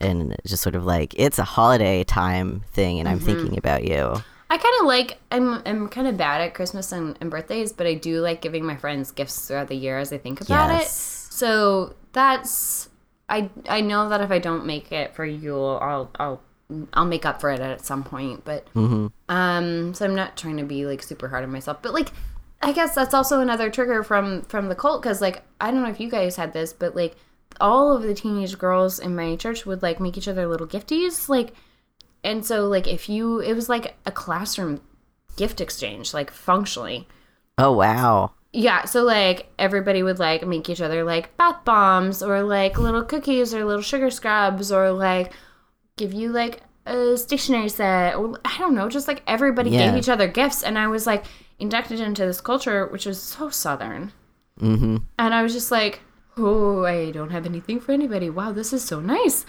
and 0.00 0.36
just 0.46 0.62
sort 0.62 0.74
of 0.74 0.84
like 0.84 1.14
it's 1.16 1.38
a 1.38 1.44
holiday 1.44 2.04
time 2.04 2.62
thing, 2.72 3.00
and 3.00 3.08
I'm 3.08 3.18
mm-hmm. 3.18 3.26
thinking 3.26 3.58
about 3.58 3.84
you. 3.84 4.22
I 4.50 4.56
kind 4.58 4.74
of 4.80 4.86
like 4.86 5.18
I'm 5.30 5.62
I'm 5.64 5.88
kind 5.88 6.06
of 6.06 6.18
bad 6.18 6.42
at 6.42 6.52
Christmas 6.52 6.92
and, 6.92 7.16
and 7.22 7.30
birthdays, 7.30 7.72
but 7.72 7.86
I 7.86 7.94
do 7.94 8.20
like 8.20 8.42
giving 8.42 8.64
my 8.64 8.76
friends 8.76 9.10
gifts 9.10 9.48
throughout 9.48 9.68
the 9.68 9.76
year 9.76 9.98
as 9.98 10.12
I 10.12 10.18
think 10.18 10.42
about 10.42 10.70
it. 10.80 10.86
So 10.86 11.94
that's 12.12 12.90
I 13.30 13.50
I 13.66 13.80
know 13.80 14.10
that 14.10 14.20
if 14.20 14.30
I 14.30 14.38
don't 14.38 14.66
make 14.66 14.92
it 14.92 15.14
for 15.14 15.24
Yule, 15.24 15.78
I'll 15.80 16.10
I'll 16.18 16.42
I'll 16.92 17.04
make 17.06 17.24
up 17.24 17.40
for 17.40 17.50
it 17.50 17.60
at 17.60 17.84
some 17.84 18.04
point. 18.04 18.44
But 18.44 18.72
Mm-hmm. 18.74 19.06
um, 19.28 19.94
so 19.94 20.04
I'm 20.04 20.14
not 20.14 20.36
trying 20.36 20.58
to 20.58 20.64
be 20.64 20.86
like 20.86 21.02
super 21.02 21.28
hard 21.28 21.44
on 21.44 21.50
myself, 21.52 21.78
but 21.82 21.94
like 21.94 22.10
I 22.60 22.72
guess 22.72 22.94
that's 22.94 23.14
also 23.14 23.40
another 23.40 23.70
trigger 23.70 24.02
from 24.02 24.42
from 24.42 24.68
the 24.68 24.74
cult 24.74 25.02
because 25.02 25.20
like 25.20 25.42
I 25.60 25.70
don't 25.70 25.82
know 25.82 25.90
if 25.90 26.00
you 26.00 26.10
guys 26.10 26.36
had 26.36 26.52
this, 26.52 26.72
but 26.72 26.94
like 26.96 27.16
all 27.60 27.96
of 27.96 28.02
the 28.02 28.14
teenage 28.14 28.58
girls 28.58 28.98
in 28.98 29.16
my 29.16 29.36
church 29.36 29.64
would 29.66 29.82
like 29.82 30.00
make 30.00 30.16
each 30.18 30.28
other 30.28 30.46
little 30.46 30.66
gifties, 30.66 31.28
like, 31.28 31.54
and 32.22 32.44
so 32.44 32.66
like 32.66 32.86
if 32.86 33.08
you 33.08 33.40
it 33.40 33.54
was 33.54 33.68
like 33.68 33.96
a 34.06 34.12
classroom 34.12 34.80
gift 35.36 35.60
exchange, 35.60 36.12
like 36.12 36.30
functionally. 36.30 37.08
Oh 37.56 37.72
wow. 37.72 38.32
Yeah, 38.52 38.84
so 38.86 39.02
like 39.04 39.50
everybody 39.58 40.02
would 40.02 40.18
like 40.18 40.46
make 40.46 40.68
each 40.68 40.80
other 40.80 41.04
like 41.04 41.36
bath 41.36 41.64
bombs 41.64 42.22
or 42.22 42.42
like 42.42 42.78
little 42.78 43.04
cookies 43.04 43.54
or 43.54 43.64
little 43.64 43.82
sugar 43.82 44.10
scrubs 44.10 44.72
or 44.72 44.90
like 44.92 45.32
give 45.98 46.14
you 46.14 46.30
like 46.30 46.62
a 46.86 47.16
stationery 47.18 47.68
set 47.68 48.14
or 48.16 48.38
I 48.44 48.56
don't 48.58 48.74
know, 48.74 48.88
just 48.88 49.08
like 49.08 49.22
everybody 49.26 49.70
Yeah. 49.70 49.90
gave 49.90 49.98
each 49.98 50.08
other 50.08 50.26
gifts 50.26 50.62
and 50.62 50.78
I 50.78 50.86
was 50.86 51.06
like 51.06 51.24
inducted 51.58 52.00
into 52.00 52.24
this 52.24 52.40
culture 52.40 52.86
which 52.86 53.04
was 53.04 53.20
so 53.20 53.50
southern. 53.50 54.12
Mm-hmm. 54.60 54.96
And 55.18 55.34
I 55.34 55.42
was 55.42 55.52
just 55.52 55.70
like, 55.70 56.00
"Oh, 56.36 56.84
I 56.84 57.10
don't 57.10 57.30
have 57.30 57.46
anything 57.46 57.78
for 57.80 57.92
anybody. 57.92 58.30
Wow, 58.30 58.52
this 58.52 58.72
is 58.72 58.82
so 58.84 59.00
nice." 59.00 59.44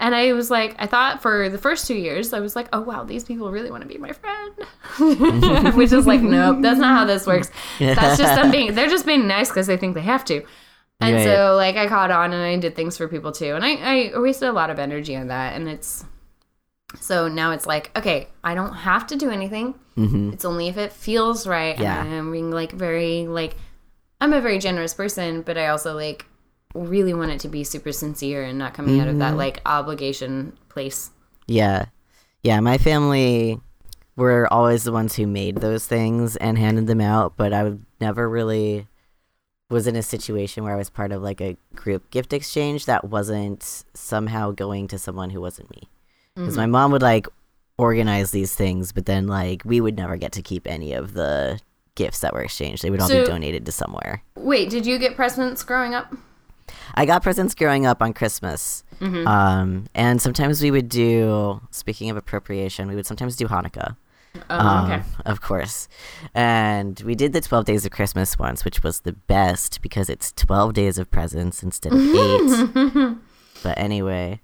And 0.00 0.14
I 0.14 0.32
was 0.32 0.48
like, 0.48 0.76
I 0.78 0.86
thought 0.86 1.20
for 1.22 1.48
the 1.48 1.58
first 1.58 1.86
two 1.88 1.96
years, 1.96 2.32
I 2.32 2.38
was 2.38 2.54
like, 2.54 2.68
oh 2.72 2.80
wow, 2.80 3.02
these 3.02 3.24
people 3.24 3.50
really 3.50 3.70
want 3.70 3.82
to 3.82 3.88
be 3.88 3.98
my 3.98 4.12
friend. 4.12 5.74
Which 5.76 5.92
is 5.92 6.06
like, 6.06 6.20
nope, 6.20 6.58
that's 6.60 6.78
not 6.78 6.96
how 6.96 7.04
this 7.04 7.26
works. 7.26 7.50
That's 7.80 8.16
just 8.18 8.34
them 8.36 8.50
being, 8.52 8.74
they're 8.74 8.88
just 8.88 9.06
being 9.06 9.26
nice 9.26 9.48
because 9.48 9.66
they 9.66 9.76
think 9.76 9.94
they 9.94 10.02
have 10.02 10.24
to. 10.26 10.42
And 11.00 11.22
so, 11.22 11.54
like, 11.56 11.76
I 11.76 11.86
caught 11.86 12.10
on 12.10 12.32
and 12.32 12.42
I 12.42 12.56
did 12.56 12.74
things 12.74 12.96
for 12.96 13.06
people 13.06 13.30
too. 13.32 13.54
And 13.54 13.64
I, 13.64 14.10
I 14.10 14.18
wasted 14.18 14.48
a 14.48 14.52
lot 14.52 14.68
of 14.68 14.78
energy 14.78 15.14
on 15.14 15.28
that. 15.28 15.54
And 15.54 15.68
it's, 15.68 16.04
so 17.00 17.28
now 17.28 17.52
it's 17.52 17.66
like, 17.66 17.96
okay, 17.96 18.28
I 18.42 18.54
don't 18.54 18.72
have 18.72 19.06
to 19.08 19.16
do 19.16 19.30
anything. 19.30 19.74
Mm-hmm. 19.96 20.32
It's 20.32 20.44
only 20.44 20.68
if 20.68 20.76
it 20.76 20.92
feels 20.92 21.46
right. 21.46 21.78
Yeah. 21.78 22.04
And 22.04 22.12
I'm 22.12 22.32
being 22.32 22.50
like 22.50 22.72
very, 22.72 23.26
like, 23.28 23.56
I'm 24.20 24.32
a 24.32 24.40
very 24.40 24.58
generous 24.58 24.92
person, 24.92 25.42
but 25.42 25.56
I 25.56 25.68
also 25.68 25.94
like 25.94 26.26
really 26.74 27.14
want 27.14 27.30
it 27.30 27.40
to 27.40 27.48
be 27.48 27.62
super 27.62 27.92
sincere 27.92 28.42
and 28.42 28.58
not 28.58 28.74
coming 28.74 29.00
out 29.00 29.08
of 29.08 29.18
that 29.20 29.36
like 29.36 29.60
obligation 29.64 30.58
place. 30.68 31.10
Yeah. 31.46 31.86
Yeah, 32.42 32.60
my 32.60 32.78
family 32.78 33.60
were 34.16 34.52
always 34.52 34.84
the 34.84 34.92
ones 34.92 35.14
who 35.14 35.26
made 35.26 35.58
those 35.58 35.86
things 35.86 36.36
and 36.36 36.58
handed 36.58 36.88
them 36.88 37.00
out, 37.00 37.36
but 37.36 37.52
I 37.52 37.62
would 37.62 37.84
never 38.00 38.28
really 38.28 38.88
was 39.70 39.86
in 39.86 39.96
a 39.96 40.02
situation 40.02 40.64
where 40.64 40.72
I 40.72 40.76
was 40.76 40.88
part 40.90 41.12
of 41.12 41.22
like 41.22 41.40
a 41.40 41.56
group 41.74 42.10
gift 42.10 42.32
exchange 42.32 42.86
that 42.86 43.04
wasn't 43.04 43.84
somehow 43.94 44.50
going 44.50 44.88
to 44.88 44.98
someone 44.98 45.30
who 45.30 45.40
wasn't 45.40 45.70
me. 45.70 45.82
Because 46.34 46.56
my 46.56 46.66
mom 46.66 46.92
would 46.92 47.02
like 47.02 47.26
organize 47.78 48.30
these 48.30 48.54
things, 48.54 48.92
but 48.92 49.06
then 49.06 49.26
like 49.26 49.62
we 49.64 49.80
would 49.80 49.96
never 49.96 50.16
get 50.16 50.32
to 50.32 50.42
keep 50.42 50.66
any 50.66 50.92
of 50.92 51.12
the 51.12 51.58
gifts 51.96 52.20
that 52.20 52.32
were 52.32 52.42
exchanged. 52.42 52.82
They 52.82 52.90
would 52.90 53.00
all 53.00 53.08
So- 53.08 53.22
be 53.24 53.26
donated 53.26 53.66
to 53.66 53.72
somewhere. 53.72 54.22
Wait, 54.36 54.70
did 54.70 54.86
you 54.86 54.98
get 54.98 55.16
presents 55.16 55.64
growing 55.64 55.94
up? 55.94 56.14
I 56.94 57.06
got 57.06 57.22
presents 57.22 57.54
growing 57.54 57.86
up 57.86 58.00
on 58.00 58.12
Christmas. 58.12 58.84
Mm-hmm. 59.00 59.26
Um, 59.26 59.86
and 59.94 60.20
sometimes 60.22 60.62
we 60.62 60.70
would 60.70 60.88
do, 60.88 61.60
speaking 61.70 62.08
of 62.10 62.16
appropriation, 62.16 62.88
we 62.88 62.94
would 62.94 63.06
sometimes 63.06 63.36
do 63.36 63.48
Hanukkah. 63.48 63.96
Oh, 64.50 64.58
um, 64.58 64.90
okay. 64.90 65.02
Of 65.26 65.40
course. 65.40 65.88
And 66.34 67.00
we 67.00 67.14
did 67.14 67.32
the 67.32 67.40
12 67.40 67.64
Days 67.64 67.84
of 67.84 67.90
Christmas 67.92 68.38
once, 68.38 68.64
which 68.64 68.82
was 68.82 69.00
the 69.00 69.12
best 69.12 69.82
because 69.82 70.08
it's 70.08 70.32
12 70.32 70.72
days 70.74 70.98
of 70.98 71.10
presents 71.10 71.62
instead 71.62 71.92
of 71.92 72.00
eight. 72.00 73.16
but 73.62 73.76
anyway. 73.78 74.40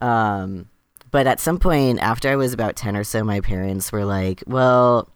Um, 0.00 0.68
but 1.10 1.26
at 1.26 1.40
some 1.40 1.58
point 1.58 1.98
after 2.00 2.28
I 2.30 2.36
was 2.36 2.52
about 2.52 2.76
10 2.76 2.96
or 2.96 3.04
so, 3.04 3.24
my 3.24 3.40
parents 3.40 3.90
were 3.92 4.04
like, 4.04 4.42
well, 4.46 5.08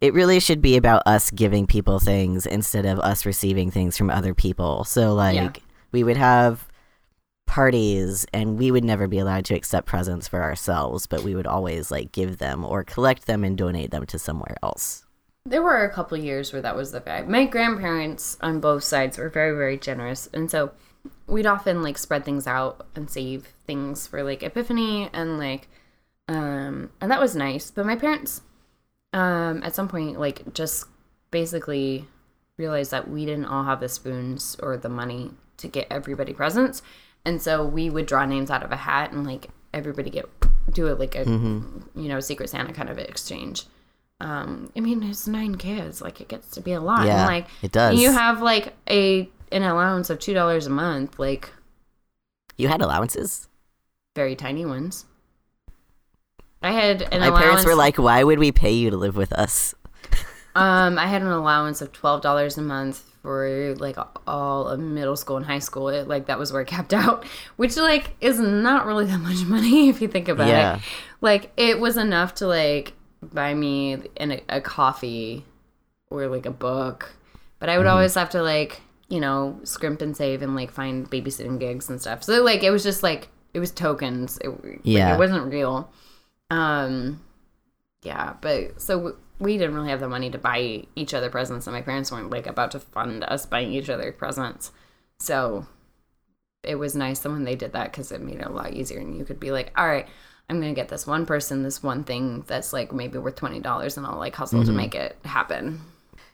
it 0.00 0.14
really 0.14 0.38
should 0.40 0.62
be 0.62 0.76
about 0.76 1.02
us 1.06 1.30
giving 1.30 1.66
people 1.66 1.98
things 1.98 2.46
instead 2.46 2.86
of 2.86 2.98
us 3.00 3.26
receiving 3.26 3.70
things 3.70 3.96
from 3.96 4.10
other 4.10 4.32
people. 4.34 4.84
So, 4.84 5.12
like, 5.14 5.34
Yeah. 5.34 5.50
we 5.90 6.04
would 6.04 6.16
have 6.16 6.67
parties 7.48 8.24
and 8.32 8.58
we 8.58 8.70
would 8.70 8.84
never 8.84 9.08
be 9.08 9.18
allowed 9.18 9.44
to 9.46 9.54
accept 9.54 9.88
presents 9.88 10.28
for 10.28 10.42
ourselves, 10.42 11.08
but 11.08 11.24
we 11.24 11.34
would 11.34 11.46
always, 11.46 11.90
like, 11.90 12.12
give 12.12 12.38
them 12.38 12.64
or 12.64 12.84
collect 12.84 13.26
them 13.26 13.42
and 13.42 13.58
donate 13.58 13.90
them 13.90 14.06
to 14.06 14.18
somewhere 14.18 14.56
else. 14.62 15.04
There 15.44 15.62
were 15.62 15.82
a 15.82 15.92
couple 15.92 16.16
years 16.18 16.52
where 16.52 16.62
that 16.62 16.76
was 16.76 16.92
the 16.92 17.00
vibe. 17.00 17.26
My 17.26 17.46
grandparents 17.46 18.36
on 18.40 18.60
both 18.60 18.84
sides 18.84 19.18
were 19.18 19.30
very, 19.30 19.56
very 19.56 19.78
generous, 19.78 20.28
and 20.32 20.50
so 20.50 20.72
we'd 21.26 21.46
often 21.46 21.82
like 21.82 21.96
spread 21.96 22.24
things 22.24 22.46
out 22.46 22.86
and 22.94 23.10
save 23.10 23.46
things 23.66 24.06
for 24.06 24.22
like 24.22 24.42
Epiphany 24.42 25.08
and 25.12 25.38
like, 25.38 25.68
um, 26.28 26.90
and 27.00 27.10
that 27.10 27.20
was 27.20 27.34
nice. 27.34 27.70
But 27.70 27.86
my 27.86 27.96
parents, 27.96 28.42
um, 29.12 29.62
at 29.62 29.74
some 29.74 29.88
point, 29.88 30.20
like 30.20 30.52
just 30.52 30.86
basically 31.30 32.06
realized 32.58 32.90
that 32.90 33.08
we 33.08 33.24
didn't 33.24 33.46
all 33.46 33.64
have 33.64 33.80
the 33.80 33.88
spoons 33.88 34.56
or 34.62 34.76
the 34.76 34.88
money 34.88 35.30
to 35.56 35.68
get 35.68 35.86
everybody 35.90 36.34
presents, 36.34 36.82
and 37.28 37.40
so 37.42 37.64
we 37.64 37.90
would 37.90 38.06
draw 38.06 38.24
names 38.24 38.50
out 38.50 38.62
of 38.62 38.72
a 38.72 38.76
hat 38.76 39.12
and 39.12 39.26
like 39.26 39.48
everybody 39.74 40.10
get 40.10 40.24
do 40.72 40.86
it 40.88 40.98
like 40.98 41.14
a 41.14 41.24
you 41.24 42.08
know 42.10 42.20
Secret 42.20 42.48
Santa 42.50 42.72
kind 42.72 42.88
of 42.90 42.98
exchange 42.98 43.64
um 44.20 44.72
i 44.76 44.80
mean 44.80 45.02
it's 45.02 45.28
nine 45.28 45.54
kids 45.54 46.02
like 46.02 46.20
it 46.20 46.26
gets 46.28 46.50
to 46.50 46.60
be 46.60 46.72
a 46.72 46.80
lot 46.80 47.06
Yeah, 47.06 47.18
and 47.20 47.26
like 47.34 47.46
it 47.62 47.70
does. 47.70 48.00
you 48.00 48.10
have 48.10 48.42
like 48.42 48.74
a 48.90 49.28
an 49.52 49.62
allowance 49.62 50.10
of 50.10 50.18
two 50.18 50.34
dollars 50.34 50.66
a 50.66 50.70
month 50.70 51.18
like 51.18 51.50
You 52.56 52.68
had 52.68 52.80
allowances? 52.82 53.46
very 54.16 54.34
tiny 54.34 54.64
ones 54.66 55.04
i 56.62 56.72
had 56.72 57.02
an 57.12 57.20
My 57.20 57.26
allowance 57.28 57.44
parents 57.44 57.64
were 57.66 57.74
like, 57.76 57.96
why 57.98 58.24
would 58.24 58.38
we 58.40 58.50
pay 58.50 58.72
you 58.72 58.90
to 58.90 58.96
live 58.96 59.16
with 59.16 59.32
us? 59.32 59.74
um 60.56 60.98
i 60.98 61.06
had 61.06 61.22
an 61.22 61.28
allowance 61.28 61.80
of 61.80 61.92
twelve 61.92 62.20
dollars 62.20 62.58
a 62.58 62.62
month 62.62 63.04
for 63.28 63.74
like 63.78 63.98
all 64.26 64.68
of 64.68 64.80
middle 64.80 65.14
school 65.16 65.36
and 65.36 65.44
high 65.44 65.58
school 65.58 65.90
it, 65.90 66.08
like 66.08 66.24
that 66.26 66.38
was 66.38 66.50
where 66.50 66.62
it 66.62 66.66
capped 66.68 66.94
out 66.94 67.26
which 67.56 67.76
like 67.76 68.16
is 68.22 68.40
not 68.40 68.86
really 68.86 69.04
that 69.04 69.18
much 69.18 69.44
money 69.44 69.88
if 69.92 70.00
you 70.00 70.08
think 70.08 70.28
about 70.28 70.48
Yeah. 70.48 70.76
it 70.76 70.82
like 71.20 71.52
it 71.58 71.78
was 71.78 71.98
enough 71.98 72.36
to 72.36 72.46
like 72.46 72.94
buy 73.22 73.52
me 73.52 73.98
in 74.16 74.32
a, 74.32 74.40
a 74.48 74.60
coffee 74.62 75.44
or 76.08 76.26
like 76.28 76.46
a 76.46 76.50
book. 76.50 77.12
But 77.58 77.68
I 77.68 77.76
would 77.76 77.86
always 77.86 78.14
have 78.14 78.30
to 78.30 78.42
like, 78.42 78.80
you 79.08 79.20
know, 79.20 79.60
scrimp 79.64 80.00
and 80.00 80.16
save 80.16 80.40
and 80.40 80.54
like 80.54 80.70
find 80.70 81.10
babysitting 81.10 81.58
gigs 81.60 81.90
and 81.90 82.00
stuff. 82.00 82.22
So 82.24 82.42
like 82.42 82.62
it 82.62 82.70
was 82.70 82.82
just 82.82 83.02
like 83.02 83.28
it 83.52 83.58
was 83.58 83.72
tokens. 83.72 84.38
It, 84.42 84.48
like, 84.64 84.80
Yeah. 84.84 85.14
it 85.14 85.18
wasn't 85.18 85.52
real. 85.52 85.90
Um 86.50 87.20
yeah, 88.02 88.34
but 88.40 88.80
so 88.80 89.16
we 89.38 89.56
didn't 89.56 89.74
really 89.74 89.90
have 89.90 90.00
the 90.00 90.08
money 90.08 90.30
to 90.30 90.38
buy 90.38 90.84
each 90.96 91.14
other 91.14 91.30
presents 91.30 91.66
and 91.66 91.74
my 91.74 91.82
parents 91.82 92.10
weren't 92.10 92.30
like 92.30 92.46
about 92.46 92.72
to 92.72 92.80
fund 92.80 93.24
us 93.24 93.46
buying 93.46 93.72
each 93.72 93.88
other 93.88 94.12
presents. 94.12 94.72
So 95.18 95.66
it 96.62 96.76
was 96.76 96.94
nice 96.94 97.24
when 97.24 97.44
they 97.44 97.54
did 97.54 97.72
that 97.72 97.92
because 97.92 98.10
it 98.12 98.20
made 98.20 98.40
it 98.40 98.46
a 98.46 98.52
lot 98.52 98.72
easier 98.72 98.98
and 98.98 99.16
you 99.16 99.24
could 99.24 99.40
be 99.40 99.50
like, 99.50 99.72
all 99.76 99.86
right, 99.86 100.08
I'm 100.50 100.60
gonna 100.60 100.74
get 100.74 100.88
this 100.88 101.06
one 101.06 101.26
person 101.26 101.62
this 101.62 101.82
one 101.82 102.04
thing 102.04 102.44
that's 102.46 102.72
like 102.72 102.92
maybe 102.92 103.18
worth 103.18 103.36
twenty 103.36 103.60
dollars 103.60 103.96
and 103.96 104.06
I'll 104.06 104.18
like 104.18 104.34
hustle 104.34 104.62
to 104.62 104.68
mm-hmm. 104.68 104.76
make 104.76 104.94
it 104.94 105.16
happen. 105.24 105.80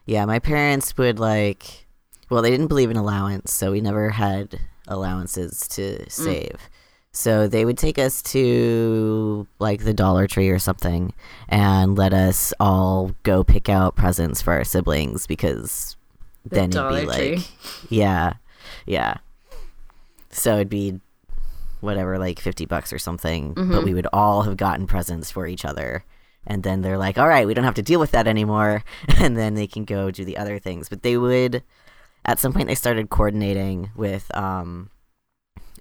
Yeah, 0.07 0.25
my 0.27 0.39
parents 0.39 0.97
would 0.99 1.19
like, 1.19 1.87
well, 2.31 2.43
they 2.43 2.51
didn't 2.51 2.69
believe 2.69 2.91
in 2.91 2.97
allowance, 2.97 3.53
so 3.53 3.73
we 3.73 3.81
never 3.81 4.11
had 4.11 4.61
allowances 4.87 5.67
to 5.69 5.99
mm. 5.99 6.13
save. 6.13 6.59
So 7.17 7.47
they 7.47 7.65
would 7.65 7.79
take 7.79 7.97
us 7.99 8.21
to 8.23 9.47
like 9.61 9.85
the 9.85 9.95
Dollar 9.95 10.27
Tree 10.27 10.49
or 10.51 10.59
something 10.59 11.15
and 11.49 11.97
let 11.97 12.13
us 12.13 12.53
all 12.59 13.13
go 13.23 13.45
pick 13.45 13.69
out 13.69 13.95
presents 13.95 14.43
for 14.43 14.53
our 14.53 14.65
siblings 14.65 15.27
because 15.29 15.97
then 16.45 16.65
it'd 16.71 16.73
Dollar 16.73 17.01
be 17.03 17.07
like, 17.07 17.19
Tree. 17.19 17.45
yeah, 17.89 18.33
yeah. 18.85 19.19
So 20.31 20.55
it'd 20.57 20.69
be 20.69 21.01
whatever, 21.81 22.19
like 22.19 22.41
50 22.41 22.67
bucks 22.67 22.93
or 22.93 22.99
something, 22.99 23.55
Mm-hmm. 23.55 23.71
but 23.73 23.85
we 23.85 23.95
would 23.95 24.09
all 24.13 24.43
have 24.43 24.57
gotten 24.57 24.87
presents 24.89 25.31
for 25.31 25.47
each 25.47 25.65
other. 25.65 26.05
And 26.47 26.63
then 26.65 26.83
they're 26.83 26.99
like, 26.99 27.17
all 27.17 27.29
right, 27.29 27.47
we 27.47 27.55
don't 27.55 27.65
have 27.65 27.75
to 27.75 27.83
deal 27.83 28.01
with 28.01 28.11
that 28.11 28.27
anymore. 28.27 28.83
And 29.19 29.37
then 29.37 29.55
they 29.55 29.67
can 29.69 29.85
go 29.85 30.11
do 30.11 30.25
the 30.25 30.37
other 30.37 30.59
things. 30.59 30.89
But 30.89 31.03
they 31.03 31.17
would, 31.17 31.63
at 32.25 32.39
some 32.41 32.53
point, 32.53 32.67
they 32.69 32.75
started 32.75 33.09
coordinating 33.09 33.91
with 33.95 34.35
um, 34.37 34.91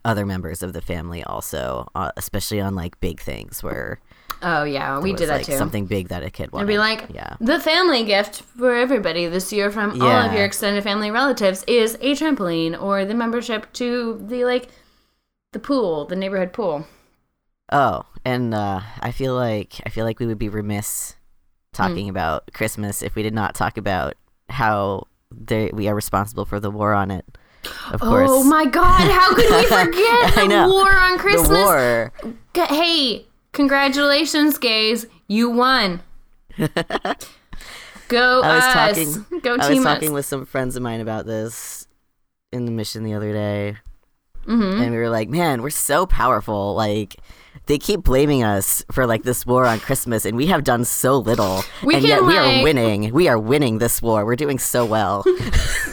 other 0.05 0.25
members 0.25 0.61
of 0.61 0.73
the 0.73 0.81
family 0.81 1.23
also, 1.23 1.87
uh, 1.95 2.11
especially 2.17 2.59
on 2.59 2.75
like 2.75 2.99
big 2.99 3.19
things 3.19 3.63
where 3.63 3.99
Oh 4.45 4.65
yeah, 4.65 4.99
we 4.99 5.13
was, 5.13 5.21
did 5.21 5.29
that 5.29 5.37
like 5.37 5.45
too. 5.45 5.57
something 5.57 5.85
big 5.85 6.09
that 6.09 6.21
a 6.21 6.29
kid 6.29 6.51
wanted. 6.51 6.65
I'd 6.65 6.67
be 6.67 6.77
like, 6.77 7.05
yeah. 7.13 7.37
the 7.39 7.59
family 7.61 8.03
gift 8.03 8.41
for 8.41 8.75
everybody 8.75 9.27
this 9.27 9.53
year 9.53 9.71
from 9.71 10.01
all 10.01 10.09
of 10.09 10.33
your 10.33 10.43
extended 10.43 10.83
family 10.83 11.11
relatives 11.11 11.63
is 11.65 11.95
a 12.01 12.11
trampoline 12.11 12.79
or 12.79 13.05
the 13.05 13.13
membership 13.13 13.71
to 13.73 14.21
the 14.27 14.43
like 14.43 14.67
the 15.53 15.59
pool, 15.59 16.05
the 16.05 16.17
neighborhood 16.17 16.51
pool. 16.51 16.85
Oh, 17.71 18.05
and 18.25 18.53
uh, 18.53 18.81
I 18.99 19.11
feel 19.11 19.33
like 19.33 19.79
I 19.85 19.89
feel 19.89 20.03
like 20.03 20.19
we 20.19 20.25
would 20.25 20.39
be 20.39 20.49
remiss 20.49 21.15
talking 21.71 22.09
about 22.09 22.51
Christmas 22.53 23.01
if 23.01 23.15
we 23.15 23.23
did 23.23 23.33
not 23.33 23.55
talk 23.55 23.77
about 23.77 24.15
how 24.49 25.07
they, 25.31 25.71
we 25.73 25.87
are 25.87 25.95
responsible 25.95 26.45
for 26.45 26.59
the 26.59 26.69
war 26.69 26.93
on 26.93 27.11
it. 27.11 27.25
Of 27.91 27.99
course. 28.01 28.29
Oh 28.31 28.43
my 28.43 28.65
god, 28.65 29.09
how 29.11 29.33
could 29.33 29.49
we 29.49 29.65
forget 29.67 30.37
I 30.37 30.41
the 30.41 30.47
know. 30.47 30.69
war 30.69 30.91
on 30.91 31.17
Christmas? 31.17 31.47
The 31.49 31.55
war. 31.55 32.13
Hey, 32.67 33.25
congratulations, 33.53 34.57
gays. 34.57 35.05
You 35.27 35.49
won. 35.49 36.01
Go 38.09 38.41
I 38.41 38.55
was 38.55 38.63
us. 38.63 38.73
talking. 39.23 39.39
Go 39.41 39.55
I 39.55 39.69
was 39.69 39.83
talking 39.83 40.09
us. 40.09 40.13
with 40.13 40.25
some 40.25 40.45
friends 40.45 40.75
of 40.75 40.83
mine 40.83 40.99
about 41.01 41.25
this 41.25 41.87
in 42.51 42.65
the 42.65 42.71
mission 42.71 43.03
the 43.03 43.13
other 43.13 43.31
day, 43.31 43.77
Mhm. 44.45 44.81
and 44.81 44.91
we 44.91 44.97
were 44.97 45.09
like, 45.09 45.29
"Man, 45.29 45.61
we're 45.61 45.69
so 45.71 46.05
powerful! 46.05 46.75
Like, 46.75 47.15
they 47.65 47.77
keep 47.77 48.03
blaming 48.03 48.43
us 48.43 48.83
for 48.91 49.05
like 49.05 49.23
this 49.23 49.45
war 49.45 49.65
on 49.65 49.79
Christmas, 49.79 50.25
and 50.25 50.35
we 50.35 50.47
have 50.47 50.63
done 50.63 50.83
so 50.85 51.17
little, 51.17 51.63
We 51.83 51.95
and 51.95 52.03
can, 52.03 52.09
yet 52.09 52.23
we 52.23 52.37
are 52.37 52.63
winning. 52.63 53.13
We 53.13 53.27
are 53.27 53.39
winning 53.39 53.77
this 53.77 54.01
war. 54.01 54.25
We're 54.25 54.35
doing 54.35 54.59
so 54.59 54.85
well." 54.85 55.23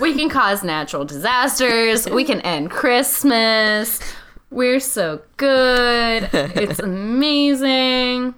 We 0.00 0.14
can 0.16 0.30
cause 0.30 0.64
natural 0.64 1.04
disasters. 1.04 2.08
we 2.08 2.24
can 2.24 2.40
end 2.40 2.70
Christmas. 2.70 4.00
We're 4.50 4.80
so 4.80 5.20
good. 5.36 6.30
It's 6.32 6.78
amazing. 7.40 8.34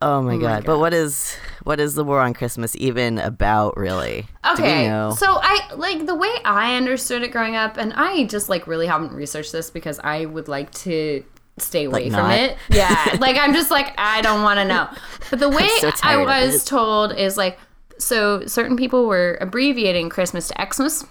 oh 0.00 0.22
my, 0.22 0.34
oh 0.34 0.36
my 0.36 0.36
god. 0.38 0.64
But 0.64 0.78
what 0.78 0.94
is 0.94 1.36
what 1.64 1.80
is 1.80 1.94
the 1.96 2.04
war 2.04 2.20
on 2.20 2.34
Christmas 2.34 2.76
even 2.76 3.18
about, 3.18 3.76
really? 3.76 4.26
Okay. 4.52 4.86
So 5.16 5.26
I 5.42 5.70
like 5.74 6.06
the 6.06 6.14
way 6.14 6.30
I 6.44 6.76
understood 6.76 7.22
it 7.22 7.32
growing 7.32 7.56
up, 7.56 7.76
and 7.76 7.92
I 7.94 8.24
just 8.24 8.48
like 8.48 8.68
really 8.68 8.86
haven't 8.86 9.12
researched 9.12 9.50
this 9.50 9.68
because 9.70 9.98
I 10.04 10.26
would 10.26 10.46
like 10.46 10.70
to 10.86 11.24
stay 11.62 11.84
away 11.84 12.04
Like 12.04 12.12
from 12.12 12.28
not? 12.28 12.38
it. 12.38 12.56
Yeah. 12.70 13.16
like 13.20 13.36
I'm 13.36 13.52
just 13.54 13.70
like 13.70 13.94
I 13.98 14.20
don't 14.22 14.42
want 14.42 14.58
to 14.58 14.64
know. 14.64 14.88
But 15.30 15.38
the 15.40 15.48
way 15.48 15.68
so 15.80 15.90
I 16.02 16.16
was 16.18 16.64
told 16.64 17.14
is 17.16 17.36
like 17.36 17.58
so 17.98 18.44
certain 18.46 18.76
people 18.76 19.06
were 19.06 19.38
abbreviating 19.40 20.08
Christmas 20.10 20.48
to 20.48 20.66
Xmas. 20.72 21.04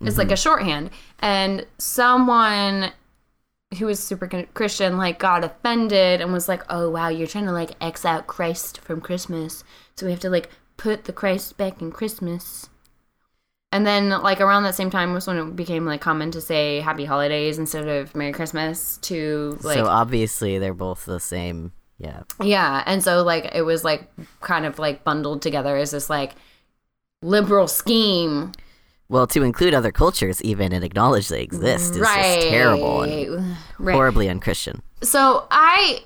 It's 0.00 0.18
like 0.18 0.32
a 0.32 0.36
shorthand, 0.36 0.90
and 1.20 1.64
someone 1.78 2.92
who 3.78 3.86
was 3.86 4.00
super 4.02 4.26
Christian 4.54 4.98
like 4.98 5.18
got 5.20 5.44
offended 5.44 6.20
and 6.20 6.32
was 6.32 6.48
like, 6.48 6.62
"Oh 6.68 6.90
wow, 6.90 7.08
you're 7.08 7.28
trying 7.28 7.46
to 7.46 7.52
like 7.52 7.72
X 7.80 8.04
out 8.04 8.26
Christ 8.26 8.80
from 8.80 9.00
Christmas, 9.00 9.62
so 9.96 10.06
we 10.06 10.12
have 10.12 10.20
to 10.20 10.30
like 10.30 10.50
put 10.76 11.04
the 11.04 11.12
Christ 11.12 11.56
back 11.56 11.80
in 11.80 11.92
Christmas." 11.92 12.68
And 13.74 13.84
then 13.84 14.10
like 14.10 14.40
around 14.40 14.62
that 14.62 14.76
same 14.76 14.88
time 14.88 15.12
was 15.14 15.26
when 15.26 15.36
it 15.36 15.56
became 15.56 15.84
like 15.84 16.00
common 16.00 16.30
to 16.30 16.40
say 16.40 16.78
Happy 16.80 17.04
Holidays 17.04 17.58
instead 17.58 17.88
of 17.88 18.14
Merry 18.14 18.30
Christmas 18.30 18.98
to 18.98 19.58
like 19.64 19.76
so 19.76 19.86
obviously 19.86 20.58
they're 20.60 20.72
both 20.72 21.04
the 21.06 21.18
same. 21.18 21.72
Yeah. 21.98 22.22
yeah, 22.40 22.84
and 22.86 23.02
so 23.02 23.24
like 23.24 23.50
it 23.52 23.62
was 23.62 23.82
like 23.82 24.08
kind 24.40 24.64
of 24.64 24.78
like 24.78 25.02
bundled 25.02 25.42
together 25.42 25.76
as 25.76 25.90
this 25.90 26.08
like 26.08 26.36
liberal 27.20 27.66
scheme 27.66 28.52
Well, 29.08 29.26
to 29.28 29.42
include 29.42 29.74
other 29.74 29.90
cultures 29.90 30.40
even 30.42 30.72
and 30.72 30.84
acknowledge 30.84 31.26
they 31.26 31.42
exist 31.42 31.94
is 31.94 31.98
right 32.00 32.36
just 32.36 32.48
terrible 32.48 33.02
and 33.02 33.56
right 33.80 33.94
horribly 33.94 34.28
unchristian. 34.28 34.82
so 35.02 35.46
I 35.50 36.04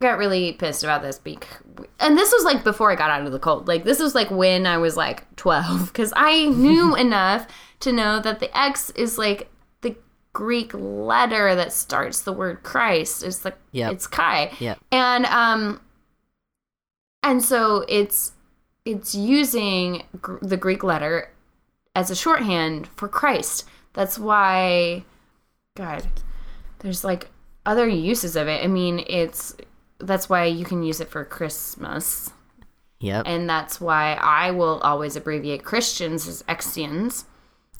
got 0.00 0.18
really 0.18 0.52
pissed 0.52 0.84
about 0.84 1.02
this 1.02 1.18
because, 1.18 1.58
and 2.00 2.16
this 2.16 2.32
was 2.32 2.44
like 2.44 2.62
before 2.64 2.90
I 2.90 2.94
got 2.94 3.10
out 3.10 3.26
of 3.26 3.32
the 3.32 3.38
cult. 3.38 3.66
Like 3.66 3.84
this 3.84 3.98
was 4.00 4.14
like 4.14 4.30
when 4.30 4.66
I 4.66 4.78
was 4.78 4.96
like 4.96 5.34
twelve, 5.36 5.86
because 5.88 6.12
I 6.16 6.46
knew 6.46 6.94
enough 7.06 7.46
to 7.80 7.92
know 7.92 8.20
that 8.20 8.40
the 8.40 8.56
X 8.58 8.90
is 8.90 9.18
like 9.18 9.48
the 9.80 9.96
Greek 10.32 10.72
letter 10.74 11.54
that 11.54 11.72
starts 11.72 12.20
the 12.22 12.32
word 12.32 12.62
Christ. 12.62 13.22
It's 13.24 13.44
like 13.44 13.56
Yep. 13.72 13.92
it's 13.92 14.06
Chi, 14.06 14.52
Yep. 14.60 14.78
and 14.92 15.26
um, 15.26 15.80
and 17.22 17.42
so 17.42 17.84
it's 17.88 18.32
it's 18.84 19.14
using 19.14 20.04
gr- 20.22 20.38
the 20.40 20.56
Greek 20.56 20.82
letter 20.82 21.30
as 21.94 22.10
a 22.10 22.16
shorthand 22.16 22.86
for 22.96 23.08
Christ. 23.08 23.66
That's 23.92 24.18
why, 24.18 25.04
God, 25.76 26.06
there's 26.78 27.04
like 27.04 27.28
other 27.66 27.86
uses 27.88 28.36
of 28.36 28.46
it. 28.48 28.62
I 28.64 28.66
mean, 28.68 29.04
it's 29.06 29.54
that's 30.00 30.28
why 30.28 30.44
you 30.44 30.64
can 30.64 30.82
use 30.82 31.00
it 31.00 31.08
for 31.10 31.24
Christmas, 31.24 32.30
Yep. 33.00 33.24
and 33.26 33.48
that's 33.48 33.80
why 33.80 34.14
I 34.14 34.50
will 34.50 34.78
always 34.80 35.16
abbreviate 35.16 35.64
Christians 35.64 36.26
as 36.28 36.42
Xians. 36.44 37.24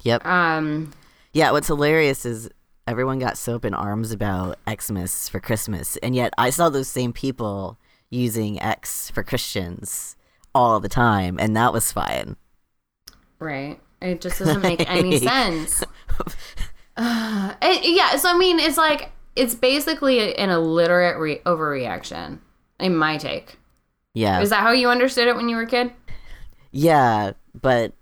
Yep. 0.03 0.25
Um, 0.27 0.93
Yeah, 1.33 1.51
what's 1.53 1.67
hilarious 1.69 2.25
is 2.25 2.49
everyone 2.87 3.19
got 3.19 3.37
so 3.37 3.57
up 3.57 3.65
in 3.65 3.75
arms 3.75 4.13
about 4.13 4.59
Xmas 4.69 5.29
for 5.29 5.41
Christmas, 5.41 5.97
and 5.99 6.15
yet 6.15 6.33
I 6.39 6.51
saw 6.51 6.69
those 6.69 6.89
same 6.89 7.13
people 7.13 7.79
using 8.11 8.61
X 8.63 9.11
for 9.11 9.23
Christians 9.23 10.17
all 10.55 10.81
the 10.81 10.89
time, 10.89 11.39
and 11.39 11.55
that 11.57 11.73
was 11.73 11.93
fine. 11.93 12.37
right. 13.39 13.79
It 14.01 14.21
just 14.21 14.39
doesn't 14.39 14.63
make 14.63 14.89
any 14.89 15.19
sense. 15.33 15.83
Uh, 16.97 17.55
it- 17.63 17.97
yeah, 17.97 18.17
so 18.17 18.31
I 18.31 18.39
mean, 18.39 18.59
it's 18.61 18.77
like 18.79 19.11
it's 19.39 19.55
basically 19.55 20.35
an 20.37 20.51
illiterate 20.51 21.19
re- 21.19 21.41
overreaction. 21.47 22.41
In 22.81 22.97
my 22.97 23.17
take, 23.17 23.57
Yeah. 24.15 24.41
is 24.41 24.51
that 24.51 24.61
how 24.63 24.71
you 24.71 24.89
understood 24.89 25.27
it 25.27 25.35
when 25.35 25.49
you 25.49 25.57
were 25.57 25.63
a 25.63 25.67
kid? 25.67 25.93
Yeah, 26.71 27.33
but 27.61 27.93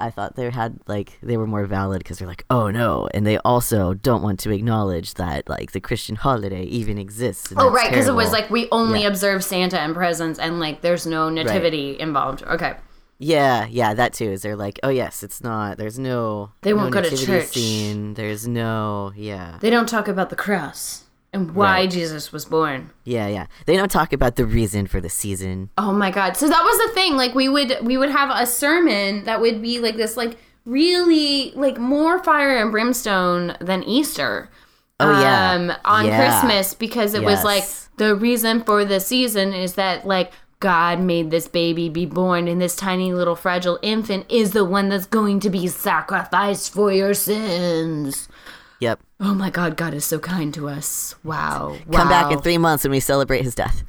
I 0.00 0.10
thought 0.10 0.36
they 0.36 0.50
had 0.50 0.78
like 0.86 1.16
they 1.22 1.36
were 1.36 1.46
more 1.46 1.64
valid 1.64 2.00
because 2.00 2.18
they're 2.18 2.28
like, 2.28 2.44
oh 2.50 2.70
no, 2.70 3.08
and 3.14 3.26
they 3.26 3.38
also 3.38 3.94
don't 3.94 4.22
want 4.22 4.40
to 4.40 4.50
acknowledge 4.50 5.14
that 5.14 5.48
like 5.48 5.72
the 5.72 5.80
Christian 5.80 6.16
holiday 6.16 6.64
even 6.64 6.98
exists. 6.98 7.52
Oh, 7.56 7.70
right, 7.70 7.88
because 7.88 8.08
it 8.08 8.14
was 8.14 8.32
like 8.32 8.50
we 8.50 8.68
only 8.72 9.02
Yeah. 9.02 9.08
observe 9.08 9.44
Santa 9.44 9.78
and 9.80 9.94
presents, 9.94 10.38
and 10.38 10.58
like 10.60 10.80
there's 10.80 11.06
no 11.06 11.28
nativity 11.30 11.98
involved. 12.00 12.42
Okay, 12.42 12.74
yeah, 13.18 13.66
yeah, 13.66 13.94
that 13.94 14.12
too. 14.12 14.32
Is 14.32 14.42
they're 14.42 14.56
like, 14.56 14.78
oh 14.82 14.88
yes, 14.90 15.22
it's 15.22 15.42
not. 15.42 15.78
There's 15.78 15.98
no. 15.98 16.52
They 16.62 16.74
won't 16.74 16.92
go 16.92 17.00
to 17.02 17.16
church. 17.16 17.46
Scene. 17.48 18.14
There's 18.14 18.46
no. 18.46 19.12
Yeah, 19.16 19.58
they 19.60 19.70
don't 19.70 19.88
talk 19.88 20.08
about 20.08 20.30
the 20.30 20.36
cross 20.36 21.04
and 21.32 21.54
why 21.54 21.80
Right. 21.80 21.90
Jesus 21.90 22.32
was 22.32 22.44
born. 22.44 22.90
yeah, 23.04 23.26
yeah. 23.28 23.46
They 23.66 23.76
don't 23.76 23.90
talk 23.90 24.12
about 24.12 24.36
the 24.36 24.46
reason 24.46 24.86
for 24.86 25.00
the 25.00 25.08
season. 25.10 25.70
Oh 25.76 25.92
my 25.92 26.10
god. 26.10 26.36
So 26.36 26.48
that 26.48 26.62
was 26.62 26.78
the 26.88 26.94
thing. 26.94 27.16
Like 27.16 27.34
we 27.34 27.48
would 27.48 27.78
we 27.82 27.96
would 27.96 28.10
have 28.10 28.30
a 28.30 28.46
sermon 28.46 29.24
that 29.24 29.40
would 29.40 29.60
be 29.60 29.78
like 29.80 29.96
this 29.96 30.16
like 30.16 30.38
really 30.64 31.52
like 31.52 31.78
more 31.78 32.22
fire 32.22 32.58
and 32.58 32.70
brimstone 32.70 33.56
than 33.60 33.82
Easter. 33.84 34.50
Oh, 35.00 35.20
yeah. 35.20 35.52
Um 35.52 35.72
on 35.84 36.06
Yeah. 36.06 36.16
Christmas 36.40 36.74
because 36.74 37.14
it 37.14 37.22
was 37.22 37.44
like 37.44 37.64
the 37.98 38.14
reason 38.14 38.62
for 38.64 38.84
the 38.84 39.00
season 39.00 39.52
is 39.52 39.74
that 39.74 40.06
like 40.06 40.32
God 40.60 41.00
made 41.00 41.30
this 41.30 41.48
baby 41.48 41.88
be 41.88 42.06
born, 42.06 42.48
and 42.48 42.60
this 42.60 42.76
tiny 42.76 43.12
little 43.12 43.36
fragile 43.36 43.78
infant 43.82 44.26
is 44.30 44.52
the 44.52 44.64
one 44.64 44.88
that's 44.88 45.06
going 45.06 45.40
to 45.40 45.50
be 45.50 45.66
sacrificed 45.66 46.72
for 46.72 46.90
your 46.92 47.14
sins. 47.14 48.28
Yep. 48.80 49.00
Oh 49.20 49.34
my 49.34 49.50
God, 49.50 49.76
God 49.76 49.94
is 49.94 50.04
so 50.04 50.18
kind 50.18 50.52
to 50.54 50.68
us. 50.68 51.14
Wow. 51.24 51.76
Come 51.90 52.08
back 52.08 52.30
in 52.32 52.40
three 52.40 52.58
months 52.58 52.84
and 52.84 52.92
we 52.92 53.00
celebrate 53.00 53.42
his 53.42 53.54
death. 53.54 53.82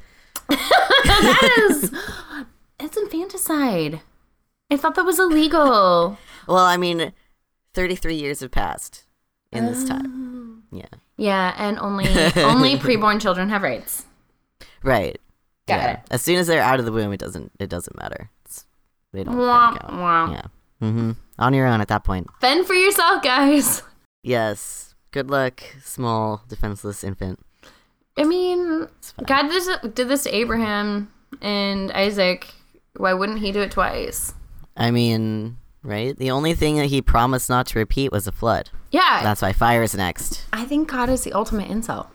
That 0.48 1.68
is, 1.70 1.92
it's 2.80 2.96
infanticide. 2.96 4.00
I 4.70 4.76
thought 4.76 4.94
that 4.94 5.04
was 5.04 5.18
illegal. 5.18 6.18
Well, 6.46 6.64
I 6.64 6.76
mean, 6.76 7.12
33 7.74 8.14
years 8.14 8.40
have 8.40 8.50
passed 8.50 9.04
in 9.52 9.66
this 9.66 9.84
time. 9.84 10.64
Oh. 10.72 10.76
Yeah. 10.76 10.86
Yeah, 11.16 11.54
and 11.58 11.78
only 11.78 12.06
only 12.36 12.76
preborn 12.78 13.20
children 13.20 13.48
have 13.48 13.62
rights. 13.62 14.04
Right. 14.82 15.20
Got 15.68 15.80
yeah. 15.80 15.92
it. 15.92 16.00
As 16.10 16.22
soon 16.22 16.38
as 16.38 16.46
they're 16.46 16.62
out 16.62 16.80
of 16.80 16.86
the 16.86 16.92
womb, 16.92 17.12
it 17.12 17.20
doesn't 17.20 17.52
it 17.60 17.68
doesn't 17.68 17.96
matter. 18.00 18.30
It's, 18.44 18.64
they 19.12 19.22
don't, 19.22 19.36
Wah. 19.36 19.76
Yeah. 20.30 20.42
Mm-hmm. 20.82 21.12
On 21.38 21.54
your 21.54 21.66
own 21.66 21.80
at 21.80 21.88
that 21.88 22.04
point. 22.04 22.26
Fend 22.40 22.66
for 22.66 22.74
yourself, 22.74 23.22
guys. 23.22 23.82
Yes. 24.24 24.96
Good 25.12 25.30
luck, 25.30 25.62
small 25.82 26.42
defenseless 26.48 27.04
infant. 27.04 27.38
I 28.18 28.24
mean, 28.24 28.88
God 29.24 29.42
did 29.42 29.52
this, 29.52 29.78
did 29.94 30.08
this 30.08 30.24
to 30.24 30.34
Abraham 30.34 31.10
and 31.40 31.92
Isaac. 31.92 32.52
Why 32.96 33.14
wouldn't 33.14 33.38
he 33.38 33.52
do 33.52 33.60
it 33.60 33.70
twice? 33.70 34.34
I 34.76 34.90
mean, 34.90 35.56
right? 35.82 36.16
The 36.16 36.32
only 36.32 36.54
thing 36.54 36.76
that 36.76 36.86
he 36.86 37.00
promised 37.00 37.48
not 37.48 37.66
to 37.68 37.78
repeat 37.78 38.12
was 38.12 38.26
a 38.26 38.32
flood. 38.32 38.70
Yeah, 38.90 39.22
That's 39.22 39.40
why 39.40 39.52
fire 39.52 39.82
is 39.82 39.94
next. 39.94 40.44
I 40.52 40.64
think 40.64 40.90
God 40.90 41.08
is 41.08 41.22
the 41.22 41.32
ultimate 41.32 41.68
incel. 41.68 42.08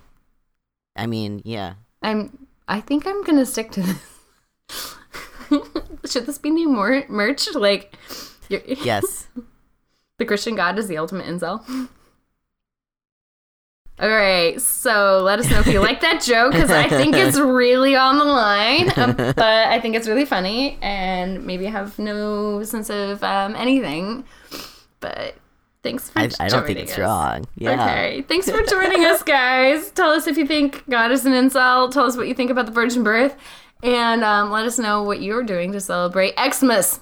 I 0.95 1.07
mean, 1.07 1.41
yeah. 1.45 1.75
I'm. 2.01 2.42
I 2.67 2.79
think 2.81 3.05
I'm 3.05 3.23
gonna 3.23 3.45
stick 3.45 3.71
to 3.71 3.81
this. 3.81 4.95
Should 6.11 6.25
this 6.25 6.37
be 6.37 6.49
new 6.49 6.69
more 6.69 7.03
merch? 7.09 7.53
Like, 7.53 7.95
you're, 8.49 8.61
Yes. 8.83 9.27
the 10.17 10.25
Christian 10.25 10.55
God 10.55 10.77
is 10.79 10.87
the 10.87 10.97
ultimate 10.97 11.25
incel. 11.25 11.89
All 13.99 14.09
right, 14.09 14.59
so 14.59 15.19
let 15.23 15.37
us 15.39 15.49
know 15.51 15.59
if 15.59 15.67
you 15.67 15.79
like 15.79 16.01
that 16.01 16.21
joke 16.23 16.53
because 16.53 16.71
I 16.71 16.89
think 16.89 17.15
it's 17.15 17.37
really 17.39 17.95
on 17.95 18.17
the 18.17 18.25
line, 18.25 18.91
um, 18.97 19.13
but 19.15 19.39
I 19.39 19.79
think 19.79 19.95
it's 19.95 20.07
really 20.07 20.25
funny 20.25 20.79
and 20.81 21.45
maybe 21.45 21.67
I 21.67 21.69
have 21.69 21.99
no 21.99 22.63
sense 22.63 22.89
of 22.89 23.23
um, 23.23 23.55
anything. 23.55 24.25
But 24.99 25.35
thanks 25.83 26.09
for 26.09 26.19
I, 26.19 26.27
joining 26.27 26.35
I 26.39 26.47
don't 26.49 26.65
think 26.65 26.79
it's 26.79 26.93
us. 26.93 26.99
wrong. 26.99 27.45
Yeah. 27.55 27.83
Okay, 27.83 28.21
thanks 28.23 28.49
for 28.49 28.61
joining 28.63 29.05
us, 29.05 29.21
guys. 29.23 29.91
Tell 29.91 30.09
us 30.09 30.27
if 30.27 30.37
you 30.37 30.47
think 30.47 30.83
God 30.89 31.11
is 31.11 31.25
an 31.25 31.33
incel. 31.33 31.91
Tell 31.91 32.05
us 32.05 32.17
what 32.17 32.27
you 32.27 32.33
think 32.33 32.49
about 32.49 32.65
the 32.65 32.71
virgin 32.71 33.03
birth, 33.03 33.35
and 33.83 34.23
um, 34.23 34.49
let 34.49 34.65
us 34.65 34.79
know 34.79 35.03
what 35.03 35.21
you're 35.21 35.43
doing 35.43 35.71
to 35.73 35.79
celebrate 35.79 36.33
Xmas. 36.39 37.01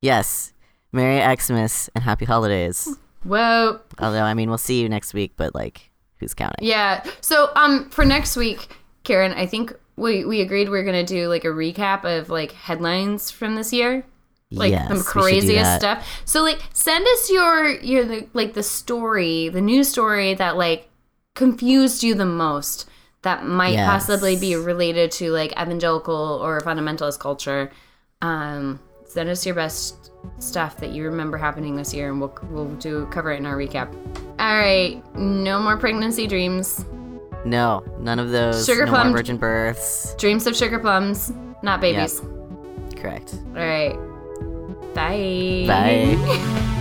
Yes. 0.00 0.52
Merry 0.92 1.36
Xmas 1.36 1.90
and 1.94 2.04
happy 2.04 2.24
holidays. 2.24 2.96
Whoa. 3.24 3.80
Although, 3.98 4.22
I 4.22 4.34
mean, 4.34 4.48
we'll 4.48 4.56
see 4.56 4.80
you 4.80 4.88
next 4.88 5.12
week, 5.12 5.32
but 5.36 5.54
like, 5.54 5.90
who's 6.18 6.32
counting? 6.32 6.66
Yeah. 6.66 7.04
So 7.20 7.50
um 7.56 7.90
for 7.90 8.04
next 8.04 8.36
week, 8.36 8.68
Karen, 9.04 9.32
I 9.32 9.46
think 9.46 9.74
we 9.96 10.24
we 10.24 10.40
agreed 10.40 10.68
we 10.68 10.78
are 10.78 10.84
gonna 10.84 11.04
do 11.04 11.28
like 11.28 11.44
a 11.44 11.48
recap 11.48 12.04
of 12.04 12.30
like 12.30 12.52
headlines 12.52 13.30
from 13.30 13.56
this 13.56 13.72
year. 13.72 14.04
Like 14.52 14.70
yes, 14.70 14.88
the 14.88 14.94
we 14.94 15.00
should 15.00 15.06
do 15.06 15.10
craziest 15.10 15.76
stuff. 15.76 16.22
So 16.24 16.42
like 16.42 16.60
send 16.72 17.04
us 17.06 17.30
your 17.30 17.68
your 17.80 18.04
the, 18.04 18.26
like 18.32 18.54
the 18.54 18.62
story, 18.62 19.48
the 19.48 19.60
news 19.60 19.88
story 19.88 20.34
that 20.34 20.56
like 20.56 20.88
confused 21.34 22.02
you 22.04 22.14
the 22.14 22.24
most 22.26 22.88
that 23.22 23.44
might 23.44 23.72
Yes. 23.74 23.88
possibly 23.88 24.36
be 24.36 24.54
related 24.54 25.10
to 25.12 25.32
like 25.32 25.50
evangelical 25.52 26.14
or 26.42 26.60
fundamentalist 26.60 27.18
culture. 27.18 27.72
Um 28.22 28.78
send 29.04 29.28
us 29.28 29.44
your 29.44 29.54
best 29.54 30.10
stuff 30.38 30.76
that 30.78 30.90
you 30.90 31.04
remember 31.04 31.36
happening 31.36 31.74
this 31.76 31.92
year 31.92 32.10
and 32.10 32.20
we'll 32.20 32.38
we'll 32.50 32.68
do 32.76 33.06
cover 33.06 33.32
it 33.32 33.38
in 33.38 33.46
our 33.46 33.56
recap. 33.56 33.92
All 34.38 34.58
right, 34.58 35.02
no 35.16 35.58
more 35.58 35.76
pregnancy 35.76 36.26
dreams. 36.28 36.84
No, 37.44 37.82
none 37.98 38.18
of 38.20 38.30
those. 38.30 38.64
Sugar 38.66 38.86
no 38.86 38.92
plum- 38.92 39.12
virgin 39.12 39.38
births. 39.38 40.14
Dreams 40.18 40.46
of 40.46 40.54
sugar 40.56 40.78
plums, 40.78 41.32
not 41.62 41.80
babies. 41.80 42.20
Correct. 42.96 43.34
All 43.48 43.62
right. 43.66 43.96
Bye. 44.96 45.66
Bye. 45.66 46.72